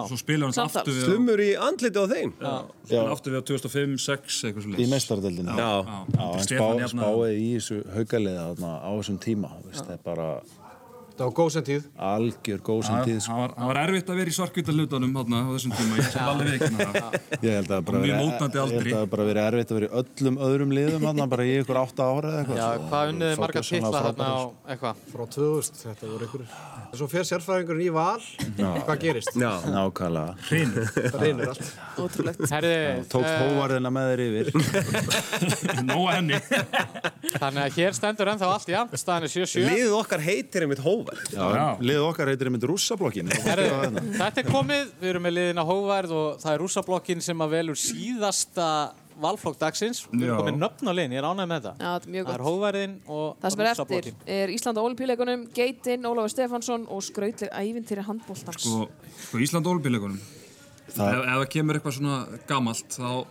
Samtals. 0.57 0.81
aftur 0.81 0.98
við 0.98 1.07
Slumur 1.09 1.44
í 1.44 1.50
andliti 1.68 2.03
á 2.03 2.07
þeim? 2.11 2.35
Svo 2.90 3.05
aftur 3.14 3.37
við 3.37 3.40
á 3.40 3.44
2005, 3.53 3.96
6, 4.09 4.42
eitthvað 4.48 4.66
svo 4.66 4.83
í 4.85 4.90
meistardeldinu. 4.90 5.55
Já. 5.55 5.72
Já, 5.85 6.27
en 6.27 6.44
spá, 6.50 6.68
spáið 6.96 7.38
í 7.38 7.48
þessu 7.55 7.81
haugaliða 7.94 8.50
á 8.61 8.90
þessum 8.98 9.22
tíma, 9.24 9.55
þú 9.61 9.70
veist, 9.70 9.85
það 9.85 9.96
er 9.96 10.05
bara 10.11 10.29
Það 11.14 11.24
var 11.29 11.35
góð 11.38 11.50
sem 11.55 11.64
tíð. 11.66 11.83
algjör 11.94 12.61
góð 12.66 12.81
sem 12.88 12.96
tíð, 13.07 13.18
sko. 13.22 13.31
Það 13.35 13.38
var, 13.38 13.50
það 13.55 13.66
var 13.70 13.79
erfitt 13.85 14.09
að 14.11 14.16
vera 14.18 14.31
í 14.31 14.35
svarkvita 14.35 14.72
hlutunum 14.74 15.12
þarna 15.14 15.37
á 15.38 15.48
þessum 15.55 15.72
tíma, 15.79 15.94
ég 15.94 16.05
skal 16.09 16.27
alveg 16.33 16.48
ekki 16.55 16.74
það. 16.74 16.85
Ég 17.44 17.53
held 17.55 17.70
að 17.70 17.79
það 17.85 18.05
ég 18.05 18.14
held 18.18 18.35
að 18.35 18.50
það 18.90 19.07
bara 19.14 19.24
verið 19.29 19.44
erfitt 19.44 19.70
að 19.70 19.77
vera 19.79 19.87
í 19.87 19.94
öllum 20.00 20.37
öðrum 20.48 20.70
liðum 20.74 21.03
þarna, 21.07 21.24
bara 21.35 21.42
í 21.46 21.53
ykkur 21.61 21.79
átta 21.85 22.03
ára 22.11 22.29
eða 22.33 22.38
eitthvað. 22.42 22.59
já, 22.59 22.66
sko. 22.74 22.83
hvað 22.90 23.05
unniði 23.12 23.35
marga 23.44 23.62
Fótbolti 23.62 23.70
svona 23.70 23.87
titla 23.87 24.03
þarna 24.09 24.27
á 24.27 24.42
eitthvað? 24.74 24.94
Frá 25.14 25.24
2000, 25.38 25.79
þetta 25.85 26.05
voru 26.11 26.24
ykkur. 26.29 26.42
Svo 26.94 27.07
fer 27.11 27.24
sérfræðingurinn 27.31 27.85
í 27.85 27.90
val, 27.94 28.22
hvað 28.59 28.98
gerist? 29.03 29.35
Já. 29.38 29.53
Nákvæmlega. 29.70 30.33
Það 30.94 31.18
reynir 31.22 31.46
allt. 31.55 31.66
Ótrúlegt. 31.98 32.42
Herði, 32.50 32.77
Tók 33.11 33.27
hóvarðina 33.27 33.90
með 33.94 34.07
er 41.12 41.20
7-7. 41.28 41.84
Liðið 41.84 42.04
okkar 42.08 42.30
heitir 42.32 42.48
einmitt 42.50 42.66
rússablokkin. 42.70 43.28
Þetta 43.34 44.42
er 44.42 44.48
komið, 44.50 44.92
við 45.00 45.08
erum 45.12 45.24
með 45.28 45.34
liðina 45.38 45.64
hóværð 45.68 46.14
og 46.16 46.42
það 46.42 46.52
er 46.56 46.62
rússablokkin 46.64 47.20
sem 47.24 47.44
að 47.44 47.54
velur 47.58 47.78
síðasta 47.80 48.68
valflokk 49.22 49.58
dagsins. 49.60 50.00
Við 50.10 50.24
erum 50.26 50.40
komið 50.42 50.56
nöfn 50.58 50.90
á 50.90 50.92
liðin, 50.98 51.12
ég 51.14 51.20
er 51.22 51.28
ánægð 51.28 51.50
með 51.52 51.60
þetta. 51.60 51.74
Já, 51.78 51.90
er 51.94 52.00
Það 52.04 52.18
er 52.18 52.24
gott. 52.30 52.46
hóværðin 52.48 52.94
og 53.06 53.26
Það 53.44 53.54
sem 53.54 53.60
er 53.60 53.68
eftir 53.70 53.84
rússablokkin. 53.84 54.16
er 54.38 54.54
Ísland 54.56 54.80
á 54.80 54.82
olimpíuleikunum, 54.88 55.44
Geitinn, 55.54 56.08
Ólafur 56.10 56.32
Stefánsson 56.34 56.86
og 56.90 57.04
skrautleg 57.06 57.52
ævintýri 57.54 58.06
handbóltans. 58.08 58.58
Sko, 58.66 58.88
sko 59.28 59.38
Ísland 59.44 59.70
ólbíleikunum. 59.70 60.18
Ef, 60.84 60.98
ef 60.98 61.30
það 61.30 61.46
kemur 61.54 61.78
eitthvað 61.78 61.96
svona 62.00 62.18
gamalt, 62.50 62.98
þá 62.98 63.26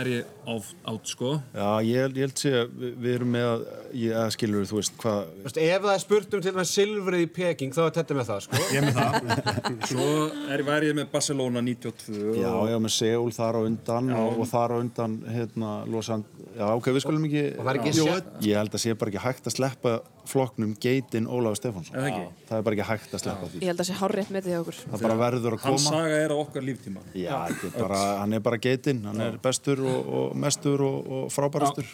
er 0.00 0.08
ég 0.10 0.30
átt, 0.50 1.06
sko. 1.06 1.30
Já, 1.54 1.68
ég, 1.86 1.98
held- 2.02 2.16
ég 2.18 2.24
held 2.26 2.40
sé 2.40 2.50
að 2.58 2.72
við, 2.80 2.94
við 3.04 3.14
erum 3.18 3.30
með 3.34 3.44
að, 3.50 3.62
ég, 4.00 4.14
að 4.18 4.30
skilur 4.34 4.66
þú 4.66 4.78
veist 4.80 4.96
hvað, 4.98 5.20
Ef 5.44 5.54
það 5.84 5.92
er 5.94 6.02
spurt 6.02 6.34
um 6.34 6.42
til 6.44 6.50
og 6.52 6.58
með 6.58 6.68
silfrið 6.72 7.22
í 7.24 7.28
Peking, 7.36 7.72
þá 7.76 7.80
er 7.84 7.94
þetta 8.00 8.16
með 8.18 8.28
það, 8.32 8.40
sko. 8.48 8.62
Ég 8.74 8.80
er 8.80 8.86
með 8.88 8.98
það. 8.98 9.14
Svo 9.92 10.08
er, 10.56 10.64
væri 10.66 10.90
ég 10.90 10.98
með 10.98 11.10
Barcelona 11.14 11.62
92. 11.62 12.18
já, 12.42 12.50
og- 12.50 12.68
já, 12.72 12.78
með 12.88 12.94
Seúl 12.98 13.32
þar 13.38 13.54
á 13.54 13.60
undan 13.70 14.10
og, 14.18 14.40
og 14.42 14.50
þar 14.50 14.74
á 14.74 14.76
undan, 14.82 15.14
hérna, 15.30 15.72
Los 15.86 16.10
Angeles, 16.10 16.33
já, 16.58 16.64
ok, 16.74 16.86
við 16.94 17.02
skulum 17.04 17.24
ekki, 17.28 17.42
og 17.58 17.64
það 17.66 17.70
er 17.74 17.78
ekki 17.80 17.92
Jú, 17.98 18.04
sé- 18.06 18.46
ég 18.48 18.58
held 18.60 18.74
að 18.78 18.82
sé 18.84 18.94
bara 19.00 19.10
ekki 19.12 19.22
hægt 19.24 19.48
að 19.50 19.54
sleppa 19.56 19.92
flokknum 20.30 20.72
Geitin 20.80 21.26
Ólafur 21.26 21.58
Stefánsson. 21.60 21.94
Er 21.96 22.00
það 22.00 22.08
ekki? 22.10 22.26
Það 22.48 22.58
er 22.58 22.62
bara 22.68 22.76
ekki 22.78 22.86
hægt 22.90 23.14
að 23.18 23.22
sleppa 23.24 23.48
því. 23.52 23.60
Ég 23.64 23.70
held 23.72 23.80
að 23.84 23.88
sé 23.90 23.96
hárrétt 24.00 24.30
með 24.36 24.42
því 24.46 24.54
hjá 24.54 24.60
okkur. 24.64 24.78
Það 24.94 25.02
bara 25.06 25.16
verður 25.24 25.56
að 25.58 25.64
Hans 25.68 25.86
koma. 25.88 25.96
saga 25.98 26.18
er 26.24 26.30
á 26.34 26.36
okkar 26.44 26.62
líftíma. 26.68 27.00
Já, 27.14 27.34
er 27.48 27.78
bara, 27.78 28.00
hann 28.22 28.32
er 28.32 28.40
bara 28.40 28.58
Geitin, 28.58 29.04
hann 29.04 29.20
er 29.20 29.38
bestur 29.42 29.80
og, 29.84 30.12
og 30.20 30.36
mestur 30.36 30.80
og, 30.86 31.12
og 31.18 31.32
frábærastur. 31.34 31.86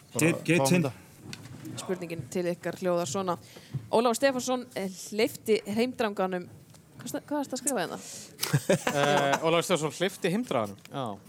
Geitinn. 0.45 0.91
Spurningin 1.81 2.23
til 2.31 2.45
ykkar 2.51 2.77
hljóðar 2.81 3.09
svona. 3.09 3.37
Ólafur 3.95 4.19
Stefánsson 4.19 4.65
hleyfti 4.77 5.61
heimdranganum, 5.67 6.49
hvað, 7.01 7.41
er 7.41 7.49
þetta 7.49 7.57
að 7.57 7.63
skrifa 7.63 7.83
hérna? 7.83 7.99
Uh, 8.91 9.47
Ólafur 9.47 9.67
Stjórnsson 9.67 9.95
hlifti 9.99 10.33
himdraðanum. 10.35 10.79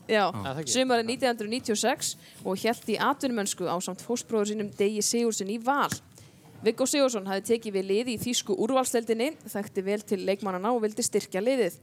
Já. 0.09 0.23
Það 0.35 0.61
sumarið 0.75 1.11
1996 1.15 2.13
og 2.43 2.59
hjælt 2.61 2.91
í 2.91 2.97
atvinnumönsku 3.01 3.67
á 3.69 3.75
samt 3.83 4.03
fósbróður 4.05 4.51
sínum 4.51 4.71
Degi 4.77 5.03
Sigurðsson 5.05 5.53
í 5.53 5.57
Val. 5.63 5.89
Viggo 6.61 6.85
Sigursson 6.85 7.25
hafði 7.25 7.55
tekið 7.55 7.73
við 7.79 7.87
liði 7.89 8.13
í 8.13 8.19
þýsku 8.21 8.53
úrvalsteldinni, 8.61 9.31
þekkti 9.49 9.83
vel 9.87 10.01
til 10.05 10.19
leikmannana 10.27 10.75
og 10.75 10.83
vildi 10.83 11.01
styrkja 11.07 11.41
liðið. 11.41 11.79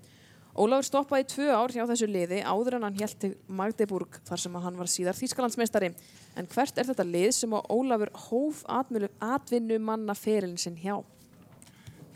Ólafur 0.59 0.87
stoppaði 0.87 1.27
tvö 1.31 1.49
ár 1.55 1.71
hjá 1.75 1.85
þessu 1.87 2.07
liði 2.11 2.39
áður 2.47 2.79
en 2.79 2.87
hann 2.87 2.97
hjælt 2.99 3.19
til 3.23 3.33
Magdeburg 3.47 4.17
þar 4.27 4.41
sem 4.43 4.57
hann 4.63 4.79
var 4.79 4.91
síðar 4.91 5.19
Þýskalandsmeistari. 5.19 5.91
En 6.39 6.49
hvert 6.51 6.79
er 6.79 6.89
þetta 6.89 7.07
lið 7.07 7.29
sem 7.37 7.55
að 7.59 7.69
Ólafur 7.75 8.11
hóf 8.29 8.63
atvinnu- 8.71 9.11
atvinnumanna 9.23 10.15
ferilin 10.19 10.59
sinn 10.59 10.79
hjá? 10.79 10.97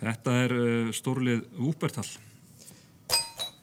Þetta 0.02 0.34
er 0.44 0.52
uh, 0.58 0.90
stórlið 0.96 1.44
Wuppertal. 1.62 2.06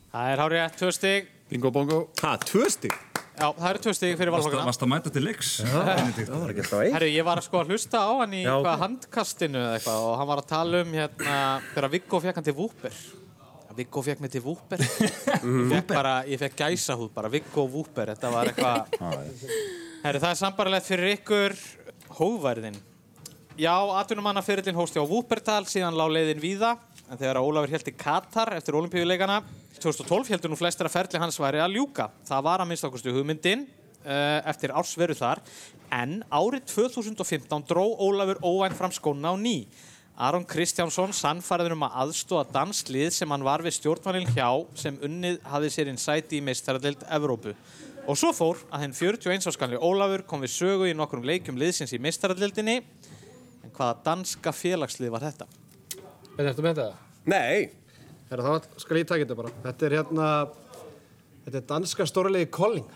Það 0.09 0.31
er 0.33 0.41
hárið 0.41 0.77
tvö 0.79 0.89
stig. 0.95 1.27
Bingo 1.49 1.71
bongo. 1.73 1.99
Ha, 2.23 2.35
tvö 2.47 2.69
stig? 2.71 2.93
Já, 3.39 3.45
það 3.55 3.67
eru 3.69 3.81
tvö 3.85 3.91
stig 3.95 4.15
fyrir 4.19 4.31
Varst 4.33 4.45
valflokkana. 4.49 4.67
varst 4.67 4.81
að 4.83 4.89
mæta 4.91 5.11
til 5.15 5.21
leiks? 5.23 5.51
Það 5.63 5.85
var 5.87 6.01
ekki 6.03 6.25
alltaf 6.65 6.81
eitt. 6.83 6.93
Herru, 6.95 7.09
ég 7.13 7.27
var 7.27 7.39
að 7.39 7.45
sko 7.47 7.59
að 7.61 7.69
hlusta 7.71 8.01
á 8.03 8.11
hann 8.19 8.33
í 8.35 8.41
Já, 8.41 8.49
eitthvað 8.51 8.73
ok. 8.73 8.81
handkastinu 8.83 9.61
eða 9.61 9.77
eitthvað 9.77 10.07
og 10.09 10.15
hann 10.19 10.29
var 10.31 10.41
að 10.41 10.49
tala 10.49 10.81
um 10.83 10.91
hérna 10.97 11.37
þegar 11.69 11.87
Viggo 11.93 12.19
fekk 12.25 12.39
hann 12.39 12.47
til 12.49 12.55
Wooper. 12.57 12.97
Viggo 13.79 14.03
fekk 14.03 14.23
mig 14.25 14.33
til 14.33 14.43
Wooper. 14.43 14.83
Ég 15.63 15.71
fekk 15.71 15.93
bara, 15.93 16.13
ég 16.27 16.41
fekk 16.41 16.57
gæsahúð 16.65 17.13
bara, 17.15 17.31
Viggo 17.31 17.63
Wooper, 17.71 18.11
þetta 18.11 18.33
var 18.33 18.51
eitthvað... 18.51 18.99
Herru, 20.03 20.19
það 20.19 20.29
er 20.33 20.39
sambarlegt 20.41 20.89
fyrir 20.89 21.15
ykkur 21.15 21.55
hófærðin. 22.19 22.75
Já, 23.59 23.75
atvinnumannaferillin 23.75 24.77
hósti 24.79 25.01
á 25.01 25.03
Wuppertal, 25.03 25.65
síðan 25.67 25.97
lá 25.99 26.05
leiðin 26.07 26.39
víða, 26.39 26.69
en 27.11 27.19
þegar 27.19 27.41
Ólafur 27.43 27.73
held 27.73 27.89
í 27.91 27.93
Katar 27.99 28.53
eftir 28.55 28.77
olimpíuleikana 28.79 29.41
2012 29.83 30.29
heldur 30.31 30.53
nú 30.53 30.55
flestir 30.55 30.87
að 30.87 30.93
ferli 30.93 31.19
hans 31.19 31.35
væri 31.43 31.59
að 31.59 31.75
ljúka. 31.75 32.05
Það 32.29 32.45
var 32.45 32.63
að 32.63 32.69
minnst 32.69 32.87
okkurstu 32.87 33.11
hugmyndin 33.17 33.65
uh, 33.65 34.39
eftir 34.47 34.71
ársveru 34.71 35.17
þar, 35.19 35.43
en 35.91 36.21
árið 36.31 36.69
2015 36.71 37.67
dró 37.67 37.83
Ólafur 37.99 38.39
óvænt 38.47 38.79
fram 38.79 38.95
skóna 38.95 39.33
á 39.33 39.35
ný. 39.35 39.57
Aron 40.15 40.47
Kristjánsson 40.47 41.11
sannfæraður 41.11 41.75
um 41.75 41.83
að 41.89 41.99
aðstóða 42.05 42.47
danslið 42.61 43.11
sem 43.17 43.35
hann 43.35 43.43
var 43.43 43.59
við 43.67 43.75
stjórnvalin 43.81 44.31
hjá 44.31 44.47
sem 44.79 45.03
unnið 45.03 45.43
hafði 45.51 45.75
sér 45.75 45.91
inn 45.91 45.99
sæti 45.99 46.39
í 46.39 46.45
meistaradeild 46.47 47.03
Evrópu. 47.11 47.57
Og 48.09 48.17
svo 48.17 48.31
fór 48.33 48.63
að 48.71 48.87
henn 48.87 48.95
41 48.95 49.51
áskanli 49.51 49.77
Ólafur 49.83 50.23
kom 50.25 50.41
við 50.41 50.55
sögu 50.55 50.87
í 50.87 50.95
nokkrum 50.95 51.27
leikjum 51.27 51.59
liðsins 51.59 51.91
í 51.93 51.99
meistaradeildinni. 52.01 52.79
Hvaða 53.79 53.95
danska 54.03 54.51
félagslið 54.51 55.11
var 55.13 55.23
þetta? 55.23 55.45
En 56.35 56.47
ertu 56.49 56.63
með 56.65 56.81
þetta? 56.81 57.11
Nei. 57.31 57.69
Herra, 58.27 58.43
þá 58.59 58.81
skal 58.83 58.97
ég 58.99 59.05
taka 59.07 59.23
þetta 59.23 59.37
bara. 59.39 59.51
Þetta 59.63 59.85
er 59.87 59.93
hérna, 59.95 60.31
þetta 61.45 61.59
er 61.61 61.63
danska 61.69 62.07
stórlegi 62.09 62.49
Colling. 62.51 62.89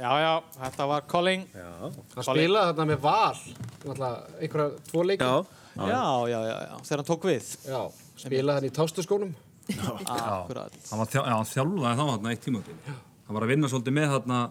Já, 0.00 0.08
já, 0.24 0.30
þetta 0.56 0.86
var 0.88 1.04
Colling. 1.10 1.44
Já. 1.52 1.68
Hann 2.14 2.26
spilaði 2.30 2.70
þarna 2.70 2.86
með 2.88 3.04
val, 3.04 3.42
náttúrulega 3.82 4.40
einhverja 4.40 4.80
tvo 4.88 5.04
leiki. 5.10 5.28
Já. 5.28 5.60
Já, 5.76 6.00
já, 6.32 6.38
já, 6.48 6.56
já, 6.56 6.72
þegar 6.88 7.02
hann 7.04 7.10
tók 7.12 7.28
við. 7.28 7.52
Já, 7.68 7.78
spilaði 8.24 8.56
hann 8.56 8.70
í 8.70 8.74
tástuskónum. 8.80 9.36
Akkurat. 9.76 10.80
Hann, 10.88 11.04
var 11.04 11.12
þjá, 11.12 11.20
já, 11.20 11.36
hann 11.36 11.52
þjálfaði 11.52 12.00
þá 12.00 12.04
þarna 12.08 12.32
eitt 12.32 12.44
tímabil. 12.48 12.80
Hann 12.88 13.36
var 13.36 13.44
að 13.44 13.52
vinna 13.52 13.72
svolítið 13.76 13.98
með 14.00 14.16
þarna 14.16 14.42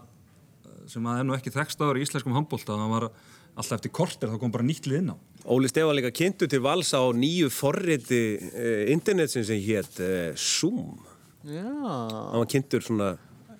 sem 0.94 1.10
að 1.10 1.20
er 1.20 1.26
nú 1.26 1.34
ekki 1.34 1.56
þekst 1.58 1.82
áður 1.82 1.98
í 1.98 2.06
íslenskum 2.06 2.38
handbólta. 2.38 2.78
Hann 2.78 2.94
var 2.94 3.10
alltaf 3.56 3.78
eftir 3.78 3.92
korter, 3.94 4.30
þá 4.32 4.38
kom 4.40 4.52
bara 4.54 4.66
nýtt 4.66 4.86
lið 4.88 5.00
inn 5.02 5.12
á. 5.12 5.16
Óli 5.52 5.68
Stefán 5.70 5.96
líka 5.98 6.12
kynntu 6.14 6.46
til 6.50 6.60
vals 6.62 6.92
á 6.94 7.02
nýju 7.16 7.48
forriti 7.52 8.20
uh, 8.38 8.84
internetsin 8.92 9.44
sem 9.46 9.58
hétt 9.64 9.98
uh, 10.02 10.30
Zoom. 10.38 11.00
Já, 11.42 11.64
Hann 11.66 12.38
var 12.44 12.48
kynntur 12.52 12.84
svona 12.86 13.10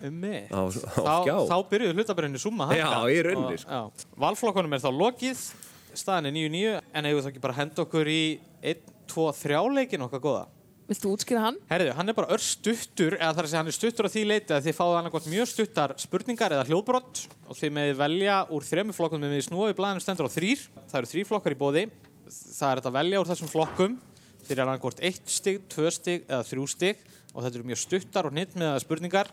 um 0.03 0.15
mig. 0.23 0.47
á, 0.51 0.63
á 0.63 0.67
Þá, 0.71 1.51
þá 1.51 1.57
byrjuðu 1.71 1.97
hlutabræðinu 1.99 2.41
Summa 2.43 2.69
að 2.71 2.77
hækka. 2.77 2.95
Já, 2.95 3.11
í 3.11 3.21
rauninni, 3.27 3.59
sko. 3.63 3.71
já. 3.71 4.09
Valflokkunum 4.25 4.77
er 4.79 4.83
þá 4.83 4.91
lokið, 4.95 5.43
staðan 5.99 6.31
er 6.31 6.37
9-9, 6.39 6.81
en 6.95 7.09
eigum 7.11 7.19
við 7.19 7.27
þá 7.27 7.31
ekki 7.33 7.43
bara 7.45 7.57
að 7.57 7.61
henda 7.65 7.85
okkur 7.85 8.11
í 8.15 8.23
1, 8.73 8.85
2, 9.13 9.27
3 9.43 9.63
leikin 9.77 10.07
okkar 10.07 10.23
góða? 10.25 10.45
Vilt 10.89 11.03
þú 11.03 11.13
útskýra 11.15 11.43
hann? 11.45 11.59
Herðu, 11.71 11.93
hann 11.95 12.11
er 12.11 12.17
bara 12.17 12.35
ör 12.35 12.43
stuttur, 12.43 13.15
eða 13.15 13.37
þar 13.37 13.47
að 13.47 13.51
segja 13.53 13.61
hann 13.63 13.71
er 13.71 13.77
stuttur 13.77 14.09
á 14.09 14.11
því 14.13 14.23
leiti 14.27 14.55
að 14.57 14.65
þið 14.67 14.77
fáið 14.79 14.97
annað 14.99 15.29
mjög 15.31 15.51
stuttar 15.53 15.95
spurningar 16.03 16.55
eða 16.57 16.67
hljóðbrott 16.69 17.23
og 17.47 17.59
þið 17.59 17.75
meðið 17.77 18.01
velja 18.01 18.39
úr 18.51 18.67
þremur 18.67 18.99
flokkum 18.99 19.23
með 19.23 19.37
í 19.39 19.77
blæðinu 19.79 20.03
stendur 20.03 20.27
á 20.27 20.35
þrýr. 20.35 20.67
Það 20.91 20.99
eru 20.99 21.11
þrý 21.13 21.25
flokkar 21.31 21.55
í 21.55 21.61
bóði. 21.63 21.85
Það 22.27 22.69
er 22.69 22.83
þetta 22.83 22.91
að 22.91 22.99
velja 22.99 23.23
úr 23.23 23.31
þessum 23.31 23.53
flokkum. 23.53 23.99
Þeir 24.43 24.57
eru 24.59 24.67
annað 24.67 24.85
hvort 24.85 25.03
eitt 25.07 25.31
stig, 25.31 25.65
tvö 25.71 25.91
stig 25.95 26.25
eða 26.27 26.45
þrjú 26.51 26.69
stig 26.75 27.03
og 27.33 27.45
þetta 27.45 27.61
eru 27.61 27.69
mjög 27.71 27.83
stuttar 27.87 28.29
og 28.29 28.35
nýtt 28.37 28.57
með 28.59 28.79
spurningar. 28.83 29.31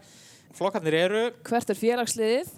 Flokkarnir 0.56 0.98
eru 1.02 1.24
Hvert 1.50 1.74
er 1.74 1.80
félagsliðið? 1.80 2.54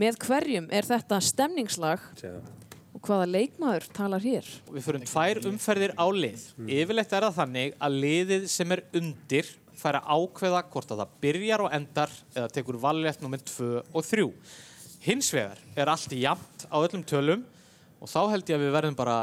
Með 0.00 0.18
hverjum 0.26 0.66
er 0.74 0.86
þetta 0.86 1.18
stemningslag? 1.24 2.02
Og 2.26 2.59
hvaða 3.04 3.26
leikmaður 3.30 3.86
talar 3.96 4.24
hér? 4.24 4.46
Við 4.70 4.86
fyrir 4.86 5.04
tvær 5.08 5.40
umferðir 5.50 5.94
á 5.96 6.06
lið. 6.12 6.46
Yfirleitt 6.66 7.14
er 7.16 7.26
það 7.26 7.38
þannig 7.38 7.76
að 7.80 7.98
liðið 8.04 8.48
sem 8.52 8.74
er 8.76 8.82
undir 9.00 9.52
fær 9.80 10.00
að 10.00 10.10
ákveða 10.12 10.64
hvort 10.72 10.92
að 10.92 11.02
það 11.02 11.14
byrjar 11.24 11.64
og 11.64 11.76
endar 11.76 12.12
eða 12.34 12.50
tekur 12.52 12.80
valrétt 12.82 13.22
nummer 13.24 13.40
2 13.50 13.70
og 13.80 14.04
3. 14.04 14.26
Hins 15.06 15.30
vegar 15.32 15.60
er 15.80 15.88
allt 15.88 16.12
jafnt 16.12 16.66
á 16.68 16.76
öllum 16.82 17.04
tölum 17.08 17.46
og 18.00 18.10
þá 18.10 18.20
held 18.34 18.52
ég 18.52 18.58
að 18.58 18.66
við 18.66 18.74
verðum 18.76 18.98
bara 18.98 19.16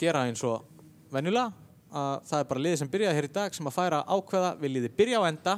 gera 0.00 0.24
eins 0.26 0.42
og 0.46 0.66
venjulega 1.14 1.52
að 1.96 2.26
það 2.26 2.40
er 2.40 2.48
bara 2.50 2.64
liðið 2.64 2.80
sem 2.82 2.90
byrjaði 2.90 3.18
hér 3.20 3.28
í 3.28 3.34
dag 3.36 3.54
sem 3.54 3.68
að 3.70 3.76
færa 3.76 4.02
ákveða 4.10 4.50
vil 4.60 4.72
liðið 4.74 4.96
byrja 4.98 5.20
og 5.22 5.28
enda 5.30 5.54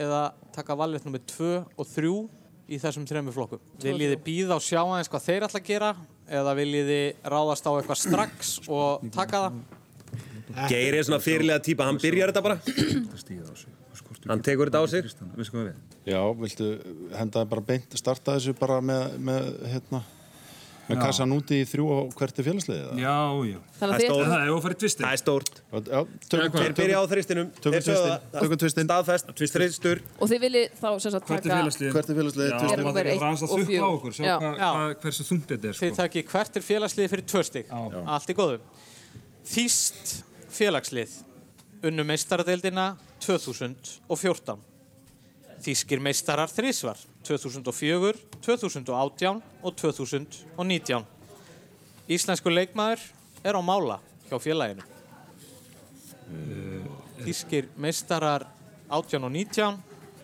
eða 0.00 0.22
taka 0.54 0.76
valrétt 0.78 1.04
nummer 1.08 1.22
2 1.34 1.50
og 1.74 1.90
3 1.90 2.14
í 2.72 2.78
þessum 2.80 3.04
þremur 3.08 3.34
flokkum. 3.34 3.60
Viljið 3.82 4.14
þið 4.14 4.22
býða 4.24 4.56
og 4.56 4.64
sjá 4.64 4.80
aðeins 4.80 5.10
hvað 5.12 5.26
þeir 5.26 5.46
ætla 5.48 5.60
að 5.60 5.68
gera 5.68 5.90
eða 6.32 6.54
viljið 6.58 6.90
þið 6.92 7.30
ráðast 7.34 7.68
á 7.68 7.72
eitthvað 7.76 8.00
strax 8.00 8.52
og 8.68 9.04
taka 9.14 9.44
það? 9.44 9.60
Geir 10.68 10.96
er 10.98 11.06
svona 11.06 11.20
fyrirlega 11.24 11.62
típa, 11.64 11.86
hann 11.88 12.00
byrjar 12.00 12.32
þetta 12.32 12.42
bara. 12.44 12.58
Það 12.66 13.20
stíða 13.22 13.46
á 13.48 13.54
sig. 13.56 13.78
Hann 14.28 14.42
tekur 14.44 14.68
þetta 14.70 14.82
á 14.82 14.86
sig. 14.92 15.06
Já, 16.06 16.18
viltu 16.34 16.68
henda 17.14 17.44
bara 17.48 17.64
beint, 17.66 17.94
starta 17.98 18.36
þessu 18.36 18.54
bara 18.58 18.80
með, 18.84 19.16
með 19.22 19.48
hérna, 19.70 20.02
með 20.88 20.98
kassan 21.02 21.32
úti 21.34 21.60
í 21.62 21.66
þrjú 21.68 21.84
og 21.94 22.14
hvert 22.18 22.38
er 22.40 22.46
félagsliðið? 22.46 22.86
það? 22.88 23.00
Já, 23.02 23.18
já. 23.48 23.58
Það 23.78 23.92
er 23.92 24.02
þið 24.02 24.08
stór. 24.08 24.24
Það 24.32 24.42
er 24.42 24.50
í 24.52 24.78
tvistir. 24.82 25.04
Það 25.06 25.12
er 25.12 25.20
stórt. 25.22 25.60
Þeir 26.32 26.74
byrja 26.78 26.96
á 26.98 27.04
þristinum. 27.12 27.50
Tökum 27.58 27.76
Þeir 27.76 27.86
það. 28.02 28.56
tvistinn. 28.62 28.88
Staðfest, 28.88 29.32
tvistur. 29.38 30.02
Og 30.18 30.32
þið 30.32 30.42
viljið 30.46 30.74
þá 30.80 30.88
sem 31.04 31.14
sagt 31.14 31.30
er 31.30 31.42
taka... 31.42 31.60
félagsliðið? 31.60 31.92
Hvert 31.96 32.10
er 32.12 32.18
félagsliðið? 32.20 32.50
Já, 32.52 32.58
þarf 32.62 33.00
eitt 33.02 33.22
aðeins 33.22 33.44
að 33.46 33.54
þuppa 33.54 33.82
á 33.82 33.90
okkur, 33.92 34.16
sjá 34.18 34.24
Já. 34.26 34.34
hvað, 34.42 34.58
Já. 34.58 34.68
hvað, 34.72 34.94
hversu 35.04 35.28
þungt 35.30 35.46
þetta 35.52 35.70
er, 35.70 35.78
Þið 35.82 35.92
sko. 35.92 36.00
takki 36.02 36.24
hvert 36.32 36.58
er 36.60 36.66
félagsliði 36.66 37.12
fyrir 37.14 37.26
tvö 37.32 37.44
stig. 37.46 37.70
Já. 37.72 38.02
Allt 38.16 38.32
í 38.32 38.36
góðu. 38.38 38.58
Þýst 39.52 40.12
félagslið 40.52 41.16
unnu 41.88 42.04
meistaradeildina 42.06 42.88
2014. 43.22 44.60
Þýskir 45.62 46.02
meistarar 46.02 46.50
þrísvar 46.50 46.98
2004, 47.26 48.14
2018 48.44 49.42
og 49.62 49.76
2019. 49.78 51.04
Íslensku 52.12 52.50
leikmaður 52.50 53.04
er 53.46 53.58
á 53.58 53.62
mála 53.62 54.00
hjá 54.28 54.38
félaginu. 54.42 54.84
Þýskir 57.22 57.68
meistarar 57.78 58.46
18 58.90 59.22
og 59.22 59.32
19 59.32 59.78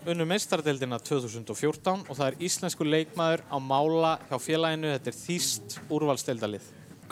unnu 0.08 0.24
meistaradeildina 0.28 0.98
2014 1.04 2.06
og 2.08 2.16
það 2.16 2.26
er 2.30 2.38
íslensku 2.48 2.86
leikmaður 2.86 3.44
á 3.50 3.56
mála 3.60 4.16
hjá 4.30 4.36
félaginu. 4.40 4.90
Þetta 4.96 5.12
er 5.12 5.18
þýst 5.20 5.78
úrvalsdeildalið. 5.92 6.66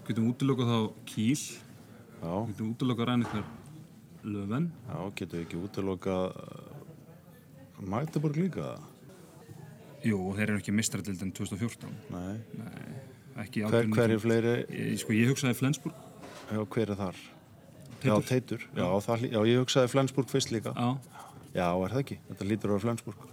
Getum 0.06 0.28
útilokað 0.30 0.68
þá 0.70 0.80
Kíl. 1.10 1.38
Já, 2.16 2.34
Getum 2.50 2.74
útilokað 2.74 3.08
ræn 3.10 3.24
eitthvað 3.26 3.54
Löfven. 4.26 4.72
já, 4.88 4.98
getur 5.14 5.38
við 5.38 5.44
ekki 5.44 5.58
útilokað 5.62 6.24
Magdeburg 7.86 8.36
líka? 8.40 8.76
Jú, 10.06 10.18
þeir 10.36 10.50
eru 10.52 10.58
ekki 10.60 10.74
mistradildin 10.76 11.32
2014. 11.34 11.94
Nei. 12.14 12.36
Ekki 13.42 13.64
Hver, 13.66 13.84
átján- 13.84 13.94
hver 13.96 14.12
er 14.14 14.20
fleiri? 14.22 14.52
Ég, 14.70 14.98
sko, 15.02 15.12
ég 15.16 15.28
hugsaði 15.32 15.56
Flensburg. 15.58 15.94
Já, 16.52 16.60
hver 16.64 16.90
er 16.94 16.96
þar? 17.00 17.16
Já, 18.06 18.14
Teitur. 18.22 18.26
Teitur. 18.28 18.66
Já, 18.76 18.86
það, 19.06 19.24
já, 19.32 19.40
ég 19.50 19.58
hugsaði 19.64 19.90
Flensburg 19.92 20.28
fyrst 20.30 20.52
líka. 20.54 20.72
Já. 20.76 20.98
Já, 21.56 21.68
er 21.72 21.90
það 21.96 22.02
ekki? 22.04 22.18
Þetta 22.30 22.48
lítur 22.50 22.76
á 22.76 22.78
Flensburg. 22.84 23.26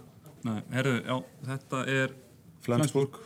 Nei, 0.44 0.58
herru, 0.72 0.94
já, 1.04 1.16
þetta 1.46 1.82
er 1.88 2.14
Flensburg. 2.64 3.20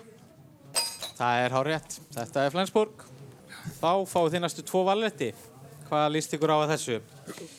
Það 1.19 1.45
er 1.45 1.51
hár 1.57 1.67
rétt. 1.67 1.99
Þetta 2.15 2.45
er 2.47 2.51
Flensburg. 2.55 3.05
Þá 3.81 3.91
fáið 4.07 4.33
þið 4.35 4.43
næstu 4.45 4.63
tvo 4.69 4.85
valletti. 4.87 5.33
Hvað 5.89 6.07
líst 6.13 6.35
ykkur 6.37 6.51
á 6.53 6.57
að 6.61 6.73
þessu? 6.75 6.97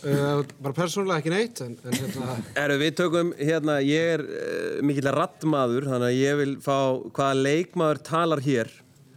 Uh, 0.06 0.42
bara 0.62 0.76
persónulega 0.78 1.22
ekki 1.24 1.32
neitt, 1.34 1.62
en, 1.66 1.74
en 1.82 1.96
hérna, 1.98 2.36
Erum 2.62 2.82
við 2.84 2.92
tökum, 3.00 3.32
hérna, 3.40 3.80
ég 3.86 4.12
er 4.18 4.24
uh, 4.26 4.76
mikill 4.86 5.10
rattmaður, 5.16 5.88
þannig 5.90 6.10
að 6.12 6.20
ég 6.20 6.38
vil 6.44 6.54
fá 6.62 6.78
hvaða 7.18 7.40
leikmaður 7.40 8.02
talar 8.12 8.44
hér 8.46 8.70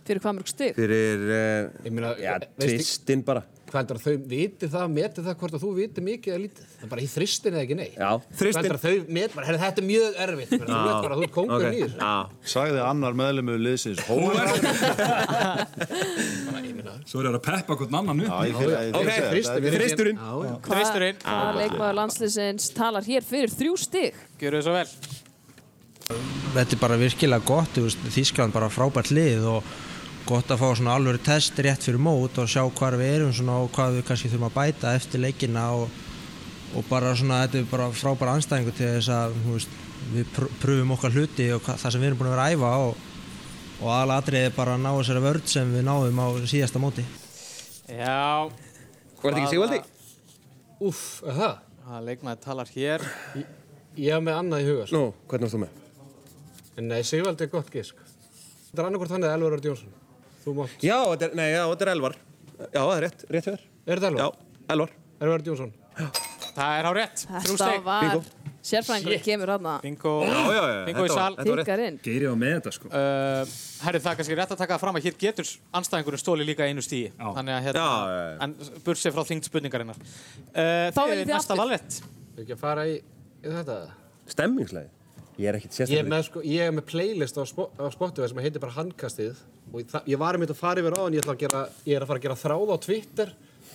Fyrir 0.09 0.23
hvað 0.25 0.39
mörg 0.39 0.49
stig? 0.51 0.73
fyrir, 0.79 1.27
uh, 1.29 1.85
ég 1.87 1.93
meina, 1.95 2.15
já, 2.21 2.33
veistu, 2.57 2.79
tvistinn 2.79 3.25
bara. 3.29 3.45
Hvað 3.73 3.81
heldur 3.81 3.99
að 3.99 4.05
þau 4.05 4.17
viti 4.33 4.67
það, 4.73 4.87
meti 4.93 5.23
það 5.27 5.37
hvort 5.41 5.55
að 5.57 5.63
þú 5.65 5.71
viti 5.79 6.01
mikið 6.05 6.33
eða 6.35 6.43
lítið? 6.43 6.65
Það 6.73 6.83
er 6.87 6.91
bara 6.93 7.03
í 7.03 7.09
þristin 7.13 7.53
eða 7.57 7.63
ekki 7.67 7.77
neitt. 7.79 7.95
Já, 7.97 8.11
Hvað 8.13 8.39
þristin. 8.43 8.59
heldur 8.63 8.77
að 8.77 8.85
þau 8.85 8.97
meti 9.17 9.33
bara, 9.39 9.47
herri, 9.49 9.61
þetta 9.63 9.81
er 9.83 9.87
mjög 9.89 10.19
erfitt, 10.27 10.51
menn, 10.53 10.63
þú 10.63 10.77
veit 10.83 11.03
bara, 11.07 11.15
þú 11.17 11.23
er 11.27 11.33
kóngur 11.37 11.57
Ok, 11.57 11.65
í 11.73 11.83
þessu. 11.83 11.99
Já, 12.03 12.15
Sagði 12.53 12.81
annar 12.87 13.13
meðlumur 13.23 13.59
liðsins 13.65 14.01
Hólar. 14.07 14.49
Svo 17.09 17.19
er 17.19 17.27
það 17.27 17.37
að 17.39 17.45
peppa 17.47 17.77
hvern 17.81 17.97
annan 17.99 18.21
upp. 18.23 18.29
Já, 18.29 18.37
ég 18.47 18.55
fyrir 18.61 18.75
að 18.77 18.83
Ok, 19.01 19.09
þristurinn. 19.73 20.19
Hvað, 20.23 20.69
Þristurinn. 20.69 21.19
hvaða 21.25 21.55
leikmaður 21.59 21.97
landsliðsins 21.99 22.69
talar 22.77 23.05
hér 23.09 23.27
fyrir 23.27 23.51
þrjú 23.53 23.75
stig? 23.81 24.21
Gjöru 24.41 24.61
þið 24.61 24.67
svo 24.69 24.75
vel. 24.77 24.89
Þetta 26.53 26.77
er 26.77 26.81
bara 26.83 26.99
virkilega 27.01 27.47
gott, 27.49 27.79
Þískland 28.13 28.53
bara 28.55 28.69
frábært 28.73 29.11
lið 29.15 29.47
og 29.57 29.73
gott 30.27 30.51
að 30.53 30.61
fá 30.61 30.69
svona 30.79 30.95
alveg 30.97 31.23
test 31.27 31.59
rétt 31.65 31.85
fyrir 31.87 32.03
mót 32.03 32.39
og 32.39 32.51
sjá 32.51 32.63
hvar 32.65 32.97
við 33.01 33.15
erum 33.17 33.33
svona 33.35 33.59
og 33.63 33.71
hvað 33.75 33.99
við 33.99 34.05
kannski 34.09 34.31
þurfum 34.33 34.49
að 34.49 34.57
bæta 34.59 34.95
eftir 34.99 35.23
leikina 35.23 35.65
og, 35.77 36.03
og 36.77 36.85
bara 36.91 37.15
svona 37.19 37.43
þetta 37.45 37.61
er 37.61 37.71
bara 37.71 37.89
frábæra 37.97 38.37
anstæðingu 38.39 38.75
til 38.77 38.91
þess 38.97 39.13
að 39.15 39.39
veist, 39.47 39.79
við 40.13 40.29
pr 40.35 40.51
pröfum 40.63 40.95
okkar 40.97 41.17
hluti 41.17 41.49
og 41.55 41.65
það 41.67 41.89
sem 41.89 42.03
við 42.03 42.11
erum 42.11 42.21
búin 42.21 42.31
að 42.31 42.37
vera 42.37 42.47
að 42.47 42.57
æfa 42.57 42.73
og, 42.85 43.09
og 43.81 43.89
aðalatrið 43.97 44.47
er 44.47 44.55
bara 44.57 44.77
að 44.77 44.85
ná 44.85 44.91
þessari 44.99 45.25
vörð 45.27 45.51
sem 45.55 45.75
við 45.77 45.87
náðum 45.89 46.23
á 46.23 46.27
síðasta 46.53 46.83
móti. 46.83 47.07
Já. 47.89 48.49
Var 49.23 49.27
þetta 49.27 49.43
ekki 49.43 49.53
Sigvaldi? 49.53 49.81
Er 50.83 51.39
það? 51.41 51.57
Hvaða 51.83 52.05
leikmaður 52.07 52.45
talar 52.47 52.71
hér? 52.75 53.05
Ég 53.99 54.15
hef 54.15 54.23
með 54.23 54.39
annað 54.39 54.63
í 54.63 54.69
huga, 54.71 54.87
sko. 54.87 54.99
Nú, 54.99 55.27
hvernig 55.31 55.49
varst 55.49 55.57
þú 55.59 55.65
með? 55.65 55.81
En 56.79 56.89
nei, 56.89 57.01
Sigvaldi 57.07 57.47
er 57.47 57.53
gott 57.53 57.75
gisk. 57.75 57.99
Þetta 58.71 58.81
er 58.81 58.89
annarkvort 58.89 59.13
hann 59.13 59.27
eða 59.27 59.37
Elvar 59.37 59.59
Örd 59.59 59.69
Jónsson. 59.69 60.02
Þú 60.45 60.55
mátt. 60.59 60.77
Já, 60.83 60.97
þetta 61.13 61.29
er, 61.29 61.35
nei, 61.39 61.49
já, 61.55 61.63
þetta 61.73 61.87
er 61.87 61.93
Elvar. 61.97 62.15
Já, 62.63 62.81
það 62.83 62.97
er 62.97 63.03
rétt, 63.07 63.25
rétt 63.31 63.47
hjá 63.49 63.53
þér. 63.57 63.65
Er 63.87 63.99
þetta 64.03 64.11
Já, 64.13 64.27
Elvar? 64.27 64.37
Elvar. 64.73 64.91
Elvar 65.23 65.35
Örd 65.39 65.47
Jónsson. 65.53 65.73
Það 66.53 66.79
er 66.79 66.87
á 66.89 66.93
rétt. 66.99 67.27
Þrjú 67.27 67.53
Þetta 67.53 67.67
steg. 67.67 67.83
var 67.87 68.03
Bingo. 68.03 68.23
sérfræðingurinn 68.63 69.23
kemur 69.25 69.51
hann 69.53 69.69
Bingo. 69.83 70.13
Já, 70.23 70.39
já, 70.53 70.63
já. 70.63 70.85
Bingo 70.87 71.03
í 71.05 71.09
þetta 71.09 71.15
var- 71.15 71.19
sal. 71.19 71.37
þetta 71.37 71.49
var 71.51 71.59
rétt. 71.59 71.67
Tikkar 71.67 71.83
inn. 71.87 71.99
Geiri 72.05 72.27
á 72.29 72.35
með 72.43 72.53
þetta, 72.59 72.73
sko. 72.77 72.87
Uh, 72.93 73.53
herri, 73.87 73.99
það 74.05 74.11
er 74.13 74.17
kannski 74.21 74.37
rétt 74.39 74.53
að 74.55 74.61
taka 74.63 74.75
það 74.77 74.83
fram 74.85 74.99
að 75.01 75.07
hér 75.09 75.17
getur 75.25 75.51
anstæðingurinn 75.81 76.23
stóli 76.23 76.47
líka 76.47 76.67
einu 76.69 76.83
stíi. 76.85 77.09
Já. 77.13 77.27
Þannig 77.39 77.55
að 77.57 77.63
hérna, 77.67 77.83
Já, 77.83 77.91
já, 78.13 78.23
já. 78.33 78.39
en 78.43 78.55
bursið 78.87 79.13
frá 79.17 79.23
þingd 79.33 79.49
spurningarinnar. 79.49 79.97
Uh, 80.53 80.91
Þá 80.93 81.03
viljið 81.09 81.25
þið 81.25 81.33
næsta 81.35 81.53
aftur. 81.55 81.63
valvett. 81.63 82.01
Við 82.37 82.45
ekki 82.45 82.55
að 82.59 82.63
fara 82.67 82.87
í, 82.87 82.95
í 83.43 83.49
þetta? 83.57 83.79
Stemmingslega. 84.37 84.89
Ég 85.41 85.49
er 85.49 85.57
ekkert 85.57 85.73
Ég 85.73 85.81
er 85.81 85.87
sérstaklega. 85.87 86.09
með, 86.13 86.25
sko, 86.29 86.43
ég 86.45 86.67
er 86.67 86.75
með 86.77 86.85
playlist 86.91 87.39
á, 87.41 87.43
spo, 87.49 87.69
á 87.81 87.87
Spotify 87.95 88.29
sem 88.29 88.43
heitir 88.45 88.61
bara 88.61 88.75
handkastið 88.77 89.39
og 89.73 89.81
ég, 90.07 90.19
var 90.21 90.37
einmitt 90.37 90.53
að 90.53 90.61
fara 90.61 90.83
yfir 90.83 90.97
á 90.99 91.03
en 91.07 91.17
ég, 91.17 91.29
gera, 91.41 91.63
ég 91.89 91.97
er 91.97 92.05
að 92.05 92.11
fara 92.11 92.21
að 92.21 92.27
gera 92.27 92.37
þráð 92.43 92.73
á 92.73 92.77
Twitter 92.85 93.33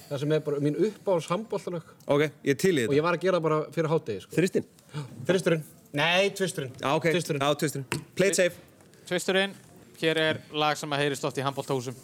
það 0.08 0.20
sem 0.22 0.32
er 0.38 0.44
bara 0.46 0.60
mín 0.64 0.78
uppáhalds 0.88 1.30
handbóltalög 1.32 1.90
Ok, 2.06 2.28
ég 2.46 2.54
er 2.54 2.60
til 2.62 2.76
í 2.78 2.84
og 2.86 2.92
þetta. 2.92 2.98
ég 3.00 3.08
var 3.08 3.18
að 3.18 3.26
gera 3.26 3.40
bara 3.44 3.58
fyrir 3.74 3.90
hátegi 3.92 4.22
sko. 4.24 4.36
Þristinn? 4.38 4.68
Þristurinn 5.28 5.64
Nei, 5.98 6.30
tvisturinn 6.36 6.74
Já, 6.78 6.92
ok. 6.94 7.10
Tvisturinn 7.16 7.42
Já, 7.42 7.50
tvisturinn. 7.58 8.04
Play 8.16 8.30
it 8.30 8.36
safe. 8.38 8.56
Tvisturinn, 9.08 9.54
hér 10.02 10.20
er 10.22 10.40
lag 10.54 10.78
sem 10.78 10.92
að 10.94 11.02
heyrist 11.06 11.24
oft 11.26 11.38
í 11.40 11.46
handbólthúsum. 11.46 11.96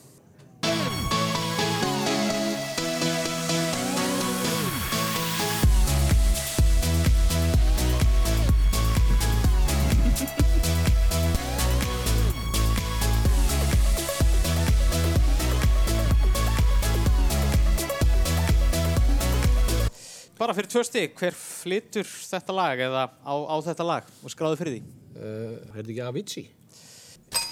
Bara 20.43 20.51
fyrir 20.57 20.67
tvö 20.67 20.81
stík, 20.83 21.13
hver 21.15 21.35
flytur 21.39 22.03
þetta 22.03 22.55
lag 22.57 22.81
eða 22.83 23.05
á, 23.23 23.33
á 23.47 23.55
þetta 23.63 23.85
lag 23.87 24.09
og 24.19 24.33
skráðu 24.33 24.57
fyrir 24.59 24.73
því? 24.75 24.81
uh, 25.15 25.23
Er 25.23 25.77
þetta 25.77 25.93
ekki 25.93 26.03
Avicii? 26.03 26.43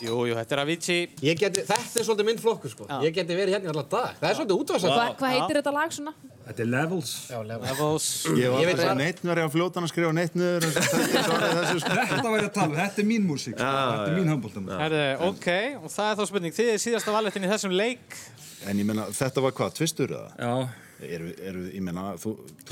Jú, 0.02 0.16
jú, 0.28 0.34
þetta 0.36 0.56
er 0.58 0.62
Avicii. 0.66 1.06
Ég 1.24 1.40
Geti, 1.40 1.64
þetta 1.70 2.02
er 2.02 2.06
svolítið 2.06 2.28
minn 2.28 2.42
flokkur 2.42 2.74
sko. 2.74 2.88
Ég 3.06 3.16
geti 3.16 3.38
verið 3.38 3.56
hérna 3.56 3.70
í 3.70 3.72
allar 3.72 3.88
dag 3.94 4.20
Það 4.20 4.28
er 4.28 4.38
svolítið 4.42 4.90
Hva, 4.92 5.06
hvað 5.22 5.34
heitir 5.38 5.60
þetta 5.62 5.74
lag 5.78 5.96
svona? 5.96 6.14
Þetta 6.50 6.66
er 6.66 6.70
Levels. 6.74 7.14
Já, 7.32 7.38
lefa 7.48 7.70
Levels. 7.70 8.10
Ég 8.28 8.52
var 8.52 8.62
Ég 8.66 8.70
veit 8.70 8.76
að 8.76 8.84
segja 8.84 8.92
það. 8.92 9.02
neitt 9.06 9.24
verið 9.32 9.48
að 9.48 9.56
fljóta 9.56 9.80
hann 9.80 9.88
að 9.88 9.94
skrifa 9.94 10.12
neitt 10.20 10.38
niður 10.38 10.68
en 10.68 10.76
þetta 10.76 11.24
svarið 11.30 11.58
þessu 11.62 11.82
sko. 11.86 11.98
Þetta 12.12 12.36
væri 12.36 12.46
að 12.50 12.54
tala, 12.60 12.68
um, 12.68 12.78
þetta 12.82 13.04
er 13.06 13.10
mín 13.14 13.28
músík, 13.32 13.56
sko. 13.56 13.72
þetta 13.72 14.12
er 14.12 14.20
mín. 14.20 14.72
Herðu, 14.84 15.04
ok, 15.32 15.50
og 15.80 15.90
það 15.96 16.12
er 16.12 16.20
þá 16.20 16.24
spurning. 16.34 16.56
Þið 16.60 16.72
er 16.76 16.82
síðasta 16.90 17.16
valettin 17.16 17.48
í 17.48 17.52
þessum 17.56 17.76
leik. 17.78 18.22
En 18.68 18.82
ég 18.82 18.90
meina, 18.90 19.08
þetta 19.16 19.46
var 19.48 19.56
hvað, 19.58 19.76
tvistur 19.80 20.12
eða? 20.18 20.34
Já, 20.38 20.54
Eru, 21.02 21.32
eru, 21.42 21.62
ég 21.74 21.82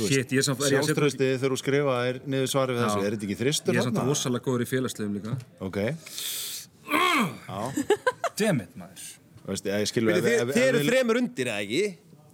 setja- 0.09 0.43
sjálfströstið 0.45 1.31
þegar 1.39 1.53
þú 1.55 1.57
skrifa 1.63 1.95
er 2.09 2.19
niður 2.29 2.51
svarið 2.51 2.75
við 2.77 2.83
þessu, 2.85 2.99
Já. 2.99 3.05
er 3.09 3.15
þetta 3.15 3.25
ekki 3.29 3.37
þristur 3.39 3.73
ég 3.73 3.79
er 3.81 3.87
samt 3.87 4.01
rosalega 4.05 4.45
góður 4.45 4.61
í 4.61 4.67
félagslegum 4.69 5.15
líka. 5.17 5.33
Ok, 5.65 5.79
Damn 8.39 8.61
it, 8.63 8.75
maður. 8.77 9.07
veist, 9.49 9.65
ég 9.65 9.89
skilur 9.89 10.13
Þið, 10.19 10.29
þið, 10.29 10.53
þið 10.55 10.67
eru 10.69 10.83
þremur 10.87 11.19
undir, 11.23 11.49
eða 11.49 11.65
ekki? 11.65 11.81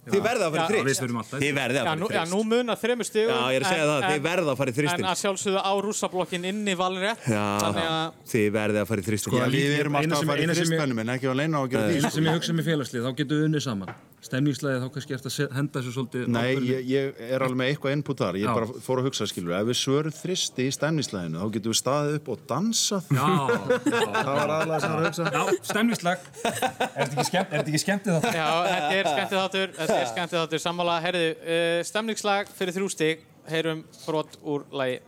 Þið 0.06 0.20
verða 0.22 0.46
að 0.46 0.52
fara 0.54 0.62
í 0.62 0.62
Já, 0.62 0.84
þrist. 0.86 1.00
Þið 1.42 1.54
verða 1.56 1.80
að 1.80 1.82
Já, 1.82 1.90
fara 1.90 1.96
í 1.96 2.06
já, 2.06 2.20
þrist. 2.20 2.30
nú 2.30 2.40
munar 2.46 2.76
þremur 2.78 3.06
stigum. 3.08 3.32
Já, 3.32 3.40
ég 3.50 3.56
er 3.58 3.64
að 3.66 3.72
segja 3.72 3.86
það, 3.90 4.04
þið 4.06 4.20
verða 4.26 4.52
að 4.52 4.58
fara 4.60 4.70
í 4.70 4.70
En 4.70 4.76
þristin. 4.78 5.06
að 5.10 5.16
sjálfsögðu 5.22 5.62
á 5.66 5.72
rússablokkin 5.82 6.44
inni 6.46 6.74
valrétt. 6.78 7.24
Já, 7.26 7.42
Þannig 7.64 7.88
að 7.90 8.20
þið 8.30 8.46
verða 8.54 8.78
að 8.84 8.86
fara 8.92 9.02
í 9.02 9.06
þristin. 9.08 9.34
Já, 9.34 9.42
Sko, 9.42 9.50
við 9.56 9.74
erum 9.80 9.98
alltaf 9.98 10.20
sem- 10.20 10.22
að 10.22 10.30
fara 10.30 10.44
í 10.46 10.48
þristpennum 10.54 11.00
en 11.02 11.10
ekki 11.16 11.26
að 11.26 11.36
leina 11.42 11.58
á 11.58 11.60
að 11.66 11.70
gera 11.74 11.82
því 11.90 11.96
Einu 11.98 12.10
sem 12.14 12.22
ég 12.30 12.38
hugsa 12.38 12.52
með 12.54 12.64
félagslið, 12.70 13.02
þá 13.02 13.10
getum 13.18 13.34
við 13.34 13.44
unnið 13.50 13.62
saman. 13.66 13.90
Stemningslega 14.26 14.82
þá 14.82 14.88
kannski 14.94 15.14
eftir 15.16 15.32
að 15.46 15.54
henda 15.56 15.78
þessu 15.78 15.92
svolítið... 15.94 16.26
Nei, 16.34 16.56
ég, 16.66 16.80
ég 16.90 17.20
er 17.30 17.44
alveg 17.46 17.58
með 17.60 17.70
eitthvað 17.72 17.94
input 17.96 18.20
þar 18.20 18.38
Ég 18.40 18.48
Já. 18.48 18.52
bara 18.56 18.80
fór 18.86 19.02
að 19.02 19.08
hugsa, 19.10 19.28
skilur 19.30 19.54
Ef 19.56 19.68
við 19.70 19.78
svörum 19.80 20.14
þristi 20.16 20.66
í 20.66 20.74
stemnisleginu 20.74 21.42
þá 21.42 21.52
getum 21.56 21.74
við 21.74 21.80
staðið 21.80 22.18
upp 22.18 22.30
og 22.34 22.42
dansað 22.50 23.12
Já, 23.14 23.28
Það 24.26 24.32
var 24.32 24.54
aðlega 24.56 24.80
sem 24.82 24.94
var 24.94 24.98
að 24.98 25.06
hugsa 25.06 25.26
já, 25.36 25.42
stemningslag. 25.70 26.26
Er 26.42 26.54
þetta 26.96 27.06
ekki 27.06 27.26
skemmt, 27.30 27.52
er 27.52 27.60
þetta 27.60 27.72
ekki 27.72 27.82
skemmtið 27.82 28.16
það? 28.16 28.38
Já, 28.40 28.48
þetta 28.66 28.96
er 28.96 29.10
skemmtið 29.10 29.40
þáttur, 29.40 29.74
þetta 29.80 29.98
er 30.00 30.10
skemmtið 30.12 30.40
þáttur, 30.40 30.62
sammála, 30.66 30.96
herðu, 31.04 31.28
uh, 31.36 31.76
stemningslag 31.90 32.50
fyrir 32.56 32.76
þrjú 32.76 32.90
stig, 32.96 33.26
heyrum 33.50 33.84
brot 34.06 34.38
úr 34.42 34.66
lagi. 34.74 34.98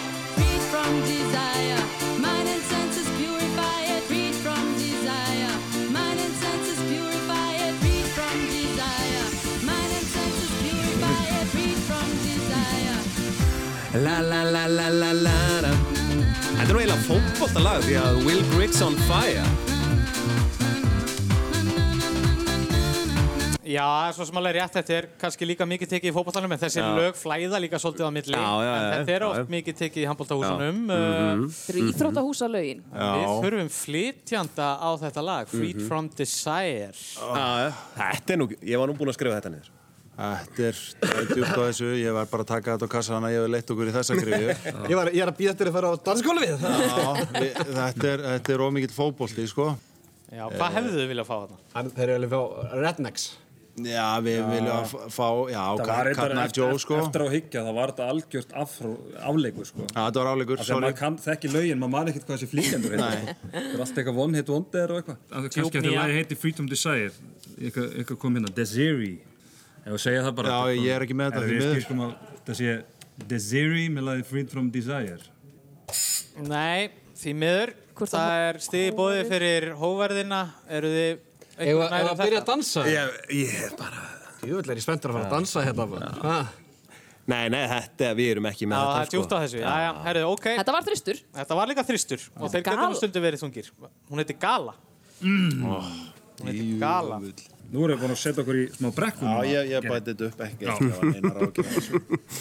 Freed 0.00 0.62
from 0.70 1.02
desire, 1.06 2.09
La 13.94 14.20
la 14.22 14.42
la 14.44 14.66
la 14.68 14.88
la 14.88 15.10
la 15.12 15.32
la 15.64 15.70
Þetta 15.70 16.68
er 16.68 16.74
nú 16.76 16.80
eiginlega 16.82 17.02
fótbollalag 17.08 17.82
því 17.88 17.96
að 18.00 18.20
Will 18.26 18.42
Griggs 18.54 18.80
on 18.86 18.94
Fire 19.08 19.46
Já, 23.70 23.86
svo 24.16 24.24
sem 24.26 24.34
alveg 24.40 24.56
rétt, 24.56 24.72
þetta 24.80 24.94
er 24.96 25.06
kannski 25.20 25.46
líka 25.46 25.62
mikið 25.68 25.92
tekið 25.92 26.10
í 26.10 26.14
fótballtanum, 26.16 26.50
en 26.56 26.58
þessi 26.58 26.80
Já. 26.82 26.88
lög 26.96 27.14
flæða 27.14 27.60
líka 27.62 27.78
svolítið 27.78 28.02
á 28.02 28.10
milli. 28.10 28.34
Já, 28.34 28.48
já, 28.66 28.72
en 28.74 28.86
þetta 28.96 29.12
er 29.14 29.24
oft 29.28 29.38
já. 29.38 29.46
mikið 29.54 29.76
tekið 29.78 30.00
í 30.02 30.06
handbóltahúsunum. 30.10 30.80
Já. 30.90 30.96
Mhm. 30.96 31.44
Þetta 31.54 31.74
eru 31.76 31.84
íþróttahúsa 31.92 32.48
lögin. 32.50 32.80
Við 32.90 33.28
þurfum 33.44 33.70
flytjanda 33.76 34.68
á 34.74 34.90
þetta 35.04 35.22
lag, 35.22 35.46
Freed 35.54 35.76
Mhm. 35.78 35.86
from 35.86 36.08
Desire. 36.18 36.90
Já, 36.90 37.72
Þetta 37.94 38.30
er 38.34 38.36
nú, 38.42 38.48
ég 38.58 38.78
var 38.82 38.88
nú 38.90 38.96
búinn 38.98 39.12
að 39.14 39.18
skrifa 39.20 39.38
þetta 39.38 39.54
niður 39.54 39.70
Þetta 40.20 40.64
er, 40.68 40.80
það 41.00 41.18
er 41.20 41.28
djúpt 41.30 41.52
á 41.56 41.62
þessu. 41.64 41.90
Ég 41.96 42.12
var 42.16 42.26
bara 42.28 42.44
að 42.44 42.50
taka 42.50 42.74
þetta 42.76 42.88
á 42.88 42.94
kassa 42.94 43.14
þannig 43.16 43.28
að 43.30 43.34
ég 43.36 43.40
hef 43.46 43.52
leitt 43.54 43.70
okkur 43.74 43.90
í 43.90 43.94
þessa 43.94 44.16
grifju 44.20 44.48
Ég, 44.90 44.96
var, 44.98 45.10
ég 45.16 45.22
er 45.24 45.30
að 45.32 45.38
býða 45.40 45.52
eftir 45.54 45.70
að 45.70 45.76
fara 45.78 45.90
á 45.90 45.94
dansskóla 46.10 46.40
við 46.44 46.50
Já, 46.60 47.08
við, 47.40 47.52
þetta 47.80 48.10
er, 48.14 48.24
þetta 48.34 48.52
er 48.56 48.64
ómikið 48.66 48.92
fótbolti, 48.96 49.46
sko. 49.48 49.66
Já, 50.30 50.44
hvað 50.52 50.74
hefðu 50.76 50.92
þið 50.98 51.08
viljað 51.14 51.26
fá 51.30 51.36
þarna? 51.40 51.56
Hann- 51.76 51.94
Þeir 51.96 52.08
eru 52.08 52.18
alveg 52.20 52.30
fá 52.34 52.42
Rednecks. 52.84 53.24
Já, 53.80 54.06
við 54.20 54.40
viljum 54.50 54.68
að 54.74 54.82
f- 54.90 55.04
fá, 55.14 55.26
já, 55.48 55.62
Það 55.80 56.08
eftir, 56.10 56.58
Joe, 56.60 56.78
sko. 56.82 56.96
eftir 57.00 57.22
á 57.24 57.28
higgja, 57.32 57.60
það 57.64 57.74
var 57.78 57.92
þetta 57.94 58.08
algjört 58.12 58.50
afró, 58.60 58.90
afleikur, 59.30 59.64
sko. 59.70 59.86
Já, 59.86 60.00
þetta 60.10 60.20
var 60.20 60.28
áleikur, 60.34 60.58
Af 60.58 60.60
því 60.60 60.66
að 60.66 60.68
sorry. 60.74 60.84
maður 60.84 60.98
kann 61.00 61.16
þekki 61.24 61.48
lögin, 61.54 61.78
maður 61.80 61.94
man 61.94 62.10
ekkert 62.12 62.26
hvað 62.28 62.36
þessi 62.36 62.50
flýkendur 62.50 62.92
heitir. 62.98 63.08
Það 63.40 63.56
er 63.62 63.80
alltaf 63.86 63.96
eitthvað 64.02 64.20
one 64.26 64.34
hit 64.42 64.52
wonder 64.52 64.86
og 64.92 64.96
eitthvað. 65.00 65.18
Það 65.30 65.40
er 65.40 65.50
Djúpnýja. 65.56 66.02
að 68.50 69.29
Ef 69.80 69.92
við 69.94 70.00
segja 70.04 70.22
það 70.26 70.34
bara. 70.40 70.48
Já, 70.54 70.80
ég 70.84 70.94
er 70.96 71.04
ekki 71.06 71.16
með 71.16 71.30
þetta, 71.30 71.42
við 71.46 71.54
miður. 71.56 71.74
skilskum 71.74 72.02
að 72.04 72.14
það 72.46 72.58
sé 72.60 72.74
Desiree 73.30 73.88
með 73.92 74.06
lagi 74.10 74.26
Freed 74.30 74.50
from 74.52 74.70
Desire. 74.70 75.20
Nei, 76.40 76.90
því 77.20 77.34
miður, 77.36 77.74
Hvort 77.98 78.12
það 78.14 78.30
að- 78.30 78.46
er 78.48 78.58
stig 78.64 78.94
bóðið 78.96 79.28
fyrir 79.28 79.68
hóverðina, 79.80 80.42
eru 80.68 80.88
þið 80.94 81.26
Eða 81.60 81.88
að 81.92 82.16
byrja 82.22 82.38
að 82.40 82.46
dansa 82.48 82.84
Ég, 82.88 83.16
ég 83.36 83.50
er 83.66 83.74
bara 83.76 84.06
Jú, 84.48 84.56
er 84.62 84.70
ég 84.72 84.80
spenntur 84.80 85.10
að 85.12 85.18
fara 85.18 85.26
að 85.26 85.34
dansa 85.34 85.60
hérna 85.66 85.84
bara. 85.90 86.06
Ha? 86.22 86.36
Nei, 87.28 87.48
nei, 87.52 87.66
þetta, 87.68 88.14
við 88.16 88.30
erum 88.32 88.46
ekki 88.48 88.64
með 88.66 88.78
það 88.80 88.94
þetta 88.94 89.02
er 89.04 89.10
djúpt 89.12 89.34
á 89.36 89.38
þessu. 89.42 89.58
Já, 89.60 89.74
já, 89.84 89.90
herrið, 90.06 90.24
ok. 90.32 90.46
Þetta 90.56 90.72
var 90.72 90.86
þristur. 90.86 91.20
Þetta 91.36 91.58
var 91.60 91.68
líka 91.68 91.84
þristur 91.84 92.24
og 92.40 92.46
þeir 92.48 92.62
geta 92.64 92.70
Gala. 92.76 92.88
nú 92.88 92.96
stundu 92.96 93.20
verið 93.20 93.42
þungir. 93.44 93.68
Hún 94.08 94.22
heiti 94.24 94.38
Gala. 94.40 94.74
Hún 96.40 96.50
heiti 96.50 96.78
Gala. 96.80 97.20
Nú 97.70 97.84
erum 97.86 97.94
við 97.94 98.00
búin 98.02 98.12
að 98.16 98.18
setja 98.18 98.42
okkur 98.42 98.56
í 98.58 98.62
smá 98.74 98.88
brekkum. 98.94 99.28
Já, 99.30 99.46
ég, 99.46 99.68
ég 99.70 99.84
bæti 99.86 100.10
þetta 100.10 100.26
upp 100.26 100.40
ekki 100.46 100.70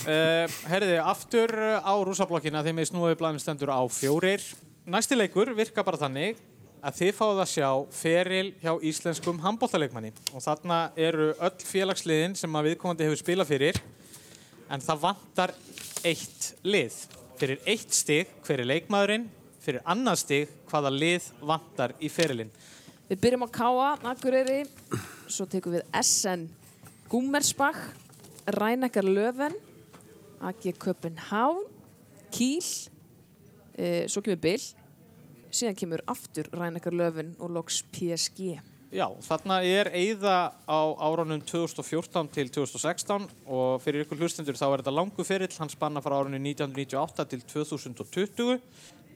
Uh, 0.10 0.46
herriði, 0.72 0.96
aftur 1.04 1.54
á 1.54 1.94
rúsablokkina 2.08 2.64
þeim 2.66 2.82
er 2.82 2.90
snúið 2.90 3.18
blæðin 3.20 3.44
stendur 3.44 3.70
á 3.70 3.82
fjórir. 3.94 4.42
Næsti 4.90 5.20
leikur 5.20 5.52
virka 5.54 5.86
bara 5.86 6.00
þannig 6.02 6.40
að 6.80 6.98
þið 6.98 7.12
fáið 7.18 7.42
að 7.44 7.52
sjá 7.52 7.70
feril 7.94 8.48
hjá 8.64 8.72
íslenskum 8.90 9.42
handbóltaleikmanni 9.44 10.14
og 10.32 10.44
þarna 10.44 10.80
eru 10.98 11.34
öll 11.36 11.66
félagsliðin 11.68 12.38
sem 12.40 12.56
að 12.56 12.72
viðkomandi 12.72 13.06
hefur 13.06 13.20
spilað 13.20 13.52
fyrir 13.52 13.82
en 14.72 14.82
það 14.82 15.04
vantar 15.04 15.54
eitt 16.08 16.54
lið. 16.64 16.96
Fyrir 17.40 17.62
eitt 17.70 17.94
stig 17.96 18.32
hver 18.48 18.64
er 18.64 18.72
leikmaðurinn, 18.72 19.30
fyrir 19.64 19.84
annað 19.86 20.24
stig 20.24 20.58
hvaða 20.72 20.92
lið 20.96 21.30
vantar 21.52 21.94
í 22.00 22.10
ferilinn. 22.12 22.52
Við 23.10 23.18
byrjum 23.24 23.42
á 23.42 23.50
Káa, 23.50 23.86
Akureyri, 24.12 24.60
svo 25.26 25.48
tekum 25.50 25.74
við 25.74 25.82
SN 25.98 26.44
Gúmersbach, 27.10 27.80
Rænekar 28.54 29.08
Löfen, 29.08 29.56
AG 30.46 30.68
Köpenhavn, 30.78 31.64
Kíl, 32.30 32.62
e, 33.74 34.06
svo 34.06 34.22
kemur 34.22 34.38
Bill, 34.44 34.68
síðan 35.50 35.80
kemur 35.82 36.06
aftur 36.06 36.52
Rænekar 36.54 36.94
Löfen 36.94 37.34
og 37.42 37.50
loks 37.58 37.82
PSG. 37.90 38.60
Já, 38.94 39.08
þarna 39.26 39.58
er 39.66 39.90
eigða 39.90 40.54
á 40.70 40.82
árunum 41.02 41.42
2014 41.42 42.30
til 42.34 42.54
2016 42.54 43.26
og 43.50 43.82
fyrir 43.82 44.06
ykkur 44.06 44.22
hlustendur 44.22 44.58
þá 44.58 44.68
er 44.68 44.84
þetta 44.84 44.94
langu 44.94 45.26
ferill, 45.26 45.58
hann 45.58 45.74
spanna 45.74 46.06
frá 46.06 46.14
árunum 46.14 46.46
1998 46.46 47.26
til 47.34 47.42
2020 47.58 48.62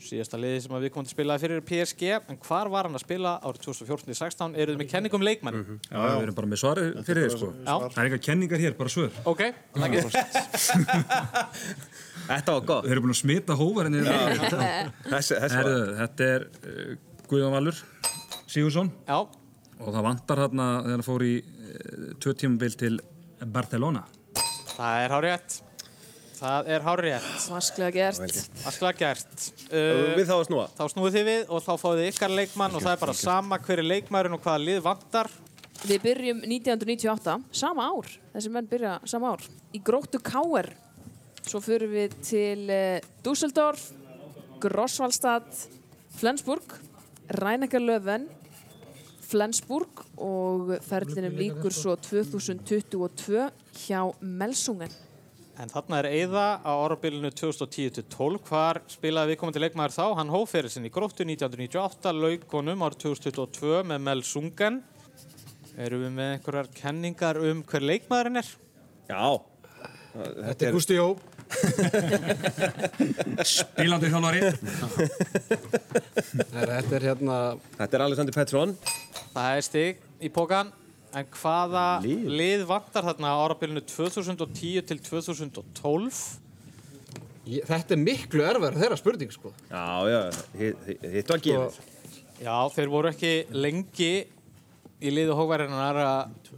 síðasta 0.02 0.38
liði 0.40 0.62
sem 0.64 0.74
við 0.74 0.92
komum 0.94 1.06
til 1.06 1.12
að 1.12 1.16
spila 1.18 1.36
fyrir 1.42 1.60
er 1.60 1.66
PSG, 1.68 2.04
en 2.32 2.40
hvar 2.48 2.70
var 2.74 2.88
hann 2.88 2.98
að 2.98 3.04
spila 3.06 3.36
árið 3.44 3.62
2014 3.68 4.10
til 4.10 4.18
16, 4.18 4.56
eru 4.58 4.74
þið 4.74 4.82
með 4.82 4.90
kenningum 4.94 5.26
leikmann? 5.28 5.60
Já, 5.90 5.98
við 6.00 6.26
erum 6.26 6.38
bara 6.40 6.50
með 6.52 6.62
svarið 6.64 6.90
fyrir 7.08 7.28
þið, 7.28 7.36
sko. 7.38 7.50
Já. 7.60 7.74
Það 7.84 8.00
er 8.02 8.10
eitthvað 8.10 8.24
kenningar 8.28 8.64
hér, 8.64 8.76
bara 8.80 8.94
svör. 8.94 9.12
Ok, 9.30 9.42
það 9.78 9.96
getur 9.98 10.14
Þetta 12.24 12.54
var 12.56 12.68
gott 12.68 12.86
Þeir 12.88 12.94
eru 12.96 13.04
búin 13.04 13.14
að 13.14 13.20
smita 13.20 13.56
hóvarinn 13.60 13.98
hér. 14.00 14.06
Þessi, 15.10 15.36
þessi 15.36 15.36
var 15.36 15.58
Herðu, 15.58 15.80
þetta 16.00 16.28
er 16.30 16.46
uh, 16.48 16.94
Guðjón 17.28 17.56
Valur 17.58 17.82
Sigursson 18.48 18.92
Já, 19.08 19.18
og 19.24 19.90
það 19.90 20.06
vantar 20.08 20.44
hérna 20.46 20.68
þegar 20.86 20.96
hann 20.98 21.06
fór 21.08 21.26
í 21.28 21.34
uh, 21.44 22.08
tvö 22.24 22.36
tímabil 22.40 22.78
til 22.80 22.94
Barcelona. 23.44 24.06
það 24.78 25.04
er 25.04 25.16
hár 25.18 25.28
rétt 25.28 25.58
Það 26.44 26.70
er 26.76 26.84
hár 26.84 27.00
rétt. 27.00 27.28
Vasklega 27.48 27.92
gert. 27.96 28.38
Vasklega 28.66 28.98
gert. 29.00 29.44
Við 29.72 30.26
þá 30.28 30.34
að 30.36 30.46
snúa? 30.50 30.66
Þá 30.76 30.84
snúið 30.92 31.14
þið 31.16 31.28
við 31.30 31.52
og 31.56 31.62
þá 31.64 31.72
fáið 31.80 32.00
þið 32.02 32.10
ykkar 32.10 32.34
leikmann 32.34 32.76
og 32.76 32.84
það 32.84 32.96
er 32.96 33.02
bara 33.06 33.16
sama 33.16 33.60
hver 33.64 33.80
er 33.80 33.88
leikmærin 33.88 34.36
og 34.36 34.42
hvaða 34.44 34.64
lið 34.66 34.82
vantar. 34.84 35.30
Við 35.84 36.02
byrjum 36.04 36.42
1998, 36.44 37.36
sama 37.60 37.86
ár, 37.92 38.12
þessi 38.34 38.52
menn 38.52 38.68
byrja 38.72 38.98
sama 39.08 39.32
ár, 39.34 39.46
í 39.72 39.82
gróttu 39.84 40.20
Káer. 40.24 40.70
Svo 41.44 41.60
förum 41.64 41.96
við 41.96 42.18
til 42.24 42.68
uh, 42.72 43.00
Dusseldorf, 43.24 43.90
Grosswallstad, 44.64 45.48
Flensburg, 46.20 46.76
Rheinecker-Löwen, 47.40 48.28
Flensburg 49.28 50.04
og 50.20 50.76
ferlinum 50.86 51.40
líkur 51.40 51.76
svo 51.76 51.96
2022 52.04 53.48
hjá 53.88 54.04
Melsungen. 54.20 55.03
En 55.62 55.70
þarna 55.70 56.00
er 56.02 56.08
Eiða 56.10 56.46
á 56.66 56.74
árabilinu 56.82 57.30
2010-12. 57.38 58.40
Hvar 58.48 58.80
spilaði 58.90 59.34
við 59.34 59.40
komandi 59.42 59.62
leikmæður 59.62 59.94
þá? 59.94 60.06
Hann 60.18 60.34
hóf 60.34 60.50
fyrir 60.56 60.74
sinni 60.74 60.90
í 60.90 60.94
gróttu 60.94 61.28
1998, 61.28 62.14
lauk 62.18 62.56
honum 62.58 62.82
árið 62.88 63.04
2022 63.06 63.84
með 63.92 64.02
Mel 64.08 64.24
Sungen. 64.26 64.82
Erum 65.78 66.04
við 66.08 66.16
með 66.18 66.34
einhverjar 66.38 66.72
kenningar 66.80 67.42
um 67.42 67.62
hver 67.70 67.86
leikmæðurinn 67.86 68.42
er? 68.42 68.50
Já. 69.12 69.26
Þetta 70.14 70.68
er 70.68 70.76
Gústi 70.76 70.98
Jó. 70.98 71.08
Spílandi 73.54 74.10
þjálfari. 74.14 74.42
Þetta 76.54 76.98
er 76.98 77.12
hérna... 77.12 77.42
Þetta 77.78 77.94
er 77.98 78.06
Alexander 78.08 78.38
Pettersson. 78.38 78.78
Það 79.34 79.58
er 79.58 79.68
stig 79.70 80.08
í 80.18 80.34
pókan. 80.34 80.74
En 81.14 81.28
hvaða 81.30 81.86
lið, 82.04 82.64
vantar 82.70 83.06
þarna 83.06 83.34
á 83.34 83.38
árabilinu 83.46 83.84
2010 83.86 84.88
til 84.90 85.02
2012? 85.06 86.22
Ég, 87.44 87.66
þetta 87.68 87.94
er 87.94 88.00
miklu 88.02 88.46
erfæður 88.48 88.80
þeirra 88.82 88.98
spurning, 88.98 89.34
sko. 89.36 89.52
Já, 89.70 89.86
já, 90.10 90.20
hitt 90.58 91.30
var 91.30 91.44
gefið. 91.44 91.80
Já, 92.44 92.56
þeir 92.74 92.92
voru 92.92 93.12
ekki 93.12 93.34
lengi 93.54 94.14
í 95.04 95.12
liðu 95.12 95.36
hókværinar 95.38 96.00
að 96.02 96.52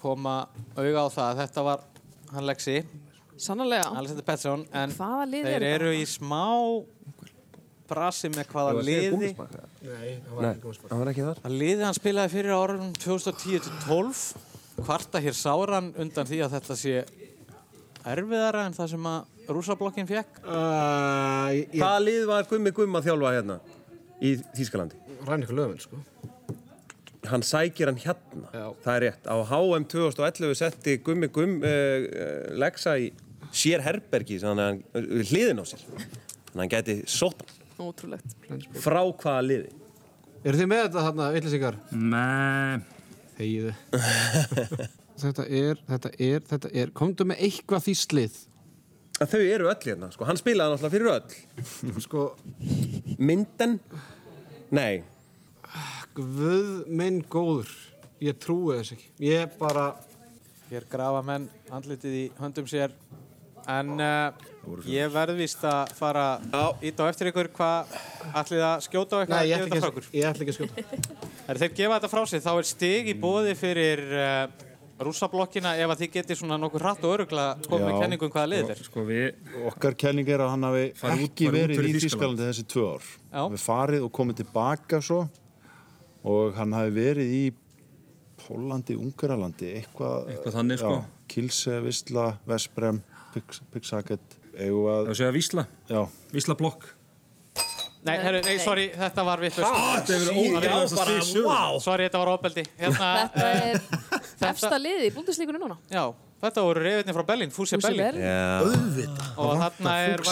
koma 0.00 0.36
auga 0.76 1.04
á 1.04 1.08
það 1.08 1.26
að 1.26 1.40
þetta 1.42 1.64
var 1.66 1.86
hann 2.30 2.46
Lexi. 2.46 2.76
Sannarlega. 3.40 3.90
Alexander 3.96 4.26
Pettersson. 4.26 4.66
En 4.76 4.92
Hvaða 4.94 5.26
lið 5.32 5.48
þeir 5.48 5.66
eru 5.70 5.92
í 5.96 6.04
smá 6.08 6.44
brasi 7.90 8.30
með 8.32 8.48
hvaða 8.52 8.84
liði. 8.86 9.32
Nei, 9.34 10.20
það 10.22 10.36
var 10.36 10.48
ekki 10.50 10.62
góðspart. 10.64 10.92
hann 10.92 11.02
var 11.02 11.10
ekki 11.12 11.26
þar. 11.26 11.42
Það 11.44 11.56
liði 11.64 11.86
hann 11.88 11.98
spilaði 11.98 12.32
fyrir 12.36 12.54
árunum 12.56 12.92
2010-12. 13.02 14.22
Kvarta 14.80 15.20
hér 15.20 15.36
sáran 15.36 15.90
undan 16.00 16.28
því 16.30 16.38
að 16.46 16.54
þetta 16.56 16.76
sé 16.80 16.94
erfiðara 18.08 18.64
en 18.68 18.76
það 18.76 18.92
sem 18.94 19.08
að 19.10 19.50
rúsablokkin 19.50 20.08
fekk. 20.08 20.40
Uh, 20.46 21.50
ég, 21.58 21.74
Hvaða 21.76 22.00
lið 22.06 22.22
var 22.30 22.46
Gummi 22.48 22.72
Gumm 22.76 22.96
að 23.00 23.10
þjálfa 23.10 23.32
hérna 23.36 23.58
í 24.24 24.34
Þýskalandi? 24.56 25.00
Rænleikur 25.26 25.58
Löfven, 25.58 25.82
sko. 25.82 26.00
Hann 27.28 27.44
sækir 27.44 27.90
hann 27.90 28.00
hérna, 28.00 28.48
Já. 28.54 28.66
það 28.86 28.94
er 28.94 29.04
rétt. 29.04 29.28
Á 29.28 29.36
HM 29.50 29.84
2011 29.92 30.56
setti 30.62 30.96
Gummi 31.04 31.28
Gumm 31.34 31.58
uh, 31.60 32.08
leggsa 32.62 32.96
í 33.02 33.10
sér 33.52 33.82
herbergi 33.84 34.38
hann 34.44 34.80
hliðin 34.94 35.60
á 35.60 35.64
sér. 35.68 35.84
Þannig 35.84 36.54
að 36.54 36.62
hann 36.62 36.72
gæti 36.72 36.96
sótt 37.10 37.44
hann. 37.44 37.56
Ótrúlegt. 37.80 38.36
Frá 38.80 39.00
hvaða 39.02 39.42
liði? 39.46 39.72
Eru 40.40 40.60
þið 40.60 40.70
með 40.70 40.82
þetta 40.86 41.04
þarna, 41.06 41.28
vittlisingar? 41.34 41.78
Nei. 41.92 42.80
Þegiðu. 43.36 43.74
þetta 45.24 45.46
er, 45.60 45.82
þetta 45.88 46.12
er, 46.16 46.46
þetta 46.48 46.70
er, 46.82 46.92
komdu 46.96 47.26
með 47.28 47.42
eitthvað 47.48 47.86
því 47.86 47.96
slið. 48.02 48.38
Að 49.20 49.34
þau 49.34 49.40
eru 49.42 49.68
öll 49.68 49.80
hérna, 49.84 50.08
sko. 50.14 50.26
Hann 50.28 50.40
spilaði 50.40 50.74
náttúrulega 50.74 50.94
fyrir 50.96 51.10
öll. 51.12 52.00
Sko, 52.06 52.26
Mynden? 53.20 53.76
Nei. 54.72 55.02
guð 56.16 56.86
minn 56.88 57.20
góður. 57.28 57.74
Ég 58.24 58.40
trúi 58.40 58.78
þess 58.78 58.96
ekki. 58.96 59.10
Ég 59.28 59.52
bara, 59.60 59.90
Hér 60.70 60.84
grafa 60.86 61.18
menn 61.26 61.48
andlitið 61.74 62.12
í 62.14 62.26
höndum 62.38 62.68
sér. 62.70 62.92
En 63.68 63.92
uh, 64.00 64.32
ég 64.88 65.12
verð 65.12 65.36
víst 65.40 65.64
að 65.66 65.92
fara 65.98 66.24
ít 66.84 67.00
á 67.00 67.04
eftir 67.10 67.30
ykkur 67.30 67.50
hvað 67.56 67.92
ætlið 68.40 68.64
að 68.70 68.82
skjóta 68.86 69.18
á 69.18 69.18
nei, 69.20 69.24
eitthvað 69.24 69.46
ég 69.50 69.60
að 69.60 69.66
ætla 69.66 69.90
ekki, 69.90 70.08
ég 70.16 70.30
ætla 70.30 70.46
ekki 70.46 70.54
að 70.54 70.58
skjóta. 70.58 71.06
Þegar 71.44 71.62
þeir 71.64 71.76
gefa 71.80 71.94
þetta 71.98 72.10
frá 72.14 72.22
sig 72.30 72.44
þá 72.44 72.50
er 72.56 72.68
stig 72.70 73.10
í 73.12 73.16
bóði 73.20 73.54
fyrir 73.58 74.02
uh, 74.10 74.66
rússablokkina 75.00 75.74
ef 75.80 75.94
að 75.94 76.02
þið 76.02 76.12
getið 76.18 76.40
svona 76.42 76.58
nokkuð 76.60 76.82
hratt 76.84 77.04
og 77.08 77.14
örugla 77.16 77.46
komið 77.64 77.86
með 77.86 77.94
Já. 77.94 78.00
kenningu 78.04 78.26
um 78.28 78.34
hvaða 78.34 78.50
liðið 78.52 78.72
er. 78.74 78.82
Sko 78.84 79.04
við, 79.08 79.28
Okkar 79.70 79.96
kenning 80.02 80.28
er 80.28 80.44
að 80.44 80.52
hann 80.52 80.66
hafi 80.68 80.84
Farið 81.00 81.22
út- 81.24 81.30
ekki 81.30 81.48
verið 81.54 81.72
í 81.72 81.78
Þýskalandi. 81.80 82.04
Þýskalandi 82.04 82.48
þessi 82.50 82.66
tvö 82.74 82.84
ár. 82.90 83.08
Já. 83.30 83.40
Hafi 83.40 83.62
farið 83.64 84.04
og 84.06 84.12
komið 84.20 84.42
tilbaka 84.42 85.00
svo 85.04 85.22
og 86.30 86.58
hann 86.60 86.76
hafi 86.76 86.92
verið 86.98 87.32
í 87.38 87.42
Pólandi, 88.40 88.96
Ungaralandi, 88.96 89.68
eitthvað... 89.78 90.30
Eitthvað 90.32 90.54
þannig, 90.56 90.80
sko. 90.80 90.94
Kilse, 91.30 91.74
Vistla, 91.84 92.24
Vesprem, 92.48 93.00
Eigum 93.34 94.86
það 94.86 94.94
að... 94.94 95.04
var 95.10 95.18
segja 95.20 95.34
Vísla. 95.36 95.66
Já, 95.90 96.00
Vísla 96.34 96.56
blokk. 96.58 96.88
Nei, 98.00 98.14
herru, 98.16 98.38
nei, 98.46 98.54
sorry, 98.62 98.86
þetta 98.96 99.24
var 99.28 99.42
vittlust. 99.44 99.74
Þetta 99.76 100.14
hefur 100.16 100.54
verið 100.56 100.72
ógæðast 100.72 101.00
að 101.02 101.10
sögur. 101.28 101.80
Sorry, 101.84 102.06
þetta 102.08 102.22
var 102.22 102.30
ofbeldi. 102.32 102.64
Hérna, 102.80 103.10
Þetta 103.34 103.50
er 103.50 104.54
efsta 104.54 104.78
liði 104.80 105.10
í 105.10 105.12
búndislíkunni 105.12 105.60
núna. 105.60 105.76
já, 105.92 106.06
þetta 106.40 106.64
voru 106.64 106.84
reyðinni 106.86 107.16
frá 107.18 107.24
Berlín, 107.28 107.52
Fúsi. 107.52 107.76
Berlín. 107.84 108.16
Já. 108.16 108.64
Og 109.36 109.52
þarna 109.60 109.94
er... 110.06 110.24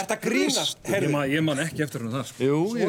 Þetta 0.00 0.18
grínast. 0.24 0.80
Ég 0.88 1.08
man, 1.12 1.28
ég 1.28 1.44
man 1.44 1.60
ekki 1.66 1.84
eftir 1.84 2.06
hún 2.06 2.16
þar. 2.16 2.30
sko. 2.32 2.48
Jú, 2.48 2.62
jú, 2.80 2.88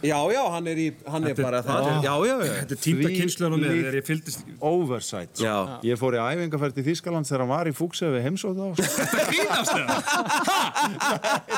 Já, 0.00 0.16
já, 0.32 0.40
hann 0.54 0.66
er, 0.72 0.78
í, 0.80 0.86
hann 1.12 1.26
er 1.28 1.34
bara 1.36 1.60
það. 1.62 1.88
Já, 2.04 2.14
já, 2.24 2.36
já. 2.40 2.52
Þetta 2.62 2.76
er 2.76 2.80
týnda 2.84 3.08
á 3.10 3.48
mér 3.52 3.58
líkt- 3.60 3.80
þegar 3.84 3.96
ég 4.00 4.06
fylgdist. 4.08 4.44
Oversight. 4.60 5.34
Já. 5.44 5.56
Ég 5.84 6.00
fór 6.00 6.16
í 6.16 6.22
æfingarferð 6.24 6.74
til 6.78 6.84
Þýskaland 6.88 7.28
þegar 7.28 7.44
hann 7.44 7.52
var 7.52 7.68
í 7.68 7.74
Fúkse 7.76 8.08
við 8.14 8.24
heimsóð 8.24 8.54
þá. 8.56 8.66
Þetta 8.80 9.24
grínast 9.28 9.72
það? 9.76 9.90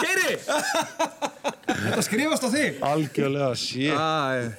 Geiri! 0.03 1.31
Þetta 1.43 2.03
skrifast 2.07 2.45
á 2.47 2.49
þig. 2.53 2.77
Algjörlega, 2.87 3.49
shit. 3.59 3.95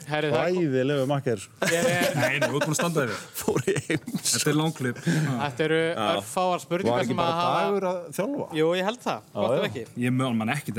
Herri, 0.09 0.31
Hræðilegu 0.33 1.05
makker. 1.07 1.43
er, 1.69 2.07
Nei, 2.17 2.39
þú 2.43 2.59
ert 2.59 2.65
búin 2.65 2.73
að 2.73 2.79
standa 2.79 3.05
yfir. 3.05 3.21
fór 3.39 3.59
í 3.69 3.75
heims. 3.87 4.31
Þetta 4.33 4.51
er 4.51 4.57
langklip. 4.59 5.01
þetta 5.03 5.65
eru 5.67 5.79
örfáar 6.07 6.53
Var 6.53 6.63
spurningar 6.65 7.03
ekki 7.03 7.13
sem 7.13 7.21
að 7.23 7.31
bara 7.31 7.57
dagur 7.63 7.87
að 7.89 7.99
þjálfa? 8.17 8.47
Jú, 8.59 8.69
ég 8.79 8.89
held 8.89 9.01
það, 9.03 9.29
gott 9.37 9.55
ef 9.57 9.67
ekki. 9.69 9.85
Ég 10.03 10.15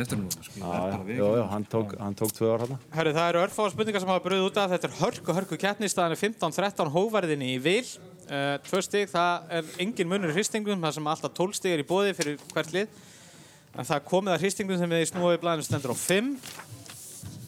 eftir 0.05 0.20
hún. 0.20 0.30
Sko. 0.34 0.57
Já, 0.61 0.72
já, 0.94 0.98
já, 1.14 1.28
já, 1.38 1.44
hann 1.55 1.68
tók, 1.74 1.94
hann 2.00 2.18
tók 2.18 2.34
tvö 2.36 2.50
ár 2.52 2.64
hérna. 2.66 2.80
Herru, 2.98 3.14
það 3.16 3.30
eru 3.32 3.44
örfáar 3.46 3.74
spurningar 3.74 4.05
sem 4.05 4.12
hafa 4.14 4.24
bröðið 4.28 4.48
út 4.50 4.61
af. 4.64 4.74
Þetta 4.74 4.90
er 4.90 4.98
hörku, 5.00 5.38
hörku 5.38 5.61
er 6.18 6.22
15-13 6.24 6.92
hóverðinni 6.98 7.55
í 7.55 7.62
vil. 7.64 7.86
Uh, 8.24 8.55
tvö 8.64 8.80
stig, 8.80 9.11
það 9.12 9.50
er 9.52 9.66
engin 9.84 10.09
munur 10.09 10.30
í 10.32 10.36
hristingum, 10.38 10.80
það 10.80 10.94
sem 10.96 11.09
alltaf 11.12 11.34
12 11.36 11.59
stig 11.59 11.74
er 11.74 11.82
í 11.82 11.88
bóði 11.88 12.14
fyrir 12.16 12.38
hvert 12.55 12.72
lið. 12.72 13.02
En 13.75 13.83
það 13.83 13.97
er 13.97 14.05
komið 14.07 14.33
að 14.37 14.43
hristingum 14.45 14.79
sem 14.79 14.93
við 14.95 15.03
í 15.03 15.09
snúið 15.11 15.41
blæðinu 15.43 15.64
stendur 15.66 15.93
á 15.95 15.99
5. 15.99 16.29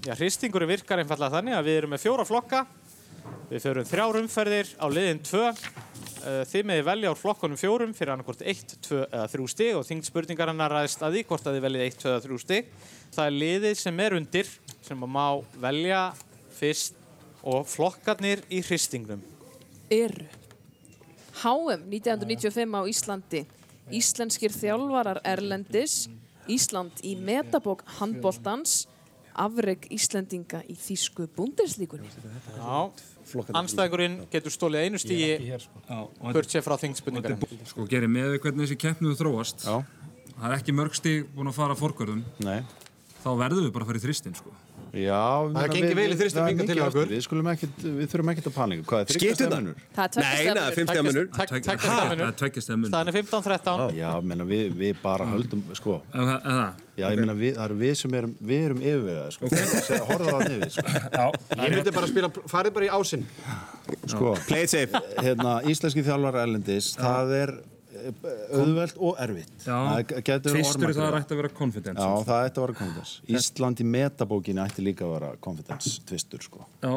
Já, 0.07 0.13
hristingurinn 0.19 0.71
virkar 0.73 0.99
einfallega 0.99 1.37
þannig 1.37 1.55
að 1.55 1.69
við 1.69 1.77
erum 1.81 1.93
með 1.95 2.03
fjóra 2.03 2.25
flokka. 2.27 2.65
Við 3.47 3.63
förum 3.63 3.87
þrjár 3.87 4.19
umferðir 4.21 4.73
á 4.83 4.87
liðin 4.91 5.23
2. 5.23 5.53
Þið 6.51 6.67
meði 6.67 6.85
velja 6.89 7.13
úr 7.13 7.21
flokkunum 7.21 7.61
fjórum 7.61 7.93
fyrir 7.95 8.17
annarkvort 8.17 8.43
1, 8.43 8.75
2 8.83 8.99
eða 9.05 9.27
3 9.31 9.47
stig 9.53 9.79
og 9.79 9.87
þingd 9.87 10.09
spurningarinnar 10.09 10.75
ræðist 10.75 11.05
að 11.07 11.15
því 11.15 11.23
hvort 11.29 11.47
að 11.47 11.59
þið 11.59 11.67
veljið 11.69 11.85
1, 11.87 11.99
2 12.03 12.11
eða 12.11 12.25
3 12.25 12.39
stig. 12.43 12.73
Það 13.15 13.29
er 13.29 13.37
liðið 13.45 13.77
sem 13.79 14.03
er 14.03 14.17
undir 14.19 14.51
sem 14.89 15.07
að 15.07 15.13
má 15.15 15.27
velja 15.63 16.01
fyrst 16.59 16.99
og 17.47 17.69
flokkarnir 17.71 18.43
í 18.51 18.65
hristingnum. 18.67 19.23
Eru. 19.95 20.27
HM 21.45 21.87
1995 21.93 22.75
á 22.75 22.83
Íslandi. 22.91 23.47
Íslenskir 23.95 24.55
þjálfarar 24.55 25.21
Erlendis. 25.27 26.07
Ísland 26.51 27.03
í 27.07 27.17
metabók 27.19 27.85
handboltans. 27.99 28.85
Afreg 29.37 29.85
Íslendinga 29.93 30.63
í 30.65 30.75
þýsku 30.81 31.27
búndeslíkunni. 31.37 32.09
Já, 32.57 32.89
anstæðingurinn 33.59 34.23
getur 34.33 34.55
stólið 34.55 34.87
einu 34.87 35.01
stígi 35.03 35.51
Já, 35.51 35.59
og 35.91 36.31
burt 36.33 36.49
sér 36.49 36.65
frá 36.65 36.79
þingd 36.81 37.03
spurningarinnar. 37.03 37.67
Sko, 37.69 37.85
gerir 37.91 38.09
með 38.09 38.33
því 38.33 38.41
hvernig 38.47 38.65
þessi 38.65 38.79
keppnuðu 38.87 39.19
þróast. 39.21 39.67
Já. 39.69 39.83
Það 40.37 40.47
er 40.49 40.57
ekki 40.57 40.77
mörg 40.77 40.97
stíg 40.97 41.29
búin 41.37 41.53
að 41.53 41.59
fara 41.59 41.77
fórkvörðum. 41.77 42.25
Nei. 42.45 42.63
Þá 43.21 43.29
verðum 43.43 43.69
við 43.69 43.75
bara 43.77 43.85
að 43.85 43.93
fara 43.93 44.01
í 44.01 44.07
þristinn, 44.07 44.39
sko. 44.41 44.57
Já, 44.97 45.23
Það 45.53 45.73
gengi 45.75 45.97
vel 45.99 46.07
í 46.09 46.17
þristum 46.17 46.41
það 46.41 46.49
hingað 46.51 46.71
til 46.71 46.79
okkur. 46.87 47.11
Við, 47.11 47.23
skulum 47.27 47.51
ekkit, 47.53 47.83
við 47.85 48.09
þurfum 48.13 48.31
ekkert 48.33 48.49
að 48.49 48.55
panika. 48.57 48.87
Hvað 48.89 49.03
er 49.03 49.11
þryggja 49.11 49.35
það? 49.37 49.69
Það 49.97 50.07
er 50.07 50.23
Nei, 50.23 50.31
tveggja 50.31 50.55
neða, 50.57 50.73
50 50.79 51.07
minur. 51.07 51.29
Tveggja 51.37 51.77
Það 51.83 52.47
er 52.47 52.65
stefnum. 52.67 52.89
Staðan 52.89 53.13
er 53.13 53.19
15-13. 53.19 53.85
Já, 53.99 54.09
menna, 54.33 54.49
við, 54.49 54.65
við 54.81 54.99
bara 55.03 55.29
höldum, 55.29 55.63
sko. 55.77 55.99
Það? 56.15 56.83
Já, 56.97 57.07
ég 57.13 57.21
meina, 57.21 57.37
við, 57.37 57.55
það 57.59 57.65
eru 57.67 57.79
við 57.83 57.95
sem 58.01 58.15
erum, 58.17 58.35
við 58.41 58.67
erum 58.71 58.79
yfirvegaði, 58.81 59.37
sko. 59.37 59.51
Okay. 59.51 60.01
Horfa 60.09 60.33
það 60.33 60.45
niður, 60.47 60.75
sko. 60.79 60.87
Já. 61.19 61.27
ég 61.61 61.75
myndi 61.77 61.97
bara 61.99 62.11
spila, 62.13 62.31
farið 62.57 62.77
bara 62.79 62.89
í 62.89 62.93
ásinn. 62.97 63.27
sko. 64.09 64.35
Play 64.49 64.65
it 64.65 64.73
safe. 64.73 65.03
Hérna, 65.21 65.59
íslenski 65.69 66.05
þjálfar 66.07 66.41
Erlendis, 66.47 66.95
það 66.97 67.35
er 67.43 67.59
auðvelt 68.61 68.97
og 69.03 69.21
erfitt. 69.27 69.53
Tvistur 70.47 70.95
það 70.97 71.19
ætti 71.21 71.37
að 71.37 71.43
vera 71.43 71.53
confidence. 71.57 72.01
Já, 72.07 72.25
það 72.31 72.49
ætti 72.51 72.61
að 72.63 72.67
vera 72.69 72.79
confidence. 72.81 73.19
Ísland 73.41 73.83
í 73.85 73.89
metabókinni 73.97 74.65
ætti 74.67 74.87
líka 74.87 75.07
að 75.09 75.15
vera 75.19 75.35
confidence 75.45 75.99
tvistur, 76.09 76.45
sko. 76.47 76.67
Já. 76.85 76.97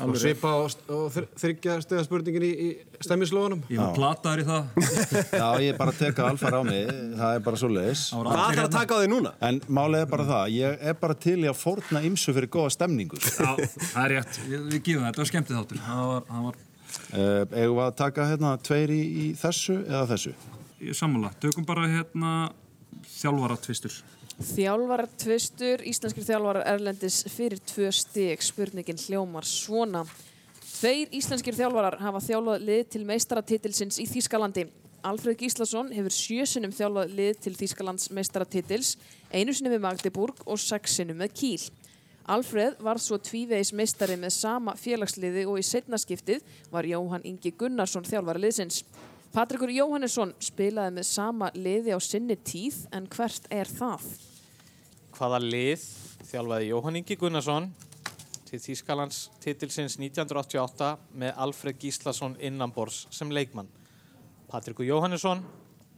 Og 0.00 0.14
svipa 0.16 0.48
og, 0.62 0.72
og 0.88 1.10
þr- 1.12 1.26
þriggja 1.36 1.74
stegða 1.84 2.04
spurningin 2.06 2.44
í, 2.46 2.48
í 2.50 3.00
stemmislóðunum. 3.04 3.60
Ég 3.68 3.82
var 3.82 3.90
plataður 3.92 4.40
í 4.40 4.46
það. 4.48 4.70
Já, 5.42 5.48
ég 5.60 5.74
er 5.74 5.76
bara 5.76 5.92
að 5.92 5.98
teka 6.00 6.24
alfar 6.30 6.56
á 6.56 6.62
mig, 6.64 6.88
það 7.18 7.34
er 7.36 7.42
bara 7.44 7.60
svo 7.60 7.68
leiðis. 7.68 8.06
Hvað 8.16 8.40
ætlar 8.46 8.62
að 8.64 8.72
taka 8.78 8.96
á 8.96 8.98
þig 9.04 9.10
núna? 9.12 9.34
En 9.44 9.60
málið 9.68 10.06
er 10.06 10.10
bara 10.14 10.26
það, 10.30 10.54
ég 10.56 10.86
er 10.88 10.96
bara 11.04 11.18
til 11.26 11.36
í 11.44 11.50
að 11.52 11.58
fórna 11.60 12.00
ymsu 12.08 12.32
fyrir 12.38 12.48
góða 12.56 12.72
stemningu. 12.78 13.20
sko. 13.20 13.44
Já, 13.60 13.68
það 13.92 14.00
er 14.06 14.14
rétt. 14.16 14.40
Við, 14.48 14.64
gefum 14.88 15.04
það. 15.04 15.10
Þetta 15.10 15.22
var 15.26 15.30
skemmtið 15.34 15.60
þáttur. 15.60 15.84
Það 15.90 16.02
var, 16.14 16.26
það 16.32 16.48
var 16.48 16.58
Uh, 17.10 17.42
eigum 17.56 17.76
við 17.76 17.84
að 17.88 17.98
taka 17.98 18.26
hérna 18.30 18.54
tveir 18.62 18.92
í, 18.94 19.02
í 19.02 19.26
þessu 19.38 19.80
eða 19.82 20.06
þessu? 20.12 20.34
sammála. 20.96 21.30
Tökum 21.40 21.66
bara 21.68 21.88
hérna 21.90 22.32
þjálfara 23.18 23.58
tvistur. 23.60 23.94
Þjálfarar 24.40 25.08
tvistur, 25.20 25.82
íslenskir 25.84 26.24
þjálfarar 26.24 26.68
erlendis 26.70 27.20
fyrir 27.28 27.60
tvö 27.68 27.90
stig, 27.92 28.40
spurningin 28.40 29.00
hljómar 29.02 29.44
svona. 29.44 30.06
Tveir 30.64 31.10
íslenskir 31.12 31.56
þjálfarar 31.58 31.98
hafa 32.00 32.22
þjálfað 32.24 32.64
lið 32.64 32.86
til 32.94 33.02
meistaratitilsins 33.08 34.00
í 34.00 34.06
Þýskalandi. 34.08 34.64
Alfred 35.04 35.36
Gíslason 35.40 35.92
hefur 35.96 36.12
sjö 36.12 36.46
sinnum 36.48 36.72
þjálfað 36.76 37.12
lið 37.16 37.44
til 37.44 37.54
Þýskalands 37.56 38.10
meistaratitils, 38.16 38.94
einu 39.32 39.52
sinni 39.56 39.72
með 39.72 39.84
Magdeburg 39.86 40.40
og 40.46 40.60
sex 40.60 40.96
sinnum 40.96 41.20
með 41.20 41.36
Kíl. 41.36 41.60
Alfred 42.28 42.76
var 42.84 43.00
svo 43.00 43.18
tvívegis 43.18 43.72
meistari 43.72 44.16
með 44.20 44.34
sama 44.36 44.74
félagsliði 44.78 45.46
og 45.48 45.60
í 45.60 45.64
setnaskiptið 45.66 46.44
var 46.72 46.88
Jóhann 46.88 47.24
Ingi 47.26 47.52
Gunnarsson 47.56 48.04
þjálfari 48.06 48.44
liðsins. 48.44 48.82
Patrikur 49.30 49.70
Jóhannesson 49.70 50.34
spilaði 50.42 50.96
með 50.96 51.06
sama 51.06 51.52
liði 51.54 51.94
á 51.94 51.98
sinni 52.02 52.34
tíð 52.36 52.82
en 52.92 53.06
hvert 53.10 53.46
er 53.54 53.70
það? 53.70 54.04
Hvaða 55.14 55.38
lið 55.44 55.84
þjálfaði 56.30 56.70
Jóhann 56.70 57.00
Ingi 57.00 57.16
Gunnarsson 57.18 57.70
til 58.50 58.58
Þýskalands 58.58 59.28
titilsins 59.42 59.96
1988 60.02 60.92
með 61.22 61.44
Alfred 61.46 61.78
Gíslason 61.78 62.34
innanbors 62.42 63.04
sem 63.14 63.30
leikmann? 63.30 63.70
Patrikur 64.50 64.86
Jóhannesson 64.86 65.44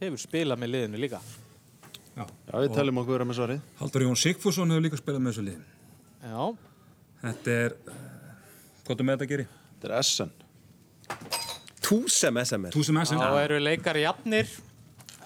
hefur 0.01 0.21
spilað 0.21 0.61
með 0.61 0.75
liðinu 0.75 1.01
líka. 1.01 1.21
Já. 2.13 2.27
Já, 2.27 2.57
við 2.61 2.75
teljum 2.77 3.01
okkur 3.01 3.17
vera 3.17 3.25
með 3.25 3.39
svarið. 3.39 3.69
Haldur 3.79 4.05
Jón 4.05 4.19
Sigfússon 4.21 4.73
hefur 4.73 4.85
líka 4.85 4.99
spilað 5.01 5.23
með 5.25 5.33
þessu 5.33 5.45
liði. 5.47 5.72
Já. 6.23 6.43
Þetta 7.23 7.55
er, 7.65 7.75
hvað 8.83 8.99
er 9.01 9.07
með 9.07 9.15
þetta 9.15 9.25
að 9.27 9.31
gera? 9.33 9.45
Þetta 9.73 9.89
er 9.89 9.95
SN. 10.07 10.33
Túsem 11.83 12.39
SMS. 12.43 12.73
Túsem 12.75 12.99
SM. 13.03 13.19
Þá 13.19 13.39
eru 13.43 13.59
leikar 13.59 13.99
jafnir. 13.99 14.51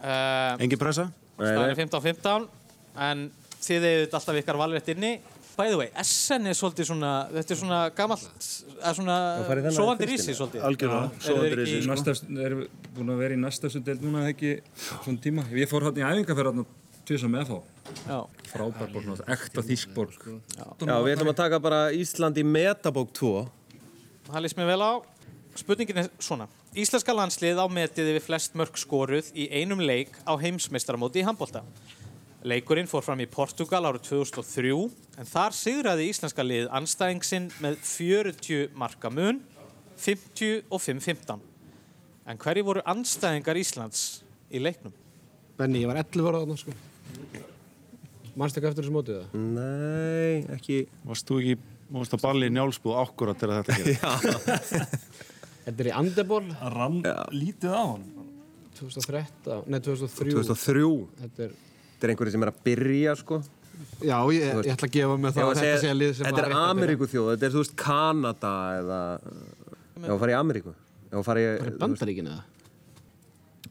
Uh, 0.02 0.58
Engin 0.62 0.82
pressa? 0.82 1.08
Það 1.38 1.64
er 1.68 1.76
15-15 1.78 2.48
en 3.08 3.28
þið 3.62 3.86
hefur 3.88 4.18
alltaf 4.20 4.40
ykkar 4.42 4.60
valrétt 4.62 4.90
inni. 4.94 5.18
By 5.58 5.72
the 5.72 5.78
way, 5.80 5.88
SN 6.04 6.52
er 6.52 6.58
svolítið 6.58 6.86
svona, 6.92 7.12
þetta 7.34 7.54
er 7.56 7.58
svona 7.58 7.78
gamalt, 7.98 8.26
er 8.78 8.98
svona 8.98 9.16
fyrstina. 9.48 9.96
rísi 10.06 10.36
svolítið. 10.38 10.66
Algjörlega, 10.68 11.22
þeir 11.24 11.56
rísi, 11.58 11.80
sko. 11.82 11.96
Næsta, 11.96 12.14
erum 12.46 12.60
við 12.62 12.92
búin 12.94 13.10
að 13.10 13.24
vera 13.24 13.38
í 13.38 13.40
næsta 13.42 13.66
þessu 13.66 13.82
deild 13.88 14.06
núna 14.06 14.22
eða 14.22 14.36
ekki 14.36 14.52
svona 14.92 15.24
tíma. 15.24 15.48
Ég 15.58 15.72
fór 15.72 15.88
hann 15.88 15.98
í 15.98 16.06
æfingarferð 16.06 16.62
tvisa 17.08 17.30
með 17.32 17.52
þá. 17.52 17.58
Já. 18.08 18.20
Frábær 18.52 18.92
borg, 18.94 19.22
ekta 19.36 19.64
þýskborg. 19.64 20.18
Já, 20.58 20.96
við 21.04 21.14
ætlum 21.14 21.32
að 21.32 21.40
taka 21.40 21.60
bara 21.64 21.82
Ísland 21.96 22.40
í 22.40 22.46
metabók 22.48 23.14
2. 23.16 23.46
Það 24.28 24.44
líst 24.44 24.60
mér 24.60 24.72
vel 24.74 24.84
á. 24.84 24.94
Spurningin 25.58 26.04
er 26.04 26.10
svona. 26.22 26.50
Íslenska 26.78 27.16
landslið 27.16 27.58
á 27.58 27.66
metið 27.72 28.12
við 28.14 28.26
flest 28.28 28.58
mörg 28.60 28.76
skoruð 28.78 29.32
í 29.34 29.48
einum 29.50 29.80
leik 29.82 30.14
á 30.28 30.38
heimsmeistaramóti 30.38 31.24
í 31.24 31.26
handbólta. 31.26 31.64
Leikurinn 32.48 32.88
fór 32.88 33.02
fram 33.02 33.24
í 33.24 33.26
Portugal 33.32 33.82
árið 33.90 34.04
2003 34.12 34.74
en 35.18 35.28
þar 35.28 35.56
sigraði 35.58 36.06
íslenska 36.12 36.46
lið 36.46 36.68
anstæðing 36.78 37.26
sinn 37.26 37.48
með 37.64 37.80
40 37.82 38.76
marka 38.78 39.10
mun, 39.10 39.42
50 39.98 40.68
og 40.70 40.84
5-15. 40.84 41.42
En 42.28 42.40
hverju 42.44 42.68
voru 42.68 42.84
anstæðingar 42.86 43.58
Íslands 43.58 44.22
í 44.54 44.62
leiknum? 44.62 44.94
Benni, 45.58 45.82
ég 45.82 45.90
var 45.90 45.98
11 46.04 46.30
ára 46.30 46.44
þarna, 46.44 46.60
sko. 46.62 46.76
Manstu 48.38 48.60
ekki 48.62 48.70
eftir 48.70 48.84
þessu 48.86 48.94
mótið 48.94 49.16
það? 49.18 49.40
Nei, 49.58 50.34
ekki. 50.58 50.78
Varst 51.10 51.26
þú 51.30 51.40
ekki, 51.42 51.56
varst 51.96 52.14
að 52.14 52.22
balli 52.28 52.50
í 52.50 52.54
njálsbúð 52.54 52.98
akkurat 53.02 53.40
til 53.42 53.50
að 53.50 53.64
þetta 53.64 53.78
gera? 53.82 54.12
Þetta 55.68 55.84
er 55.84 55.88
í 55.90 55.94
Andeból, 56.00 56.44
Rann 56.78 57.02
lítið 57.36 57.74
á 57.76 57.84
hann. 57.90 58.04
2013, 58.78 59.66
nei 59.74 59.80
2003. 59.84 60.32
2003. 60.38 60.84
Þetta 61.24 61.48
er, 61.48 61.56
Þetta 61.98 62.08
er 62.08 62.14
einhverju 62.14 62.34
sem 62.36 62.46
er 62.46 62.52
að 62.54 62.60
byrja, 62.68 63.16
sko. 63.20 63.40
já, 64.06 64.18
ég, 64.32 64.46
ég 64.46 64.70
ætla 64.76 64.88
að 64.88 64.94
gefa 64.94 65.18
mig 65.18 65.34
það 65.34 65.42
að 65.44 65.50
að 65.50 65.58
þetta 65.58 65.64
sé 65.66 65.82
segja- 65.82 65.96
að 65.96 66.00
lið 66.04 66.14
sem 66.20 66.28
Þetta 66.30 66.44
er. 66.46 66.56
Ameríku 66.62 67.08
þjóð, 67.10 67.28
þetta 67.34 67.48
er, 67.50 67.56
þú 67.58 67.64
veist, 67.64 67.76
Kanada 67.82 68.54
eða... 68.78 69.00
Já, 69.98 70.12
að 70.14 70.22
fara 70.22 70.32
í 70.32 70.38
Ameríku. 70.38 70.76
Já, 71.10 71.16
að 71.18 71.26
fara 71.28 71.42
í... 71.42 71.50
Það 71.66 71.78
bandaríkinu 71.84 72.36
það. 72.38 72.46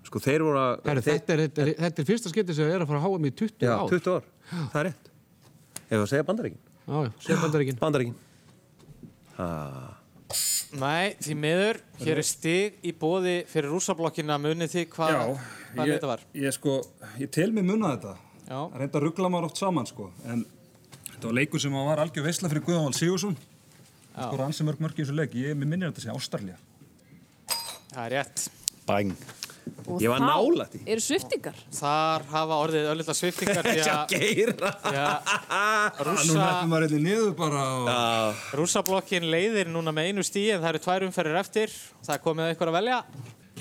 Sko, 0.06 0.22
þeir 0.22 0.44
voru 0.46 0.60
að... 0.60 0.72
Herri, 0.86 1.02
þetta, 1.02 1.34
er, 1.34 1.40
þetta, 1.46 1.62
er, 1.64 1.72
þetta 1.82 2.02
er 2.02 2.08
fyrsta 2.12 2.30
skipti 2.30 2.54
sem 2.54 2.70
er 2.70 2.84
að 2.84 2.90
fara 2.90 3.00
að 3.00 3.06
háa 3.06 3.20
mig 3.22 3.32
í 3.32 3.36
20 3.40 3.66
Já, 3.66 3.72
ár. 3.74 3.90
20 3.90 4.12
ár. 4.12 4.28
Það 4.52 4.80
er 4.80 4.86
rétt. 4.86 5.08
Ef 5.86 5.98
að 5.98 6.08
segja 6.12 6.26
bandaríkin. 6.28 6.60
Já, 6.86 6.96
já, 7.02 7.10
sér 7.26 7.40
bandaríkin. 7.42 7.78
Bandaríkin. 7.80 8.16
Nei, 10.76 11.14
því 11.22 11.36
miður, 11.38 11.80
hér 12.02 12.20
er 12.20 12.26
stig 12.26 12.78
í 12.86 12.92
bóði 12.98 13.36
fyrir 13.50 13.70
rússablokkina 13.70 14.38
munið 14.42 14.72
þið 14.74 14.86
hvað, 14.94 15.18
hvað 15.74 15.90
ég, 15.90 15.92
þetta 15.94 16.10
var. 16.10 16.24
ég 16.36 16.54
sko, 16.56 16.76
ég 17.22 17.30
tel 17.34 17.48
mig 17.54 17.66
munna 17.66 17.92
þetta. 17.94 18.14
Já. 18.46 18.58
Það 18.58 18.78
reynda 18.82 18.98
að 19.00 19.06
ruggla 19.06 19.30
maður 19.32 19.48
oft 19.50 19.60
saman, 19.62 19.86
sko. 19.90 20.08
En 20.26 20.44
þetta 21.12 21.28
var 21.28 21.38
leikur 21.38 21.62
sem 21.62 21.78
var 21.78 22.02
algjör 22.02 22.26
veisla 22.26 22.50
fyrir 22.52 22.66
Guðanvald 22.66 22.98
Sigursson. 22.98 23.38
Það 24.12 24.30
skor 24.30 24.44
ansi 24.46 24.66
mörg 24.66 24.82
mörg 24.82 24.98
í 24.98 25.04
þessu 25.04 25.16
leik. 25.18 25.34
Ég, 25.38 25.58
minnir 25.58 25.90
þetta 25.90 26.02
að 26.02 26.06
segja 26.06 26.18
Ástralja. 26.18 26.56
Það 27.92 28.04
er 28.06 28.14
rétt. 28.16 28.46
Bæng. 28.86 29.14
Og 29.86 30.02
Ég 30.02 30.10
var 30.10 30.22
þá 30.22 30.26
nálægt 30.26 30.74
í. 30.78 30.80
Eru 30.90 31.02
sviftingar? 31.02 31.58
Þar 31.76 32.24
hafa 32.32 32.58
orðið 32.64 32.88
öllita 32.90 33.14
sviftingar 33.14 33.66
því 33.66 33.74
að 33.84 34.12
því 34.12 34.20
eitthvað 34.32 34.76
og... 37.86 38.44
rússablokkin 38.60 39.28
leiðir 39.30 39.70
núna 39.70 39.94
með 39.94 40.10
einu 40.10 40.26
stíð 40.26 40.56
en 40.56 40.62
það 40.64 40.70
eru 40.72 40.84
tvær 40.86 41.06
umferðir 41.08 41.40
eftir. 41.42 41.74
Það 42.02 42.14
er 42.16 42.22
komið 42.26 42.46
að 42.46 42.54
ykkur 42.56 42.72
að 42.72 42.78
velja. 42.80 43.00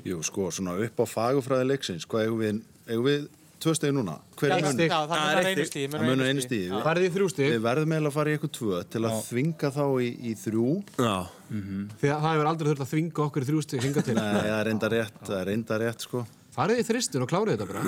Jú, 0.05 0.21
sko, 0.25 0.49
svona 0.53 0.77
upp 0.85 1.01
á 1.01 1.05
fagufræði 1.09 1.69
leiksins, 1.71 2.05
hvað 2.09 2.27
eigum 2.27 2.41
við, 2.41 2.61
eigum 2.89 3.07
við 3.09 3.27
tvö 3.63 3.73
stegi 3.77 3.95
núna? 3.95 4.15
Hver 4.39 4.51
Já, 4.51 4.55
er 4.55 4.65
það, 4.65 4.81
já, 4.85 4.99
það 5.09 5.23
munar 5.25 5.49
einu 5.51 5.65
stíð. 5.69 5.87
Það 5.95 6.05
munar 6.09 6.29
einu 6.31 6.43
stíð. 6.45 6.65
Við, 6.71 6.83
Farið 6.85 7.05
í 7.07 7.11
þrjú 7.15 7.27
stig. 7.33 7.51
við 7.53 7.61
verðum 7.65 7.93
eiginlega 7.95 8.11
að 8.11 8.17
fara 8.17 8.29
í 8.31 8.35
eitthvað 8.37 8.53
tvö 8.59 8.81
til 8.95 9.01
að 9.09 9.17
þvinga 9.29 9.71
þá 9.75 9.85
í, 10.05 10.09
í 10.15 10.33
þrjú. 10.43 10.71
Já. 10.99 11.15
Því 11.49 12.09
að 12.11 12.25
það 12.25 12.31
hefur 12.35 12.49
aldrei 12.51 12.69
þurft 12.71 12.85
að 12.85 12.91
þvinga 12.93 13.25
okkur 13.25 13.45
í 13.45 13.49
þrjú 13.51 13.61
stig 13.65 13.85
hinga 13.85 14.05
til. 14.05 14.15
Nei, 14.17 14.31
það 14.35 14.59
er 14.59 14.65
reynda 14.69 14.91
rétt, 14.95 15.19
það 15.25 15.39
er 15.39 15.49
reynda 15.51 15.79
rétt, 15.85 16.05
sko. 16.07 16.25
Farið 16.55 16.77
í 16.79 16.83
þristin 16.87 17.23
og 17.25 17.27
klárið 17.27 17.57
þetta 17.57 17.65
bara. 17.67 17.81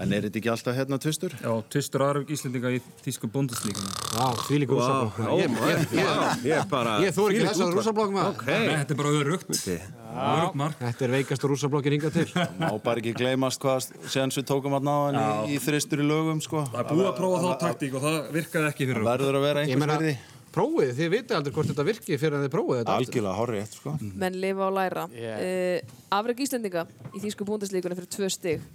En 0.00 0.12
er 0.16 0.24
þetta 0.24 0.38
ekki 0.40 0.48
alltaf 0.48 0.76
hérna 0.78 0.96
tvistur? 1.04 1.34
Já, 1.36 1.50
tvistur 1.74 2.04
Arvik 2.06 2.30
Íslendinga 2.32 2.70
í 2.72 2.78
Þísku 3.04 3.28
búndislíkuna. 3.34 3.90
Já, 4.14 4.26
því 4.46 4.60
líka 4.62 4.78
rúsablokk. 4.78 5.18
Ég, 5.36 5.50
Ég 6.46 6.54
er 6.56 6.64
bara... 6.70 6.94
ég 7.04 7.12
þór 7.12 7.34
ekki 7.34 7.44
þess 7.50 7.64
að 7.66 7.74
rúsablokk 7.76 8.14
maður. 8.14 8.40
Nei, 8.48 8.70
þetta 8.70 8.94
er 8.94 9.00
bara 9.02 9.12
örugt. 9.18 9.52
Þetta 10.80 11.04
er 11.04 11.12
veikast 11.12 11.44
rúsablokkin 11.44 11.96
hinga 11.98 12.12
til. 12.14 12.24
Má 12.62 12.70
bara 12.86 13.02
ekki 13.02 13.12
gleymast 13.18 13.60
hvað 13.60 13.90
séðans 14.08 14.40
við 14.40 14.46
tókum 14.48 14.78
að 14.78 14.88
náðan 14.88 15.18
í, 15.20 15.58
í 15.58 15.60
þristur 15.60 16.00
í 16.00 16.08
lögum, 16.08 16.40
sko. 16.40 16.64
Það 16.72 16.80
er 16.80 16.88
búið 16.94 17.10
að 17.10 17.18
prófa 17.20 17.42
þá 17.44 17.50
taktík 17.66 17.98
og 18.00 18.06
það 18.06 18.16
virkaði 18.38 18.72
ekki 18.72 18.88
fyrir 18.94 20.16
prófið, 20.56 20.94
þið 20.96 21.12
vitið 21.12 21.36
aldrei 21.38 21.54
hvort 21.56 21.70
þetta 21.70 21.86
virki 21.86 22.18
fyrir 22.20 22.38
að 22.38 22.46
þið 22.46 22.54
prófið 22.56 22.80
þetta. 22.80 22.96
Algjörlega, 22.96 23.46
rétt, 23.52 23.76
sko. 23.76 23.94
Menn 24.24 24.40
lifa 24.42 24.66
og 24.66 24.74
læra. 24.76 25.06
Yeah. 25.12 25.44
Uh, 25.84 25.94
Afreg 26.16 26.42
Íslendinga 26.46 26.86
í 27.12 27.22
Þýsku 27.22 27.46
búndaslíkunni 27.48 27.98
fyrir 27.98 28.12
tvö 28.16 28.30
stig. 28.32 28.66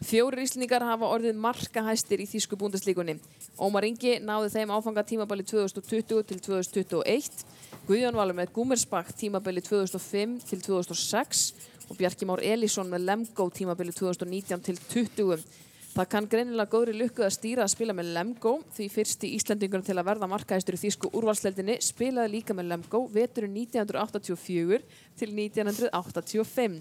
Fjórir 0.00 0.40
Íslendingar 0.40 0.80
hafa 0.88 1.10
orðið 1.12 1.36
markahæstir 1.36 2.22
í 2.24 2.28
Þýsku 2.30 2.56
búndaslíkunni. 2.60 3.18
Ómar 3.60 3.84
Ingi 3.84 4.16
náði 4.24 4.48
þeim 4.54 4.72
áfanga 4.72 5.04
tímabali 5.04 5.44
2020 5.44 6.24
til 6.30 6.40
2021. 6.40 7.42
Guðjón 7.84 8.16
Valur 8.16 8.38
með 8.38 8.54
Gúmersbakk 8.56 9.12
tímabili 9.20 9.60
2005 9.66 10.38
til 10.48 10.62
2006 10.64 11.42
og 11.90 11.98
Bjarki 11.98 12.28
Már 12.28 12.40
Elísson 12.40 12.88
með 12.88 13.04
Lemgo 13.10 13.50
tímabili 13.52 13.92
2019 13.92 14.64
til 14.70 14.80
2020. 14.80 15.44
Það 15.90 16.06
kann 16.12 16.26
greinilega 16.30 16.70
góðri 16.70 16.92
lukku 16.94 17.24
að 17.26 17.32
stýra 17.34 17.64
að 17.64 17.72
spila 17.72 17.94
með 17.98 18.12
Lemgo 18.14 18.52
því 18.76 18.86
fyrsti 18.94 19.32
Íslandingur 19.34 19.82
til 19.82 19.96
að 19.98 20.06
verða 20.06 20.28
markaðistur 20.30 20.76
í 20.76 20.80
þýsku 20.84 21.10
úrvalsleldinni 21.18 21.76
spilaði 21.82 22.34
líka 22.36 22.54
með 22.54 22.70
Lemgo 22.70 23.00
veturinn 23.10 23.56
1984 23.58 24.80
til 25.18 25.30
1985. 25.34 26.78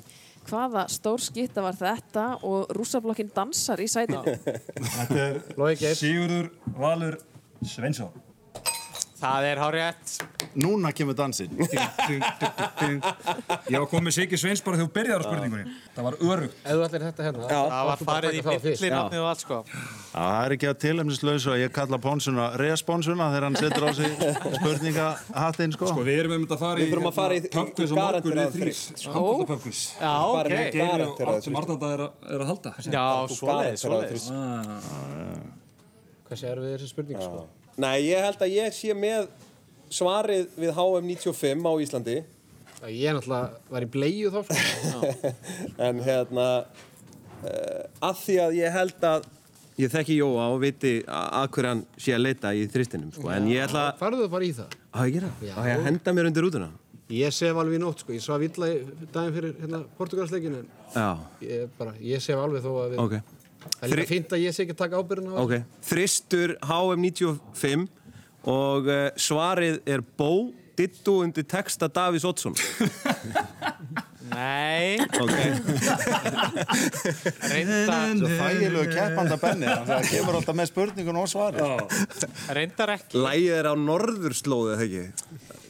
Hvaða 0.50 0.86
stór 0.94 1.26
skitta 1.26 1.66
var 1.66 1.78
þetta 1.82 2.30
og 2.46 2.70
rússablokkin 2.78 3.34
dansar 3.34 3.82
í 3.82 3.90
sætinu? 3.90 4.22
Þetta 4.96 5.22
er. 5.26 5.44
Sigurður 5.98 6.54
Valur 6.78 7.18
Sveinsson. 7.66 8.29
Það 9.20 9.46
er 9.50 9.60
hár 9.60 9.74
rétt. 9.76 10.12
Núna 10.64 10.90
kemur 10.96 11.16
dansinn. 11.18 11.52
Ég 13.70 13.76
var 13.76 13.88
komið 13.92 14.14
Siggi 14.16 14.38
Sveins 14.40 14.62
bara 14.64 14.78
þegar 14.80 14.88
þú 14.88 14.94
byrjaði 14.96 15.20
á 15.20 15.26
spurningunni. 15.28 15.74
Það 15.96 16.06
var 16.08 16.16
örugt. 16.24 16.56
Ef 16.64 16.72
þú 16.72 16.84
ætlir 16.86 17.04
þetta 17.06 17.26
hérna, 17.28 17.50
Það 17.50 17.66
þá 17.74 17.82
var 17.90 18.04
farið 18.08 18.38
í 18.40 18.44
það 18.46 18.68
millinafnið 18.70 19.20
og 19.24 19.28
allt 19.34 19.44
sko. 19.44 19.58
Það 20.14 20.38
er 20.46 20.56
ekki 20.56 20.70
að 20.72 20.78
tilhemnislausu 20.86 21.52
að 21.54 21.60
ég 21.66 21.74
kalla 21.76 22.00
Ponsuna 22.06 22.46
responsuna 22.64 23.28
þegar 23.34 23.48
hann 23.50 23.60
setur 23.60 23.84
á 23.86 23.92
sig 24.00 24.10
spurningahattinn 24.56 25.76
sko. 25.76 25.92
Sko, 25.92 26.08
við 26.08 26.22
erum 26.24 26.38
um 26.40 26.48
að 26.48 26.64
fara 26.64 26.80
í 26.80 26.88
Við 26.88 26.94
þurfum 26.96 27.12
að 27.12 27.20
fara 27.20 27.34
í- 27.36 27.44
pubquiz 27.54 27.90
í 27.90 27.92
og 27.92 28.00
morgun 28.00 28.40
þrýr. 28.40 28.56
þrýr. 28.56 29.14
Handbóltapubquiz. 29.14 29.82
Já, 30.00 30.16
Bara 30.40 30.48
ok. 30.48 30.56
og 30.56 30.80
garanteraða 30.80 31.36
allt 31.36 31.44
sem 31.50 31.60
Arnalda 31.60 31.92
er, 31.94 32.02
að- 32.08 32.34
er 32.40 32.48
halda. 32.50 32.74
Já, 32.88 33.06
svoleiðis, 33.36 33.84
svoleiðis. 33.84 34.26
Hversu 36.30 36.46
er 36.46 36.60
við 36.62 36.76
þessi 36.78 36.88
spurning, 36.94 37.22
sko? 37.22 37.48
Nei, 37.80 38.10
ég 38.10 38.26
held 38.26 38.42
að 38.44 38.56
ég 38.58 38.76
sé 38.76 38.96
með 38.98 39.30
svarið 39.94 40.52
við 40.60 40.76
HM 40.76 41.10
95 41.14 41.66
á 41.66 41.74
Íslandi 41.86 42.18
Ég 42.90 43.16
náttúrulega 43.16 43.74
var 43.74 43.84
í 43.84 43.90
bleiðu 43.92 44.30
þá, 44.32 44.54
sko. 44.56 45.34
en 45.88 46.00
hérna 46.04 46.46
uh, 46.64 47.84
að 48.08 48.22
því 48.22 48.38
að 48.46 48.56
ég 48.60 48.76
held 48.76 49.08
að 49.10 49.28
ég 49.80 49.92
þekki 49.94 50.20
Jóa 50.20 50.50
og 50.54 50.60
viti 50.64 50.94
að 51.08 51.50
hverju 51.56 51.72
hann 51.72 51.86
sé 52.00 52.16
að 52.16 52.24
leita 52.26 52.54
í 52.56 52.68
þristinum 52.72 53.16
sko. 53.16 53.32
en 53.36 53.50
ég 53.52 53.66
ætla 53.68 53.90
að 53.90 54.04
Farðu 54.04 54.26
þú 54.26 54.30
bara 54.36 54.48
í 54.48 54.54
það? 54.60 54.78
Á, 54.92 55.00
ég 55.08 55.18
gera? 55.18 55.34
Já. 55.44 55.56
Á, 55.56 55.62
ég 55.68 55.74
að 55.76 55.90
henda 55.90 56.16
mér 56.16 56.32
undir 56.32 56.48
rútuna 56.48 56.72
Ég 57.10 57.34
sef 57.34 57.58
alveg 57.58 57.80
í 57.80 57.82
nótt, 57.82 58.04
sko. 58.04 58.14
Ég 58.14 58.22
svaf 58.22 58.44
illa 58.46 58.68
í 58.70 58.76
daginn 59.10 59.32
fyrir 59.34 59.54
hérna, 59.58 59.80
Portugalsleikin, 59.98 60.60
en 60.60 60.68
Já, 60.94 61.08
ég, 61.42 61.72
bara, 61.80 61.96
ég 62.06 62.22
sef 62.22 62.38
alveg 62.38 62.62
þó 62.62 62.74
að 62.84 62.92
við... 62.94 63.00
ok 63.02 63.39
Það 63.60 63.86
er 63.86 63.90
líka 64.00 64.12
fínt 64.14 64.30
að 64.36 64.44
ég 64.46 64.52
sé 64.56 64.60
ekki 64.66 64.76
að 64.78 64.82
taka 64.86 64.96
ábyrðin 65.02 65.32
á 65.32 65.34
Ok, 65.44 65.54
þristur 65.90 66.50
HM 66.64 67.02
95 67.10 67.88
og 68.50 68.84
uh, 68.88 68.94
svarið 69.20 69.76
er 69.90 70.00
Bó 70.20 70.32
Dittu 70.80 71.14
undir 71.26 71.44
texta 71.44 71.90
Davís 71.92 72.24
Oddsson. 72.24 72.54
Nei, 74.30 74.96
Ok, 75.20 75.34
reyndar, 77.52 78.14
Svo 78.16 78.30
þægilegu 78.30 78.86
keppanda 78.94 79.36
benni, 79.42 79.68
það 79.90 80.00
kemur 80.14 80.34
alltaf 80.40 80.56
með 80.56 80.68
spurningun 80.70 81.20
og 81.20 81.28
svari. 81.32 81.60
reyndar 82.56 82.90
ekki. 82.96 83.16
lægið 83.20 83.54
er 83.58 83.66
á 83.68 83.74
norðurslóðu 83.76 84.70
eða 84.78 84.84
ekki 84.88 85.04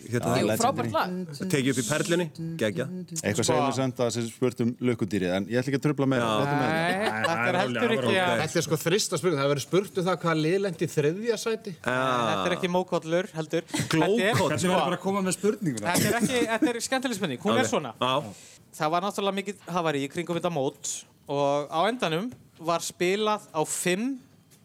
Hérna, 0.10 0.34
Jú, 0.42 0.48
frábært 0.58 0.92
lag. 0.96 1.12
tekið 1.54 1.70
upp 1.74 1.80
í 1.80 1.86
perlunni, 1.90 2.26
gegja 2.58 2.86
Eitthvað 3.20 3.46
segir 3.50 3.62
mér 3.62 3.76
samt 3.78 4.00
að 4.02 4.10
þessi 4.16 4.32
spurt 4.34 4.64
um 4.66 4.72
lukkudýrið, 4.90 5.34
en 5.38 5.46
ég 5.52 5.60
ætla 5.62 5.70
ekki 5.74 5.80
að 5.80 5.84
trubla 5.86 6.08
með 6.10 6.24
það. 6.26 6.46
Nei, 6.50 6.96
þetta 7.10 7.36
er 7.50 7.58
heldur 7.60 7.94
ekki 7.98 8.16
að... 8.24 8.34
Þetta 8.44 8.60
er 8.62 8.66
sko 8.68 8.80
þrista 8.84 9.20
spurning. 9.22 9.38
Það 9.40 9.46
hefur 9.46 9.54
verið 9.54 9.66
spurt 9.68 10.00
um 10.02 10.08
það 10.10 10.18
hvað 10.24 10.42
liðlendi 10.46 10.90
þriðja 10.96 11.38
sæti. 11.44 11.76
Þetta 11.86 12.46
er 12.50 12.56
ekki 12.58 12.72
mókollur, 12.74 13.30
heldur. 13.38 13.68
Þetta 13.70 14.00
er- 14.00 14.40
Hvernig 14.40 14.66
verður 14.66 14.76
bara 14.80 14.98
að 14.98 15.04
koma 15.06 15.22
með 15.30 15.38
spurninguna? 15.38 15.94
Þetta 15.94 16.10
er 16.10 16.20
ekki, 16.24 16.42
þetta 16.54 16.74
er 16.74 16.82
skemmtileg 16.90 17.20
spurning. 17.22 17.44
Hún 17.46 17.60
er 17.62 17.70
svona. 17.70 17.94
Já, 18.02 18.34
Það 18.80 18.92
var 18.94 19.02
náttúrulega 19.02 19.38
mikið 19.40 19.64
hafari 19.74 20.04
í 20.06 20.10
kringum 20.14 20.38
þetta 20.38 20.52
mót 20.54 20.92
og 21.30 21.72
á 21.74 21.80
endanum 21.90 22.28
var 22.62 22.84
spilað 22.86 23.48
á 23.50 23.62
fimm 23.66 24.20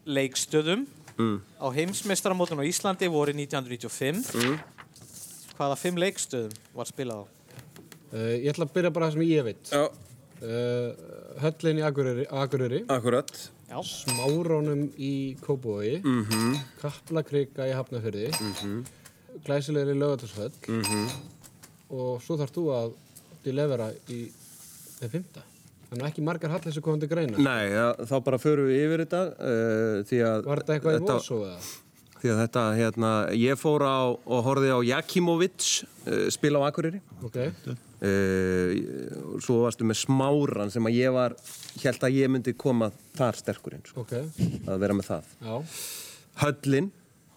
leikstöðum 0.05 0.85
á 1.57 1.67
heimsmeistaramótun 1.73 2.59
á 2.61 2.65
Íslandi 2.69 3.07
voru 3.09 3.33
1995. 3.33 4.29
Hvaða 5.55 5.75
fimm 5.79 5.97
leikstöðum 6.01 6.51
var 6.75 6.89
spilað 6.89 7.23
á? 7.23 7.25
Uh, 8.15 8.33
ég 8.39 8.51
ætla 8.53 8.67
að 8.67 8.75
byrja 8.75 8.91
bara 8.95 9.07
það 9.07 9.17
sem 9.17 9.27
ég 9.29 9.47
veit. 9.47 9.71
já, 9.71 9.85
Uh, 10.43 10.91
höllin 11.39 11.77
í 11.79 11.83
Akureyri, 11.87 12.25
Akureyri 12.27 12.81
akkurat 12.91 13.29
Já. 13.65 13.77
Smárónum 13.87 14.89
í 14.99 15.37
Kópavogi, 15.41 16.01
mm 16.03 16.25
-hmm. 16.25 16.57
Kaplakrika 16.81 17.65
í 17.65 17.71
Hafnafyrði, 17.73 18.27
mm 18.27 18.51
-hmm. 18.53 18.83
Glæsilegri 19.45 19.95
Lögatarsföll 19.95 20.51
mm 20.67 20.81
-hmm. 20.81 21.09
og 21.89 22.21
svo 22.21 22.37
þarf 22.37 22.51
þú 22.51 22.65
að 22.75 22.91
delevera 23.43 23.89
í 24.09 24.31
þeim 24.99 25.09
fymta. 25.09 25.41
Þannig 25.89 26.03
að 26.03 26.07
ekki 26.07 26.21
margar 26.21 26.51
hallir 26.51 26.73
sem 26.73 26.83
komandi 26.83 27.07
greina. 27.07 27.37
Nei, 27.37 27.71
ja, 27.71 27.93
þá 27.93 28.23
bara 28.23 28.37
förum 28.37 28.67
við 28.67 28.85
yfir 28.85 29.05
þetta 29.05 29.23
uh, 29.39 30.03
því 30.03 30.19
að 30.29 30.45
Var 30.45 30.57
þetta 30.59 30.73
eitthvað 30.73 30.95
í 30.95 30.99
Mosó 30.99 31.35
eða? 31.45 31.59
Því 32.25 32.31
að 32.33 32.39
þetta, 32.41 32.61
hérna, 32.73 33.09
ég 33.37 33.59
fór 33.61 33.83
á 33.85 34.09
og 34.09 34.39
horfði 34.47 34.69
á 34.73 34.79
Jakimovic 34.87 35.65
uh, 36.09 36.23
spila 36.33 36.57
á 36.57 36.65
Akureyri 36.71 36.97
Ok. 37.21 37.35
uh, 37.45 38.71
svo 39.45 39.59
varstu 39.61 39.85
með 39.85 39.99
Smáran 40.01 40.73
sem 40.73 40.89
að 40.89 40.97
ég 40.97 41.13
var 41.13 41.35
held 41.83 42.07
að 42.07 42.17
ég 42.17 42.31
myndi 42.33 42.55
koma 42.57 42.89
þar 43.13 43.37
sterkurinn 43.37 43.85
sko, 43.85 44.01
Ok. 44.07 44.15
að 44.65 44.81
vera 44.81 44.97
með 44.97 45.11
það 45.11 45.29
Já. 45.45 45.55
Höllin, 46.41 46.89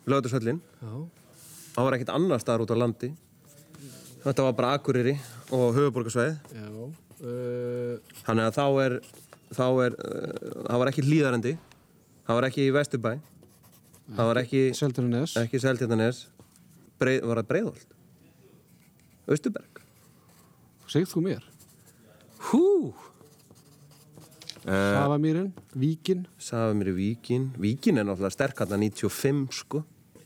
lögðurshöllin 0.08 0.62
Já. 0.80 0.92
það 1.76 1.84
var 1.90 1.98
ekkert 1.98 2.14
annar 2.16 2.40
staðar 2.46 2.64
út 2.64 2.72
á 2.72 2.80
landi 2.80 3.12
þetta 4.24 4.48
var 4.48 4.56
bara 4.62 4.72
Akureyri 4.80 5.18
og 5.52 5.76
höfuborgarsveið 5.76 6.36
Já. 6.56 6.68
Uh, 7.18 7.98
þannig 8.24 8.48
að 8.48 8.56
þá 8.56 8.66
er 8.88 9.00
þá 9.52 9.64
er, 9.84 10.00
það 10.64 10.80
var 10.80 10.90
ekki 10.94 11.04
hlýðarendi 11.10 11.58
það 12.24 12.38
var 12.40 12.48
ekki 12.48 12.64
í 12.70 12.72
Vesturbæ 12.80 13.18
það 14.16 14.30
var 14.30 14.40
ekki 14.42 14.62
Seltjarnanes. 14.74 15.36
ekki 15.36 15.60
Seltjarnanes 15.62 16.22
breið, 17.00 17.20
var 17.28 17.42
það 17.42 17.48
Breiðholt 17.52 17.94
Östuberg 19.28 19.82
Segð 20.88 21.10
þú 21.12 21.20
mér. 21.26 21.42
hú 22.48 22.64
Safamýrin, 24.68 25.52
Víkin. 25.78 26.26
sagði 26.40 26.74
mér 26.80 26.88
í 26.92 26.94
Víkin 26.96 27.44
Víkin 27.60 27.98
er 28.00 28.04
náttúrulega 28.08 28.34
sterk 28.34 28.58
hann 28.64 28.80
95 28.80 29.52
sko 29.54 29.84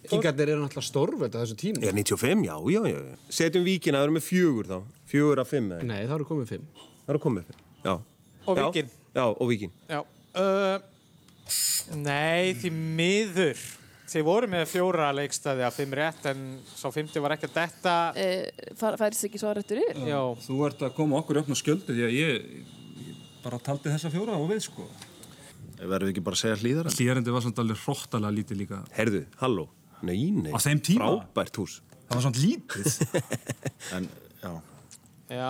Kingarnir 0.08 0.48
eru 0.50 0.64
náttúrulega 0.64 0.82
stórveld 0.88 1.34
á 1.38 1.42
þessu 1.44 1.54
tíma. 1.60 1.78
er 1.82 1.92
95, 1.94 2.42
já, 2.46 2.56
já, 2.74 2.80
já 2.90 3.00
setjum 3.30 3.64
Víkin 3.66 3.94
að 3.94 4.06
vera 4.06 4.16
með 4.16 4.24
fjögur 4.26 4.66
þá 4.70 4.78
fjögur 5.06 5.42
af 5.44 5.48
fimm 5.52 5.68
eða 5.76 5.86
Nei, 5.86 6.00
það 6.08 6.14
eru 6.16 6.26
komið 6.30 6.48
fimm. 6.54 6.64
það 6.74 7.12
er 7.12 7.18
að 7.18 7.22
koma 7.26 7.40
upp 7.44 7.52
já. 7.84 7.92
Og 8.46 8.56
Já, 8.58 8.64
Víkin. 8.66 8.88
já, 9.14 9.24
og 9.30 9.46
Víkin 9.52 9.70
Já. 9.88 10.00
Uh, 10.34 10.78
nei, 11.96 12.52
því 12.58 12.72
miður. 12.72 13.62
Þið 14.12 14.24
voru 14.26 14.48
með 14.52 14.66
fjóra 14.68 15.08
leikstæði 15.16 15.64
af 15.64 15.76
fimm 15.78 15.94
rétt 15.96 16.26
en 16.28 16.42
sá 16.68 16.90
fymti 16.92 17.20
var 17.22 17.36
ekki 17.36 17.48
að 17.48 17.54
detta. 17.60 17.94
Uh, 18.12 18.96
færist 19.00 19.28
ekki 19.28 19.40
svar 19.40 19.60
eftir 19.60 19.80
yfir? 19.80 20.02
Já. 20.10 20.20
Þú 20.44 20.58
ert 20.68 20.84
að 20.84 20.96
koma 20.98 21.20
okkur 21.22 21.40
upp 21.40 21.48
á 21.48 21.56
skjöldu 21.56 21.96
því 21.96 22.08
að 22.08 22.16
ég, 22.18 22.50
ég 23.06 23.38
bara 23.44 23.60
taldi 23.62 23.88
þessa 23.88 24.12
fjóra 24.12 24.36
og 24.36 24.50
við 24.52 24.66
sko. 24.66 24.88
Verðum 25.80 26.10
við 26.10 26.12
ekki 26.12 26.26
bara 26.26 26.38
að 26.38 26.42
segja 26.44 26.58
hlýðara? 26.60 26.92
Hlýðarendi 26.94 27.32
var 27.34 27.46
samt 27.46 27.62
alveg 27.62 27.80
hróttalega 27.86 28.36
lítið 28.36 28.60
líka. 28.60 28.82
Herðu, 28.94 29.22
halló 29.40 29.70
Nei, 30.02 30.30
nei 30.34 30.50
Á 30.50 30.58
þeim 30.62 30.82
tíma? 30.82 31.08
Frábært 31.08 31.58
hús 31.62 31.78
Það 32.08 32.16
var 32.18 32.24
samt 32.26 32.40
lítið. 32.42 32.88
En, 33.96 34.06
já. 34.42 34.50
Er 35.32 35.40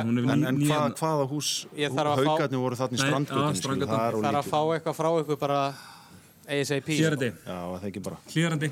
En, 0.00 0.14
ný, 0.16 0.46
en 0.48 0.56
hvað, 0.66 0.94
hvaða 0.98 1.26
hús, 1.30 1.50
Ég 1.78 1.92
þarf 1.94 2.10
að 2.10 2.22
fá- 2.24 2.30
haugarnir 2.30 2.58
voru 2.62 2.78
þarna 2.80 2.96
í 2.96 3.02
strandgötunni. 3.04 3.86
það 3.86 4.24
er 4.30 4.38
að 4.40 4.48
fá 4.50 4.60
eitthvað 4.74 4.96
frá 4.98 5.10
ykkur 5.20 5.38
bara 5.38 5.60
ASAP. 6.50 6.88
Hlýðarendi. 8.30 8.70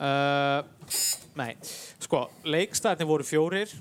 Uh, 0.00 0.62
nei, 1.36 1.54
sko, 2.00 2.26
leikstæðinni 2.44 3.06
voru 3.08 3.24
fjórir. 3.24 3.72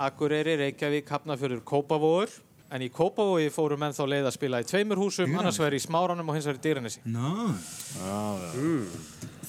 Akureyri, 0.00 0.54
Reykjavík, 0.56 1.10
Hafnarfjörður, 1.12 1.60
Kópavóður. 1.66 2.30
En 2.70 2.80
í 2.86 2.88
Kópavói 2.94 3.50
fóru 3.50 3.76
menn 3.78 3.92
þá 3.92 4.04
leið 4.06 4.28
að 4.30 4.36
spila 4.38 4.60
í 4.62 4.66
tveimur 4.70 5.00
húsum, 5.02 5.34
annars 5.38 5.58
verið 5.58 5.82
í 5.82 5.84
Smáranum 5.88 6.28
og 6.30 6.36
hins 6.38 6.46
verið 6.46 6.60
í 6.62 6.64
Dýranesi. 6.68 7.02
Ná. 7.10 7.50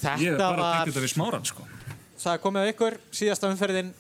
Þetta 0.02 0.18
Ég 0.18 0.34
er 0.34 0.38
bara 0.42 0.52
að 0.52 0.58
var, 0.58 0.74
tekja 0.74 0.92
þetta 0.92 1.04
við 1.06 1.14
smáran 1.14 1.46
sko. 1.46 1.68
það 2.18 2.34
er 2.34 2.42
komið 2.42 2.62
á 2.62 2.66
ykkur, 2.74 2.98
síðasta 3.14 3.52
umferðin 3.54 3.92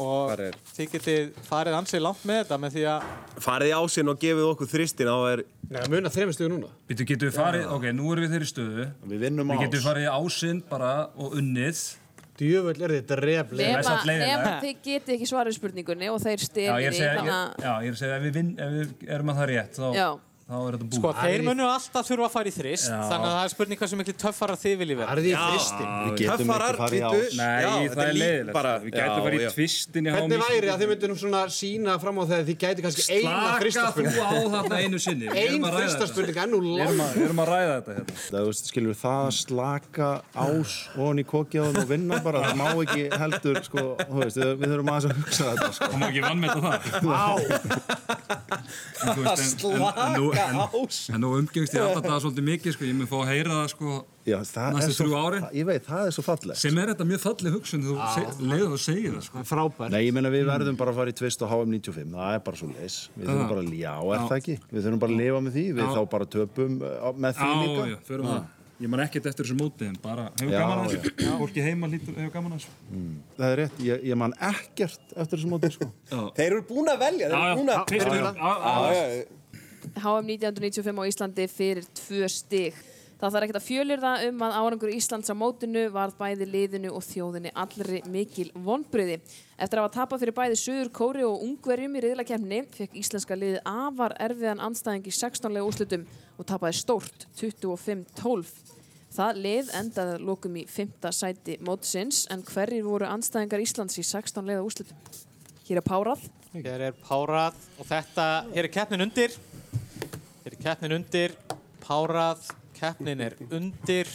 og 0.00 0.32
er- 0.38 0.56
þið 0.76 0.90
getið 0.96 1.32
farið 1.48 1.76
ansið 1.80 2.02
langt 2.06 2.22
með 2.28 2.38
þetta 2.44 2.58
með 2.62 2.76
því 2.76 2.84
að 2.92 3.02
Farið 3.42 3.68
í 3.72 3.74
ásinn 3.80 4.08
og 4.12 4.18
gefið 4.22 4.48
okkur 4.52 4.70
þristin 4.72 5.10
á 5.12 5.18
er 5.32 5.44
Nei, 5.72 5.80
muna 5.88 6.10
þreymur 6.12 6.36
stuðu 6.36 6.50
núna. 6.52 6.68
Býtu, 6.88 7.06
getum 7.08 7.28
við 7.30 7.36
farið, 7.38 7.66
ok, 7.72 7.84
nú 7.96 8.10
erum 8.12 8.24
við 8.26 8.32
þeirri 8.34 8.48
stöðu. 8.50 8.86
Við 9.08 9.18
vinnum 9.24 9.48
á 9.48 9.54
Við 9.56 9.62
getum 9.66 9.80
ás. 9.80 9.86
farið 9.88 10.04
í 10.04 10.10
ásinn 10.12 10.62
bara 10.68 10.90
og 11.16 11.36
unnið. 11.40 11.80
Djöfull 12.42 12.82
er 12.82 12.92
Nema, 13.70 13.82
samt 13.86 14.04
leiðinlegt. 14.08 14.42
nema 14.42 14.60
þið 14.62 14.76
getið 14.82 15.14
ekki 15.16 15.28
svarið 15.30 15.56
spurningunni 15.56 16.08
og 16.10 16.20
þeir 16.20 16.38
Já, 16.40 16.42
ég 16.42 16.48
stelir 16.48 16.72
er 16.72 16.88
að 16.88 16.92
í 16.92 17.32
að... 17.32 17.56
já, 17.62 17.72
ég 17.72 17.88
er 17.88 17.92
að 17.92 18.00
segja, 18.02 18.16
ef 18.16 18.22
við, 18.26 18.32
vinn, 18.38 18.52
ef 18.58 18.70
við 18.76 19.08
erum 19.16 19.28
að 19.32 19.36
það 19.42 19.50
rétt, 19.52 19.76
þá. 19.76 19.88
Þá 20.42 20.54
er 20.58 20.74
þetta 20.76 20.86
búið. 20.86 20.98
Sko, 20.98 21.10
þeir 21.22 21.42
munu 21.46 21.64
alltaf 21.70 22.04
þurfa 22.08 22.26
að 22.28 22.32
fara 22.34 22.48
í 22.48 22.54
þrist, 22.56 22.88
Já. 22.90 22.96
þannig 23.10 23.26
að 23.28 23.34
það 23.36 23.44
er 23.46 23.52
spurning 23.52 23.78
hversu 23.82 23.96
miklu 24.00 24.14
töffara 24.22 24.54
þið 24.62 24.74
viljið 24.82 24.96
vera. 25.02 25.08
Það 25.08 25.18
er 25.18 25.22
því 25.22 25.32
þristin. 25.42 25.88
Við 25.92 26.12
getum 26.22 26.32
ekki 26.32 26.42
Töffarar, 26.42 26.74
ás. 26.82 27.36
Nei, 27.42 27.62
Já, 27.62 27.72
það 27.92 28.02
er 28.02 28.16
leiðilegt. 28.22 28.52
bara- 28.56 28.76
Við 28.82 28.90
gætum 28.92 29.22
farið 29.26 29.40
í 29.42 29.50
tvistin 29.52 30.04
Hvernig 30.12 30.38
væri 30.42 30.68
að 30.72 30.78
þið 30.82 30.88
myndir 30.92 31.08
svona 31.22 31.42
sína 31.52 31.92
fram 32.02 32.16
á 32.18 32.22
þegar 32.32 32.44
þið 32.48 32.56
gæti 32.62 32.80
kannski 32.82 33.02
eina 33.12 33.20
Slaka 33.72 34.00
þú 34.02 34.20
á 34.22 34.30
þarna 34.52 34.76
einu 34.82 34.98
sinni. 34.98 35.26
Ein 35.32 35.62
að 35.62 35.72
þristaspurning, 35.78 36.36
ennú 36.42 36.58
að, 36.62 36.66
við 37.16 37.24
erum 37.26 37.40
að 37.42 37.48
ræða 37.52 37.72
þetta 37.78 37.92
hérna. 37.96 38.12
Það, 38.32 38.44
skilur 38.62 38.96
það 39.02 39.20
að 39.22 39.32
slaka 39.42 40.08
ás 40.34 40.72
ofan 40.96 41.18
í 41.18 41.24
kokjaðum 41.24 41.76
og 41.82 41.86
vinna 41.88 42.16
bara, 42.22 42.38
það 42.42 42.56
má 42.60 42.68
ekki 42.82 43.04
heldur, 43.22 43.56
sko, 43.64 43.82
við, 44.10 44.32
þurfum 44.62 44.90
aðeins 44.92 45.06
að 45.08 45.16
hugsa 45.22 45.44
En 50.48 51.14
en- 51.14 51.22
nú- 51.22 51.32
umgengst 51.38 51.74
ég 51.76 51.82
alltaf 51.84 52.04
það 52.06 52.20
svolítið 52.24 52.46
mikið, 52.48 52.74
sko, 52.76 52.84
ég 52.88 52.94
mun 52.98 53.10
fá 53.10 53.16
að 53.22 53.30
heyra 53.32 53.50
það, 53.58 53.68
sko, 53.74 53.98
Já, 54.22 54.36
það 54.46 54.66
er 54.68 54.74
næstu 54.76 54.94
þrjú 55.02 55.14
árin. 55.18 55.46
ég 55.58 55.66
veit, 55.66 55.84
það 55.86 56.06
er 56.06 56.14
svo 56.16 56.22
fallegt. 56.22 56.56
Sem 56.62 56.78
er 56.78 56.86
þetta 56.92 57.06
mjög 57.10 57.20
falleg 57.26 57.52
hugsun, 57.56 57.82
þú 57.82 57.96
leiður 58.52 58.70
þú 58.72 58.78
segir 58.84 59.12
það, 59.16 59.22
sko. 59.26 59.44
Frábær. 59.50 59.90
Nei, 59.90 60.00
ég 60.06 60.12
meina 60.14 60.30
við 60.30 60.44
verðum 60.46 60.76
bara 60.78 60.90
að 60.92 60.98
fara 61.02 61.10
í 61.10 61.16
tvist 61.18 61.42
og 61.42 61.50
HM 61.50 61.70
95, 61.74 62.10
það 62.14 62.34
er 62.34 62.42
bara 62.46 62.56
svo 62.62 62.68
leis. 62.72 62.96
Við 63.18 63.26
þurfum 63.32 63.48
bara 63.52 63.62
að, 63.62 63.76
já, 63.82 63.94
er 64.14 64.26
það 64.30 64.38
ekki? 64.42 64.58
Við 64.72 64.82
þurfum 64.86 64.98
bara 65.06 65.12
að 65.12 65.22
lifa 65.22 65.40
með 65.42 65.52
því, 65.58 65.64
við 65.72 65.82
Já. 65.82 65.92
þá 65.96 66.02
bara 66.16 66.24
töpum 66.38 66.82
uh, 66.82 67.12
með 67.12 67.32
því 67.40 67.48
Já, 67.48 67.62
líka. 67.62 67.86
já, 67.90 67.98
förum 68.06 68.26
það. 68.32 68.44
Ég 68.82 68.88
man 68.90 68.98
ekkert 68.98 69.26
eftir 69.30 69.46
þessu 69.46 69.54
móti, 69.60 69.86
en 69.86 69.94
bara 70.02 70.24
hefur 70.40 70.50
gaman 70.50 70.80
að 70.82 70.94
þessu. 70.96 71.38
Fólki 71.38 71.62
heima 71.62 71.86
lítur, 71.86 72.16
hefur 72.18 72.32
gaman 72.34 72.52
að 72.56 72.64
þessu. 72.64 72.72
Það 73.38 73.46
er 73.52 73.56
rétt, 73.60 73.76
ég, 73.86 74.02
ég 74.10 74.16
man 74.18 74.32
ekkert 74.40 75.12
eftir 75.14 75.38
þessum 75.38 75.52
móti, 75.54 75.70
sko. 75.70 75.86
Þeir 76.34 76.46
eru 76.48 76.62
búin 76.66 76.90
að 76.90 76.98
velja, 76.98 77.28
HM 79.96 80.32
1995 80.36 80.98
á 80.98 81.04
Íslandi 81.10 81.46
fyrir 81.50 81.86
tvö 81.96 82.28
stig. 82.30 82.82
Það 83.22 83.36
þarf 83.36 83.44
ekkert 83.46 83.56
að 83.60 83.66
fjölir 83.68 84.00
það 84.02 84.22
um 84.26 84.40
að 84.42 84.54
árangur 84.58 84.90
Íslands 84.90 85.30
á 85.30 85.34
mótinu 85.38 85.82
varð 85.94 86.16
bæði 86.18 86.46
liðinu 86.50 86.90
og 86.90 87.04
þjóðinni 87.06 87.52
allri 87.54 88.00
mikil 88.10 88.48
vonbriði. 88.64 89.20
Eftir 89.54 89.78
að 89.78 89.86
hafa 89.86 89.94
tapað 89.94 90.24
fyrir 90.24 90.34
bæði 90.40 90.56
Suður 90.58 90.90
Kóri 90.96 91.22
og 91.22 91.44
Ungverjum 91.46 91.94
í 91.94 92.02
riðlakefni 92.02 92.58
fekk 92.74 92.96
íslenska 92.98 93.38
liðið 93.38 93.60
afar 93.62 94.16
erfiðan 94.26 94.64
anstæðing 94.66 95.06
í 95.06 95.14
16 95.14 95.60
úrslutum 95.62 96.08
og 96.34 96.50
tapaði 96.50 96.80
stórt 96.80 97.28
25-12. 97.38 98.50
Það 99.14 99.40
lið 99.46 99.72
endaði 99.84 100.18
að 100.18 100.26
lokum 100.32 100.58
í 100.58 100.66
5. 100.66 101.10
sæti 101.14 101.60
mótsins 101.62 102.24
en 102.32 102.42
hverjir 102.50 102.82
voru 102.90 103.06
anstæðingar 103.06 103.62
Íslands 103.62 104.02
í 104.02 104.08
16 104.08 104.50
leiða 104.50 104.66
úrslutum? 104.66 104.98
Hér 105.68 105.78
er 105.78 105.86
Párað. 105.86 106.26
Hér 106.58 106.88
er 106.90 107.02
Párað 107.06 107.54
og 107.78 107.86
þetta, 107.86 108.30
hér 108.50 108.66
er 108.66 108.74
keppnin 108.80 109.06
undir. 109.06 109.38
Hér 110.42 110.56
er 110.56 110.58
keppnin 110.58 110.92
undir. 110.96 111.36
Párað, 111.78 112.48
keppnin 112.74 113.20
er 113.22 113.36
undir. 113.54 114.08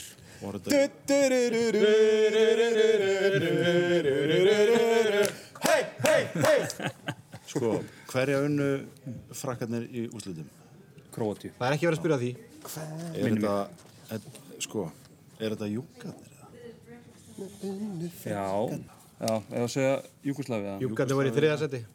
Hei, 5.64 5.86
hei, 6.04 6.26
hei! 6.36 6.58
Sko, 7.48 7.72
hverja 8.12 8.42
unnu 8.44 8.68
frakkarnir 9.40 9.88
í 9.88 10.04
úslutum? 10.12 10.52
Króatíu. 11.16 11.54
Það 11.62 11.70
er 11.70 11.78
ekki 11.78 11.88
verið 11.88 11.96
að 11.96 12.04
spyrja 12.04 12.20
því. 12.26 12.34
Er 13.16 13.32
þetta, 13.32 13.56
er, 14.12 14.30
sko, 14.68 14.86
er 15.40 15.56
þetta 15.56 15.74
júkarnir? 15.78 16.38
Já, 18.28 18.46
já, 19.24 19.32
eða 19.32 19.72
segja 19.72 19.98
Júkoslavia. 20.28 20.78
Júkarnir 20.84 21.24
var 21.24 21.32
í 21.32 21.36
þriða 21.40 21.58
seti. 21.64 21.86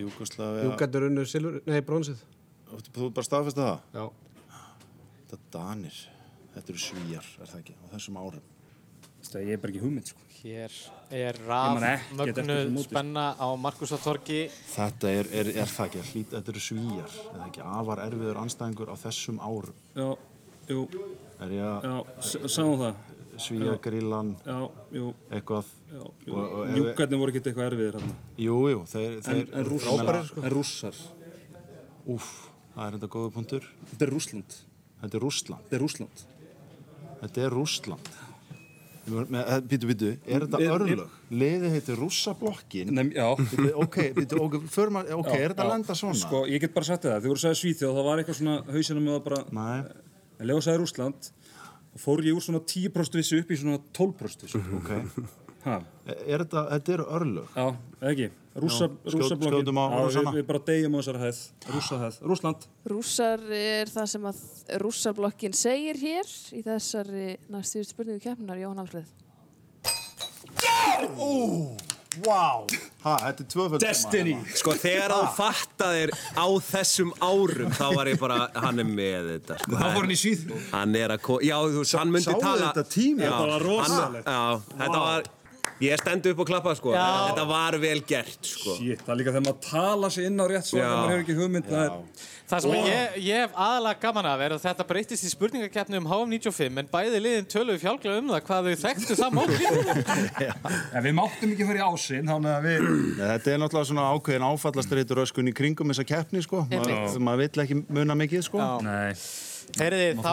Júkoslavia, 0.00 0.64
Júkarnir 0.70 1.10
unnu 1.12 1.28
silfur, 1.28 1.60
nei, 1.68 1.82
brónsið. 1.84 2.24
Þú 2.70 3.06
ert 3.08 3.14
bara 3.18 3.26
staðfesta 3.26 3.66
það? 3.66 3.78
Já. 3.98 4.04
Þetta 5.30 5.36
er 5.36 5.44
Danir, 5.54 5.98
þetta 6.54 6.72
eru 6.74 6.82
svíjar, 6.86 7.26
er 7.40 7.46
það 7.52 7.60
ekki, 7.62 7.74
á 7.78 7.84
þessum 7.94 8.18
árum. 8.20 8.48
Ég 9.30 9.52
er 9.54 9.60
bara 9.60 9.70
ekki 9.74 9.82
hugmynd, 9.84 10.08
sko. 10.10 10.26
Hér 10.40 10.72
er 11.12 11.36
rafmögnuð 11.44 12.70
móti. 12.72 12.86
spenna 12.88 13.24
á 13.36 13.48
Markusatorgi. 13.60 14.38
Þetta 14.72 15.10
er, 15.12 15.28
er, 15.36 15.50
er 15.60 15.68
það 15.68 15.86
ekki, 15.90 16.04
hlýt, 16.14 16.30
þetta 16.32 16.52
eru 16.54 16.62
svíjar, 16.64 17.10
er 17.20 17.36
það 17.36 17.46
ekki, 17.50 17.62
afar 17.78 18.00
erfiður 18.06 18.40
anstæðingur 18.40 18.88
á 18.90 18.96
þessum 19.04 19.38
árum. 19.44 19.76
Já, 19.94 20.08
jú, 20.72 20.86
Er 21.40 21.52
ég 21.56 21.64
að 21.64 21.84
já, 21.84 22.48
sáum 22.52 22.80
það. 22.80 22.96
jú, 24.92 25.06
eitthvað, 25.32 25.68
Júkarnir 26.76 27.20
voru 27.20 27.32
ekkert 27.32 27.46
eitthvað 27.52 27.68
erfiðir 27.70 27.96
hérna. 28.00 28.16
jú, 28.36 28.56
jú, 28.72 28.80
þeir, 28.90 29.14
en 29.52 29.64
rússar, 29.68 30.18
en 30.40 30.50
rússar. 30.52 30.94
úf, 32.10 32.49
það 32.74 32.82
er 32.86 32.96
þetta 32.98 33.10
góða 33.14 33.30
punktur. 33.36 33.68
Þetta 33.92 34.06
er 34.06 34.12
Rússland. 34.14 34.58
Þetta 35.00 35.16
er 35.16 35.24
Rússland, 35.24 35.62
Þetta 35.70 35.76
er 35.78 35.84
Rússland. 35.84 36.26
þetta 37.20 37.46
er 37.46 37.54
Rússland. 37.56 38.10
Býtu, 39.70 39.88
býtu, 39.88 40.10
er 40.28 40.44
þetta 40.44 40.58
örlög? 40.70 41.14
Liði 41.32 41.70
heitir 41.72 41.96
Rússablokkin. 41.98 42.92
Nei, 42.94 43.08
já. 43.16 43.26
Ok, 43.80 43.96
býtu, 44.14 44.38
ok, 44.44 44.58
að, 44.60 45.10
ok, 45.16 45.30
er 45.34 45.54
þetta 45.54 45.64
að 45.64 45.72
lenda 45.72 45.96
svona? 45.98 46.18
Sko, 46.20 46.44
ég 46.46 46.62
get 46.62 46.74
bara 46.76 46.86
sagt 46.86 47.08
það. 47.08 47.16
Þegar 47.24 47.32
þú 47.32 47.38
að 47.38 47.42
segja 47.46 47.58
Svíþjóð, 47.62 47.96
þá 47.96 48.06
var 48.06 48.22
eitthvað 48.22 48.38
svona 48.38 48.56
hausina 48.70 49.02
með 49.02 49.16
það 49.16 49.24
bara... 49.26 49.40
Nei, 49.56 50.06
En 50.40 50.48
lega 50.48 50.64
sagði 50.64 50.80
Rússland, 50.80 51.26
og 51.92 52.00
fór 52.00 52.22
ég 52.24 52.36
úr 52.38 52.44
svona 52.44 52.62
10% 52.64 53.18
vissu 53.20 53.40
upp 53.42 53.50
í 53.52 53.58
svona 53.60 53.80
12% 53.98 54.46
vissu. 54.46 54.60
ok. 54.78 54.92
Ha, 55.64 55.80
Er 56.26 56.42
þetta, 56.44 56.62
þetta 56.74 56.92
eru 56.96 57.04
örlög? 57.16 57.48
já, 57.56 57.66
ekki. 58.10 58.30
Rússablokkin. 58.60 59.68
við, 59.70 60.30
við 60.34 60.46
bara 60.48 60.58
deyjum 60.66 60.94
á 60.94 60.98
þessari 60.98 61.20
hæð. 61.22 61.40
Rússahæð. 61.74 62.16
Rússland. 62.26 62.64
Rússar 62.90 63.44
er 63.54 63.92
það 63.92 64.06
sem 64.10 64.24
að 64.32 64.40
rússarblokkin 64.82 65.54
segir 65.54 66.00
hér 66.02 66.32
í 66.58 66.62
þessari 66.66 67.28
næstu 67.54 67.84
spurningu 67.86 68.18
keppnar, 68.24 68.58
Jóhann 68.58 68.82
Alfreð. 68.82 69.06
Vá! 72.26 72.66
Ha, 73.04 73.12
þetta 73.22 73.44
er 73.44 73.46
tvöföld 73.54 73.80
Destiny. 73.84 74.32
Sko 74.58 74.72
þegar 74.76 75.12
þú 75.14 75.28
fattaðir 75.38 76.10
á 76.36 76.46
þessum 76.66 77.12
árum 77.22 77.70
þá 77.78 77.84
var 77.96 78.10
ég 78.10 78.18
bara, 78.20 78.38
hann 78.60 78.82
er 78.82 78.88
með 78.88 79.28
þetta 79.36 79.58
sko. 79.62 79.76
Þá 79.78 79.84
fór 79.94 80.00
hann 80.02 80.10
í 80.10 80.18
Svíþjóð. 80.20 80.64
Hann 80.74 80.96
er 80.98 81.14
að, 81.14 81.28
já 81.46 81.54
þú 81.62 81.78
veist, 81.84 81.94
hann 82.00 82.10
myndi 82.12 82.26
sáu 82.26 82.42
tala 82.42 82.72
þetta 82.72 82.84
tími? 82.96 83.22
Já, 83.22 83.30
Þetta 83.30 83.46
var 83.54 83.64
rosalegt. 83.68 84.32
þetta 84.82 85.04
var, 85.06 85.30
ég 85.84 86.02
stendi 86.02 86.34
upp 86.34 86.42
og 86.44 86.50
klappa 86.50 86.74
sko 86.78 86.92
Já. 86.94 87.06
Þetta 87.30 87.46
var 87.50 87.78
vel 87.82 88.00
gert 88.08 88.50
sko 88.52 88.76
Shit, 88.78 89.04
það 89.06 89.14
er 89.14 89.20
líka 89.22 89.34
þegar 89.36 89.46
maður 89.48 89.62
tala 89.68 90.12
sig 90.14 90.28
inn 90.30 90.42
á 90.42 90.46
rétt 90.50 90.68
svo 90.68 90.80
Já. 90.80 90.84
þegar 90.84 91.00
maður 91.00 91.14
hefur 91.14 91.24
ekki 91.26 91.38
hugmynd. 91.40 91.70
Það 91.70 91.86
er, 91.86 92.28
Það 92.50 92.64
sem 92.64 92.72
ég, 92.74 93.18
ég 93.22 93.44
hef 93.44 93.52
aðalega 93.62 94.02
gaman 94.02 94.26
af 94.26 94.40
er 94.42 94.52
að 94.56 94.62
þetta 94.64 94.86
breytist 94.88 95.26
í 95.26 95.28
spurningakeppni 95.30 96.00
um 96.00 96.08
HM95 96.10 96.80
en 96.82 96.88
bæði 96.90 97.20
liðin 97.22 97.46
töluðu 97.50 97.82
fjálglega 97.84 98.22
um 98.22 98.32
það 98.32 98.40
hvað 98.48 98.66
þau 98.66 98.80
þekktu 98.80 99.18
það 99.20 99.36
móti. 99.36 99.68
en 100.96 101.04
við 101.04 101.14
máttum 101.20 101.54
ekki 101.54 101.68
fara 101.68 101.78
í 101.78 101.84
ásinn, 101.86 102.32
þannig 102.32 102.56
að 102.56 102.66
við... 102.66 102.88
Þetta 103.20 103.54
er 103.54 103.62
náttúrulega 103.62 103.90
svona 103.92 104.08
ákveðin 104.16 104.48
áfallastreitur 104.48 105.22
öskun 105.22 105.52
í 105.52 105.54
kringum 105.60 105.94
þessa 105.94 106.08
keppni, 106.10 106.42
sko. 106.42 106.64
Einmitt. 106.66 107.20
Maður 107.22 107.44
vill 107.44 107.64
ekki 107.66 107.78
muna 107.86 108.18
mikið, 108.18 108.44
sko. 108.50 108.66
Svolítið 109.76 110.20
þá. 110.24 110.32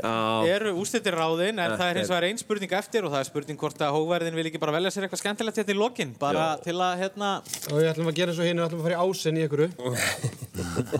Já, 0.00 0.54
eru 0.54 0.72
úrslitir 0.80 1.16
ráðin 1.16 1.58
en 1.60 1.74
það 1.76 1.84
er 1.86 2.00
hins 2.00 2.08
Þetta 2.10 2.14
vegar 2.14 2.26
ein 2.30 2.40
spurning 2.40 2.74
eftir 2.80 3.06
og 3.06 3.12
það 3.14 3.22
er 3.22 3.28
spurning 3.28 3.60
hvort 3.60 3.84
að 3.84 3.94
hóverðin 3.96 4.38
vil 4.38 4.46
ekki 4.50 4.60
bara 4.62 4.74
velja 4.76 4.92
sér 4.94 5.06
eitthvað 5.06 5.22
skemmtilegt 5.22 5.60
hérna 5.60 5.74
í 5.74 5.78
lokin 5.80 6.14
bara 6.20 6.46
til 6.64 6.76
að 6.76 7.04
hérna 7.04 7.30
Og 7.70 7.76
við 7.76 7.90
ætlum 7.92 8.10
að 8.12 8.18
gera 8.20 8.34
eins 8.34 8.40
og 8.40 8.48
hinn, 8.50 8.60
við 8.62 8.66
ætlum 8.68 8.80
að 8.80 8.88
fara 8.88 8.96
í 8.96 9.02
ásinn 9.04 9.40
í 9.40 9.44
ykkur. 9.46 9.64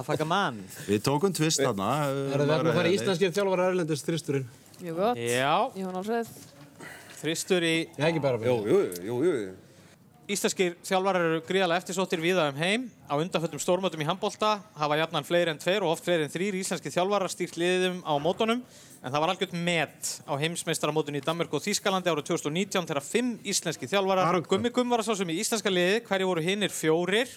að 0.01 0.07
faka 0.11 0.29
mann. 0.29 0.61
Við 0.89 1.03
tókum 1.07 1.35
tvist 1.37 1.62
þarna. 1.62 1.91
Það 2.11 2.21
er 2.21 2.45
við 2.45 2.55
ætlum 2.57 2.73
að 2.75 2.81
fara 2.81 2.91
í 2.93 2.99
íslenskir 2.99 3.35
þjálfara 3.39 3.71
Erlendis 3.71 4.07
þristurinn. 4.07 4.47
Mjög 4.81 5.01
gott. 5.01 5.21
Já, 5.21 5.55
Jóhann 5.77 6.01
Alfreð. 6.01 6.31
þristur 7.21 7.66
í 7.66 7.75
Ég 7.99 8.07
ekki 8.07 8.23
bara 8.25 8.41
jú, 8.41 8.55
jú, 8.64 8.79
jú, 9.05 9.16
jú 9.27 9.51
Íslenskir 10.31 10.76
þjálfarar 10.87 11.24
eru 11.26 11.39
gríðarlega 11.43 11.83
eftirsóttir 11.83 12.20
viða 12.22 12.45
um 12.53 12.59
heim. 12.61 12.85
Á 13.11 13.18
undanföllum 13.18 13.59
stórmötum 13.62 14.03
í 14.05 14.07
handbólta 14.07 14.61
hafa 14.78 14.99
jafnan 15.01 15.26
fleiri 15.26 15.51
en 15.51 15.59
tveir 15.59 15.83
og 15.83 15.97
oft 15.97 16.07
fleiri 16.07 16.22
en 16.26 16.31
þrýr 16.31 16.59
íslenski 16.61 16.93
þjálfarar 16.95 17.33
stýrt 17.33 17.59
liðum 17.59 17.99
á 18.07 18.14
mótunum. 18.22 18.61
En 19.03 19.11
það 19.11 19.24
var 19.24 19.33
algjört 19.33 19.57
met 19.57 20.11
á 20.31 20.33
heimsmeistaramótunni 20.39 21.18
í 21.18 21.24
Danmörku 21.26 21.59
og 21.59 21.64
Þýskalandi 21.64 22.12
árið 22.12 22.28
2019 22.31 22.87
þegar 22.93 23.03
fimm 23.07 23.33
íslenski 23.43 23.89
þjálfarar. 23.91 24.28
Arangta. 24.28 24.53
Gummi 24.53 24.70
Gumm 24.76 24.95
var 24.95 25.03
að 25.03 25.11
sá 25.11 25.18
sem 25.18 25.33
í 25.35 25.41
íslenska 25.43 25.72
liði. 25.72 26.05
Hverju 26.07 26.28
voru 26.31 26.45
hinnir 26.47 26.74
fjórir 26.74 27.33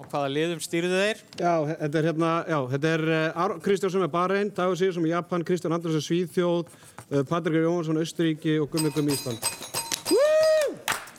og 0.00 0.08
hvaða 0.08 0.32
liðum 0.32 0.64
stýrðu 0.64 0.98
þeir? 0.98 1.22
Já, 1.38 1.52
þetta 1.68 2.00
er 2.00 2.08
hérna, 2.10 2.32
já, 2.48 2.58
þetta 2.72 2.96
er 2.96 3.04
uh, 3.12 3.54
Kristján 3.62 3.94
sem 3.94 4.08
er 4.08 4.10
Bahrein, 4.16 4.50
Dagur 4.56 4.80
Sigur 4.80 4.96
sem 4.98 5.06
er 5.06 5.14
Japan, 5.14 5.46
Kristján 5.46 5.76
Andersen 5.78 6.02
Svíþjóð, 6.08 6.74
uh, 7.04 7.22
Patrik 7.28 7.62
Jóhansson 7.62 8.02
Östuríki 8.02 8.58
og 8.64 8.72
Gummi 8.72 8.90
Gummi 8.96 9.14
Ísland. 9.14 9.81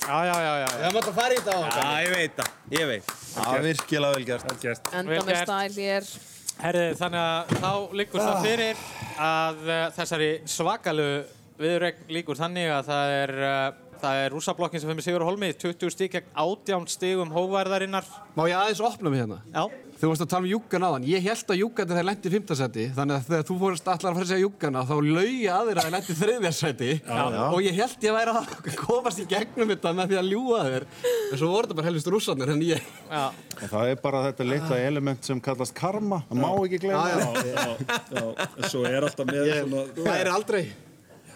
Já, 0.04 0.18
já, 0.28 0.36
já, 0.43 0.54
já. 0.60 0.68
Það 0.84 0.95
mátt 0.97 1.08
að 1.10 1.16
fara 1.18 1.36
í 1.36 1.38
þetta 1.39 1.54
á 1.56 1.62
Já, 1.64 1.91
ég 2.04 2.14
veit 2.14 2.34
það, 2.39 2.49
ég 2.76 2.89
veit 2.89 3.12
Það 3.34 3.54
er 3.56 3.64
virkilega 3.68 4.18
vel 4.18 4.26
gert. 4.28 4.56
Gert. 4.64 4.89
Enda 4.93 5.14
Vel 5.14 5.22
með 5.30 5.39
stæl 5.43 5.78
hér. 5.78 6.10
Herði, 6.64 6.84
þannig 6.99 7.22
að 7.24 7.54
þá 7.64 7.72
liggur 7.99 8.22
það 8.24 8.43
fyrir 8.45 8.82
að 9.28 9.64
uh, 9.64 9.78
þessari 9.95 10.28
svakalu 10.54 11.08
viðrögn 11.64 12.12
líkur 12.14 12.38
þannig 12.39 12.70
að 12.76 12.91
það 12.91 13.14
er, 13.22 13.34
uh, 13.47 13.82
það 14.04 14.20
er 14.26 14.36
rúsablokkin 14.36 14.84
sem 14.84 14.91
fyrir 14.91 15.06
Sigur 15.06 15.26
Holmi 15.28 15.54
20 15.56 15.93
stík 15.93 16.18
gegn 16.18 16.30
18 16.36 16.91
stígum 16.91 17.32
hóvarðarinnar. 17.34 18.08
Má 18.36 18.45
ég 18.49 18.60
aðeins 18.60 18.84
opna 18.84 19.12
mig 19.14 19.24
hérna? 19.24 19.39
Já. 19.54 19.68
Þú 20.04 20.10
varst 20.10 20.24
að 20.26 20.32
tala 20.34 20.43
um 20.43 20.49
júggan 20.49 20.84
aðan. 20.84 21.04
Ég 21.08 21.24
held 21.24 21.51
að 21.54 21.60
júggan 21.62 21.88
þegar 21.88 21.99
þeir 21.99 22.08
lendi 22.10 22.28
í 22.28 22.32
fimmtasæti, 22.34 22.86
þannig 22.97 23.16
að 23.16 23.28
þegar 23.30 23.45
þú 23.47 23.56
fórst 23.62 23.86
allar 23.88 24.10
að 24.10 24.18
fara 24.18 24.26
að 24.26 24.32
segja 24.34 24.43
júggana, 24.43 24.84
þá 24.89 24.93
laugi 25.08 25.45
að 25.54 25.70
þeir 25.70 25.80
að 25.80 25.86
þeir 25.86 25.93
lendi 25.95 26.12
í 26.12 26.18
þriðjarsæti 26.20 26.89
og 27.45 27.58
ég 27.64 27.80
held 27.80 28.08
ég 28.08 28.18
væri 28.18 28.34
að 28.34 28.54
komast 28.84 29.24
í 29.24 29.28
gegnum 29.32 29.72
þetta 29.72 29.95
með 29.95 30.12
því 30.12 30.20
að 30.20 30.32
ljúga 30.34 30.62
þeir. 30.68 30.88
En 31.08 31.39
svo 31.39 31.51
voru 31.54 31.70
þetta 31.70 31.80
bara 31.80 31.88
helvist 31.88 32.12
rússarnir, 32.12 32.51
en 32.51 32.64
ég... 32.68 32.93
Já. 33.08 33.26
Og 33.62 33.68
það 33.78 33.91
er 33.93 34.01
bara 34.04 34.24
þetta 34.28 34.49
litla 34.49 34.86
element 34.91 35.30
sem 35.30 35.43
kallast 35.47 35.78
karma. 35.78 36.24
Það 36.28 36.43
má 36.43 36.49
ekki 36.51 36.82
gleyma 36.84 37.06
Já, 37.08 37.20
það. 37.22 37.54
Já, 37.54 37.68
já, 38.18 38.49
en 38.58 38.74
svo 38.74 38.88
er 38.89 39.08
alltaf 39.08 39.30
með 39.32 39.54
svona... 39.54 39.86
það 40.01 40.18
er 40.18 40.34
aldrei... 40.34 40.66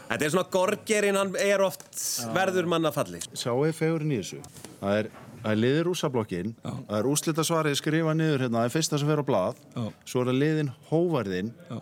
Þetta 0.08 0.24
er 0.24 0.34
svona 0.34 0.50
gorgerinn, 0.52 1.18
hann 1.20 1.34
er 1.44 1.64
oft 1.66 1.88
verður 2.36 2.70
manna 2.72 2.94
falli 2.96 3.20
Sjáu 3.34 3.66
þið 3.66 3.74
fegurinn 3.76 4.14
í 4.16 4.20
þessu. 4.22 4.40
Það 4.80 5.00
er 5.02 5.10
er 5.46 5.60
liðið 5.60 5.84
rúsablokkin, 5.88 6.56
það 6.64 6.96
er 6.98 7.10
úslita 7.12 7.46
svarið 7.46 7.78
skrifað 7.80 8.18
niður 8.20 8.44
hérna, 8.46 8.64
það 8.64 8.70
er 8.70 8.74
fyrsta 8.74 9.00
sem 9.00 9.12
fer 9.12 9.22
á 9.22 9.26
blað, 9.28 9.62
Já. 9.76 9.84
svo 10.10 10.24
er 10.24 10.30
það 10.32 10.40
liðin 10.42 10.72
hóvarðin, 10.90 11.52
Já. 11.70 11.78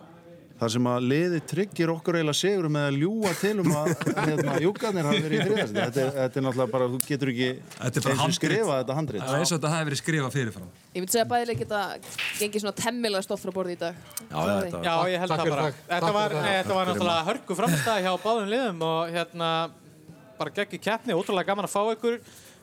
Þar 0.56 0.70
sem 0.72 0.86
að 0.88 1.06
liðið 1.10 1.42
tryggir 1.50 1.90
okkur 1.92 2.16
eiginlega 2.16 2.38
sigur 2.38 2.68
með 2.72 2.84
að 2.88 2.98
ljúa 3.02 3.32
til 3.40 3.52
um 3.60 3.70
að 3.76 3.90
hérna, 4.16 4.54
júkarnir 4.64 5.08
hafi 5.08 5.20
verið 5.26 5.36
í 5.36 5.46
þriðast. 5.50 5.74
Þetta, 5.76 6.04
er- 6.06 6.14
þetta 6.16 6.40
er 6.40 6.46
náttúrulega 6.46 6.72
bara, 6.72 6.86
þú 6.92 7.00
getur 7.06 7.32
ekki 7.32 7.48
Þetta 7.76 8.00
er 8.00 8.06
bara 8.06 8.14
eins 8.16 8.24
og 8.26 8.36
skrifað 8.38 8.80
þetta 8.80 8.96
handrit. 9.00 9.24
Það 9.26 9.34
er 9.36 9.42
eins 9.44 9.52
og 9.52 9.58
þetta 9.60 9.72
hafi 9.74 9.88
verið 9.90 10.00
skrifað 10.00 10.36
fyrirfram. 10.36 10.70
Ég 10.96 11.04
myndi 11.04 11.12
segja 11.16 11.26
að 11.26 11.32
bæðileg 11.34 11.60
geta 11.64 11.82
gengið 12.40 12.64
svona 12.64 12.76
temmilega 12.80 13.26
stolt 13.26 13.42
frá 13.44 13.52
borði 13.58 13.76
í 13.76 13.80
dag. 13.84 14.00
Já, 14.16 14.36
já, 14.36 14.54
þetta 14.64 14.82
Já, 14.86 14.94
ég 15.12 15.24
held 15.26 15.36
það 15.36 15.52
bara. 15.52 15.68
Þetta 15.92 16.12
var, 16.16 16.36
þetta 16.46 16.78
var 16.80 16.90
náttúrulega 16.92 17.26
hörku 17.30 17.58
framstæð 17.60 18.00
hjá 18.06 18.12
báðum 18.24 18.50
liðum 18.54 18.82
og 18.88 19.12
hérna 19.12 19.50
bara 20.36 20.52
geggi 20.56 20.80
keppni, 20.80 21.16
ótrúlega 21.16 21.48
gaman 21.52 21.64
að 21.68 21.72
fá 21.76 21.82
ykkur 21.94 22.18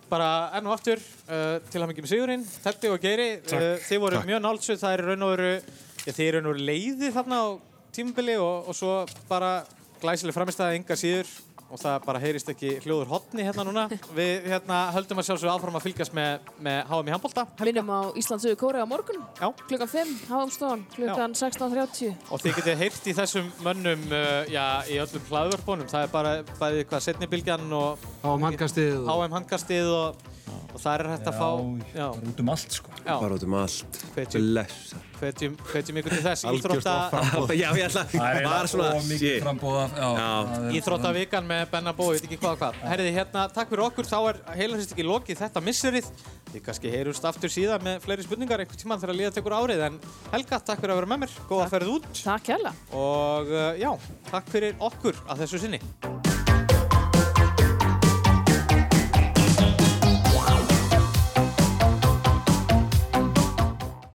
bara 0.10 0.30
enn 0.58 0.68
og 0.70 0.76
aftur 0.76 1.00
uh, 1.26 1.58
til 1.74 1.82
að 1.82 1.90
mikið 1.90 2.06
með 2.06 2.12
Sigurinn, 2.12 2.44
Teddi 2.62 2.90
og 2.94 3.00
Geiri 3.02 3.28
uh, 3.40 3.64
þið 3.82 4.02
voru 4.04 4.20
Takk. 4.20 4.28
mjög 4.30 4.42
nálsöð, 4.46 4.82
það 4.84 4.94
er 4.94 5.02
í 5.02 5.08
raun 5.08 5.24
og 5.26 5.32
veru 5.34 5.48
já, 5.58 6.12
þið 6.12 6.22
er 6.22 6.28
í 6.28 6.34
raun 6.36 6.50
og 6.50 6.54
veru 6.54 6.68
leiði 6.70 7.10
þarna 7.16 7.40
á 7.42 7.48
tímubili 7.96 8.36
og, 8.42 8.70
og 8.70 8.76
svo 8.78 9.00
bara 9.30 9.56
glæsileg 10.04 10.36
framistæða 10.36 10.76
enga 10.78 10.98
síður 11.00 11.30
og 11.74 11.80
það 11.82 12.04
bara 12.06 12.20
heyrist 12.22 12.50
ekki 12.52 12.76
hljóður 12.84 13.08
hotni 13.10 13.42
hérna 13.48 13.64
núna 13.66 13.84
við 14.18 14.44
hérna 14.52 14.82
höldum 14.94 15.18
að 15.22 15.26
sjálfsögðu 15.30 15.54
áfram 15.56 15.78
að 15.80 15.86
fylgjast 15.88 16.14
með, 16.14 16.44
með 16.68 16.76
HM 16.92 17.08
í 17.10 17.14
handbólta 17.16 17.46
Minnum 17.64 17.90
á 17.90 18.00
Íslandsögu 18.20 18.60
Kórea 18.62 18.84
á 18.86 18.88
morgun, 18.92 19.24
Já. 19.40 19.48
klukkan 19.70 19.90
5, 19.90 20.12
háumstofan, 20.30 20.84
klukkan 20.94 21.34
16.30. 21.40 22.12
Og 22.30 22.44
þið 22.44 22.60
getið 22.60 22.84
heyrt 22.84 23.08
í 23.10 23.16
þessum 23.18 23.50
mönnum 23.66 24.04
uh, 24.12 24.44
já, 24.54 24.66
í 24.92 25.00
öllum 25.02 25.26
hlaðvörpunum. 25.32 25.90
Það 25.90 26.06
er 26.06 26.14
bara 26.14 26.36
bæði 26.62 26.86
hvað 26.92 27.06
setnibilgjan 27.08 27.74
og 27.80 28.06
HM 28.22 28.46
handkastið 28.52 28.94
og- 29.00 29.10
HM 29.24 29.36
handkastið 29.40 29.90
og, 29.96 30.22
og 30.76 30.78
það 30.84 30.94
er 31.00 31.06
hægt 31.16 31.32
að 31.34 31.40
fá 31.42 31.50
já, 31.98 32.06
bara 32.14 32.30
út 32.36 32.44
um 32.46 32.54
allt 32.54 32.78
sko. 32.78 32.94
já, 33.02 33.16
Bara 33.18 33.40
út 33.40 33.48
um 33.50 33.58
allt. 33.64 34.04
Blessa. 34.14 35.02
Hvetjum, 35.24 35.56
hvetjum 35.72 36.00
ykkur 36.02 36.16
til 36.18 36.24
þess. 36.28 36.46
Íþrótta, 36.54 36.96
er- 38.28 38.44
Íþróttavikan 40.78 41.48
með 41.50 41.64
Benna 41.74 41.94
Bó, 41.96 42.10
veit 42.12 42.26
ekki 42.28 42.40
hvað 42.42 42.56
og 42.58 42.62
hvað. 42.62 42.80
Herriði, 42.92 43.14
hérna, 43.18 43.46
takk 43.56 43.72
fyrir 43.72 43.86
okkur, 43.88 44.10
þá 44.10 44.18
er 44.34 44.42
heilarist 44.60 44.94
ekki 44.96 45.08
lokið 45.08 45.42
þetta 45.44 45.64
misserið. 45.66 46.12
Þið 46.54 46.66
kannski 46.68 46.92
heyrust 46.94 47.26
aftur 47.26 47.50
síðan 47.54 47.82
með 47.86 48.04
fleiri 48.06 48.26
spurningar 48.28 48.62
einhvern 48.62 48.82
tímann 48.84 49.02
þegar 49.02 49.18
líða 49.22 49.34
tekur 49.40 49.56
árið. 49.58 49.82
En 49.88 49.98
Helga, 50.36 50.60
takk 50.62 50.84
fyrir 50.84 50.94
að 50.94 51.02
vera 51.02 51.12
með 51.16 51.24
mér, 51.26 51.40
góða 51.50 51.70
ferð 51.74 51.96
út. 51.96 52.12
Takk 52.22 52.54
hérlega. 52.54 52.76
Og 52.94 53.50
uh, 53.56 53.66
já, 53.82 53.92
takk 54.30 54.54
fyrir 54.54 54.78
okkur 54.92 55.18
að 55.26 55.46
þessu 55.46 55.64
sinni. 55.66 55.82